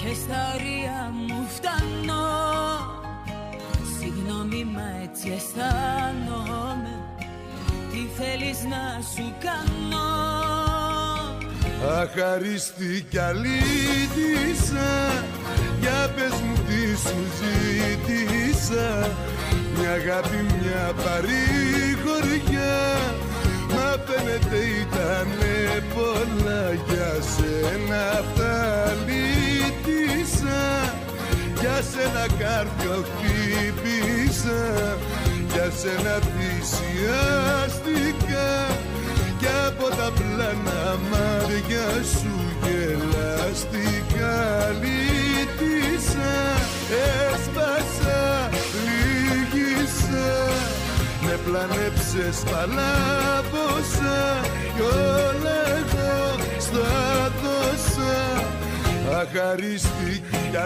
[0.00, 2.24] Και στα ωρία μου φτάνω.
[3.98, 6.94] Συγγνώμη μα έτσι αισθάνομαι.
[7.90, 10.43] Τι θέλεις να σου κάνω;
[11.90, 14.90] Αχαρίστη κι αλήτησα
[15.80, 18.88] Για πες μου τι σου ζήτησα.
[19.78, 22.76] Μια αγάπη, μια παρηγοριά.
[23.74, 25.56] Μα φαίνεται ήτανε
[25.94, 28.54] πολλά Για σένα αυτά
[29.06, 30.62] λύτησα.
[31.60, 34.62] Για σένα κάρδιο χτύπησα.
[35.52, 37.72] Για σένα θυσιάστηκα
[39.44, 41.88] κι από τα πλάνα μάτια
[42.18, 44.36] σου γελαστικά
[44.80, 46.34] λύτησα.
[47.04, 48.22] Έσπασα,
[48.84, 50.32] λύγησα.
[51.24, 54.18] Με πλανέψες παλάβωσα.
[54.74, 56.16] Κι όλα εγώ
[56.58, 58.16] στα δώσα.
[59.20, 60.56] Αχαρίστη κι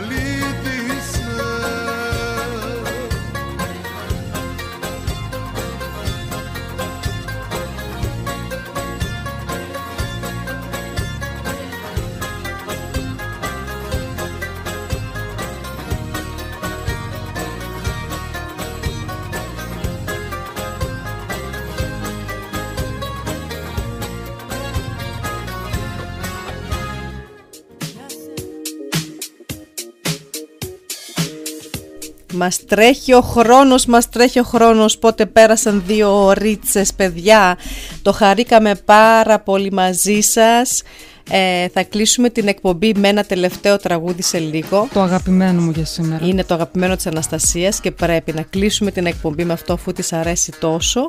[32.39, 37.59] Μας τρέχει ο χρόνος, μας τρέχει ο χρόνος Πότε πέρασαν δύο ωρίτσες παιδιά.
[38.03, 40.83] Το χαρήκαμε πάρα πολύ μαζί σας.
[41.31, 44.89] Ε, Θα κλείσουμε την εκπομπή με ένα τελευταίο τραγούδι σε λίγο.
[44.93, 46.27] Το αγαπημένο μου για σήμερα.
[46.27, 50.13] Είναι το αγαπημένο της Αναστασίας Και πρέπει να κλείσουμε την εκπομπή με αυτό αφού της
[50.13, 51.05] αρέσει τόσο.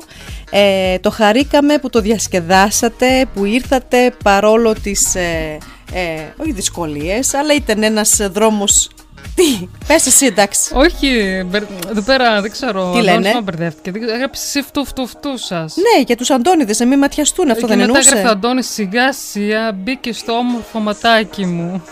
[0.50, 5.58] Ε, Το χαρήκαμε που το διασκεδάσατε Που ήρθατε παρόλο τις ε,
[5.92, 6.00] ε,
[6.36, 8.90] όχι δυσκολίες Αλλά ήταν ένας δρόμος
[9.34, 10.70] τι, πες εσύ εντάξει.
[10.74, 12.90] Όχι, μπερ- εδώ πέρα δεν ξέρω.
[12.92, 13.90] Τι ο λένε; Αντώνης μου μπερδεύτηκε.
[13.90, 15.74] Δεν- Έγραψε εσύ φτου φτου φτου σας.
[15.76, 18.08] Ναι, για τους Αντώνιδες να μην ματιαστούν, αυτό και δεν μετά εννοούσε.
[18.10, 21.82] έγραφε ο Αντώνης σιγά σιγά μπήκε στο όμορφο ματάκι μου.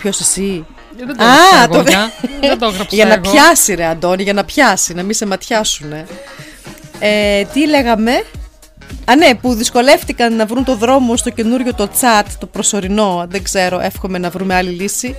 [0.00, 0.66] Ποιος εσύ;
[0.96, 2.10] Δεν το έγραψα εγώ, για.
[2.48, 3.30] Δεν το έγραψα για να εγώ.
[3.30, 6.06] πιάσει ρε Αντώνη, για να πιάσει, να μην σε ματιάσουνε.
[6.98, 8.12] Ε, τι λέγαμε;
[9.04, 13.42] Α ναι, που δυσκολεύτηκαν να βρουν το δρόμο στο καινούριο το chat, το προσωρινό, δεν
[13.42, 15.16] ξέρω, εύχομαι να βρούμε άλλη λύση.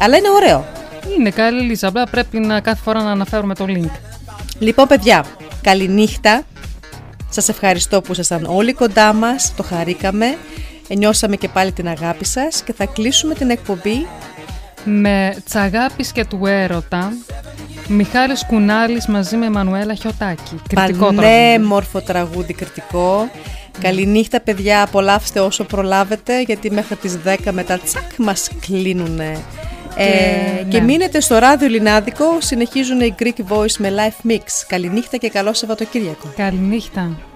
[0.00, 0.66] Αλλά είναι ωραίο.
[1.18, 1.86] Είναι καλή λύση.
[1.86, 3.90] Απλά πρέπει να κάθε φορά να αναφέρουμε το link.
[4.58, 5.24] Λοιπόν παιδιά,
[5.62, 6.42] καληνύχτα.
[7.28, 10.36] Σας ευχαριστώ που ήσασταν όλοι κοντά μας, το χαρήκαμε.
[10.88, 14.06] Νιώσαμε και πάλι την αγάπη σας και θα κλείσουμε την εκπομπή
[14.84, 17.12] Με τσαγάπης και του έρωτα
[17.88, 20.60] Μιχάλης Κουνάλης μαζί με Μανουέλα Χιωτάκη.
[20.68, 23.30] Κριτικό Πανέμορφο τραγούδι κριτικό.
[23.80, 29.38] Καληνύχτα παιδιά, απολαύστε όσο προλάβετε γιατί μέχρι τις 10 μετά τσακ μας κλείνουνε.
[30.02, 30.84] Ε, και ναι.
[30.84, 34.42] μείνετε στο ράδιο Λινάδικο, συνεχίζουν οι Greek Voice με live mix.
[34.66, 36.32] Καληνύχτα και καλό Σαββατοκύριακο.
[36.36, 37.29] Καληνύχτα.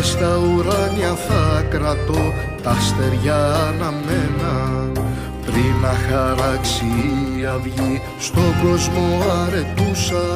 [0.00, 2.32] Και στα ουράνια θα κρατώ
[2.62, 4.54] τα στεριά αναμένα.
[5.46, 6.92] Πριν να χαράξει
[7.38, 9.06] η αυγή στον κόσμο
[9.42, 10.26] αρετούσα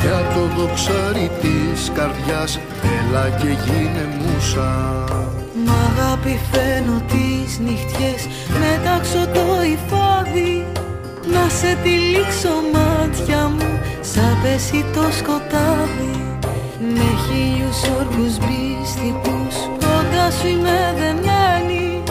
[0.00, 2.58] για το δοξάρι της καρδιάς
[2.96, 4.70] έλα και γίνε μουσα.
[5.64, 8.28] Μ' αγάπη φαίνω τις νυχτιές
[8.60, 10.66] Μετάξω το υφάδι.
[11.32, 16.31] Να σε τυλίξω μάτια μου Σαν πέσει το σκοτάδι
[16.90, 22.02] Με χίλιους όρκους μπιστικούς Κοντά σου είμαι δεμένη.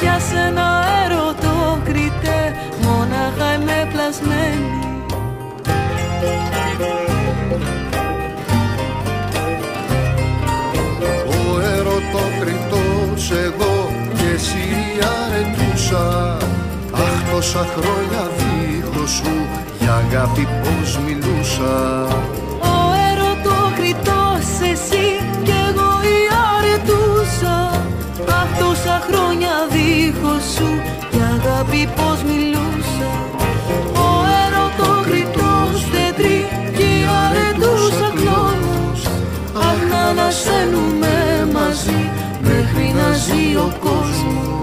[0.00, 4.76] Για σένα έρωτο κριτέ Μόναχα είμαι πλασμένη.
[11.26, 14.66] Ο ερωτόκριτος εγώ και εσύ
[15.22, 16.36] αρετούσα.
[16.92, 19.32] Αχ τόσα χρόνια δίχως σου
[19.80, 22.06] για αγάπη πως μιλούσα
[28.40, 30.70] Αχ τόσα χρόνια δίχως σου
[31.12, 33.10] για αγάπη πως μιλούσα.
[34.06, 34.10] Ο
[34.44, 36.38] ερωτοκριτός τετρή
[36.76, 39.00] κι η αρετούσα κλόνος
[39.68, 41.14] Αχ να ανασένουμε
[41.52, 42.10] μαζί
[42.40, 44.57] μέχρι να ζει ο κόσμος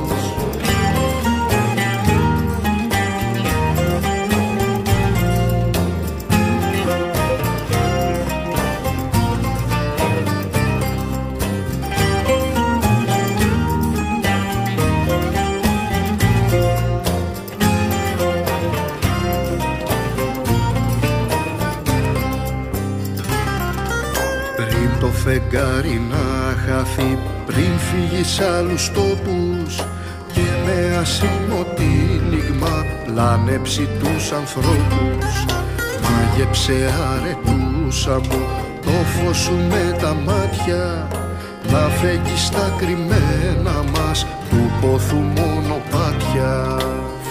[25.55, 29.75] φεγγάρι να χαθεί Πριν φύγει σ' άλλους τόπους
[30.33, 35.45] Και με ασήμο τύλιγμα Πλάνεψει τους ανθρώπους.
[36.01, 38.45] Μάγεψε αρετούσα μου
[38.81, 41.07] Το φως σου με τα μάτια
[41.71, 46.77] Να φέγγεις στα κρυμμένα μας Του πόθου μονοπάτια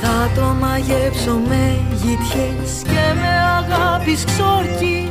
[0.01, 5.11] Θα το μαγέψω με γητιές και με αγάπης ξόρκι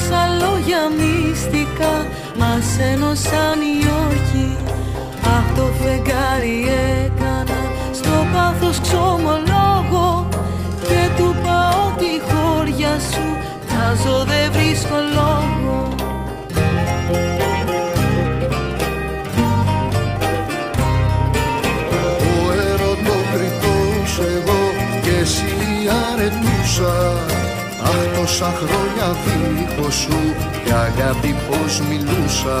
[0.00, 2.06] και με όσα λόγια μυστικά
[2.38, 4.56] μας ένωσαν οι όρκοι.
[5.24, 6.64] Αχ το φεγγάρι
[7.04, 7.60] έκανα
[7.92, 10.28] στο πάθος ξομολόγο
[10.82, 13.26] και του πάω τη χώρια σου
[13.68, 15.88] τάζω δεν βρίσκω λόγο.
[22.38, 24.60] Ο ερωτοκριτός εγώ
[25.02, 25.44] και εσύ
[26.12, 27.49] αρετούσα
[27.88, 30.18] Αχ τόσα χρόνια δίχως σου
[30.64, 32.58] για αγάπη πως μιλούσα.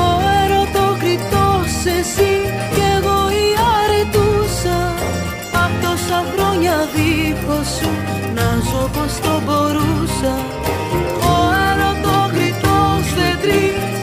[0.00, 0.04] Ο
[0.42, 2.32] ερωτοκριτός εσύ
[2.74, 3.46] κι εγώ η
[3.76, 4.78] αρετούσα.
[5.62, 7.90] Απ' τόσα χρόνια δίχως σου
[8.36, 10.34] να ζω πως το μπορούσα.
[11.34, 11.36] Ο
[11.68, 13.36] ερωτοκριτός δεν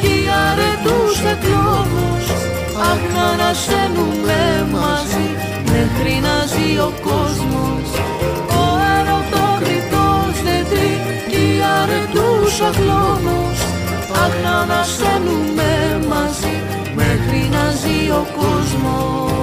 [0.01, 2.25] κι η αρετούσα κλόνος
[2.89, 5.27] Αχ να ανασένουμε μαζί
[5.71, 7.74] μέχρι να ζει ο κόσμος
[11.85, 13.59] κι η αρετούσα κλόνος
[14.23, 16.61] Αχ να ανασένουμε μαζί
[16.95, 19.33] μέχρι να ζει ο κόσμος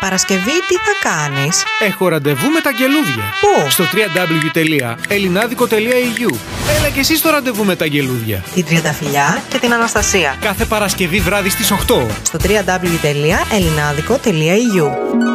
[0.00, 3.22] Παρασκευή τι θα κάνεις; Έχω ραντεβού με τα γελούδια.
[3.40, 6.34] Πού; Στο www.elinadico.eu
[6.78, 8.42] Έλα και εσύ στο ραντεβού με τα γελούδια.
[8.54, 11.76] Την Τριανταφυλιά και την Αναστασία Κάθε Παρασκευή βράδυ στις 8.
[12.22, 15.33] στο www.elinadico.eu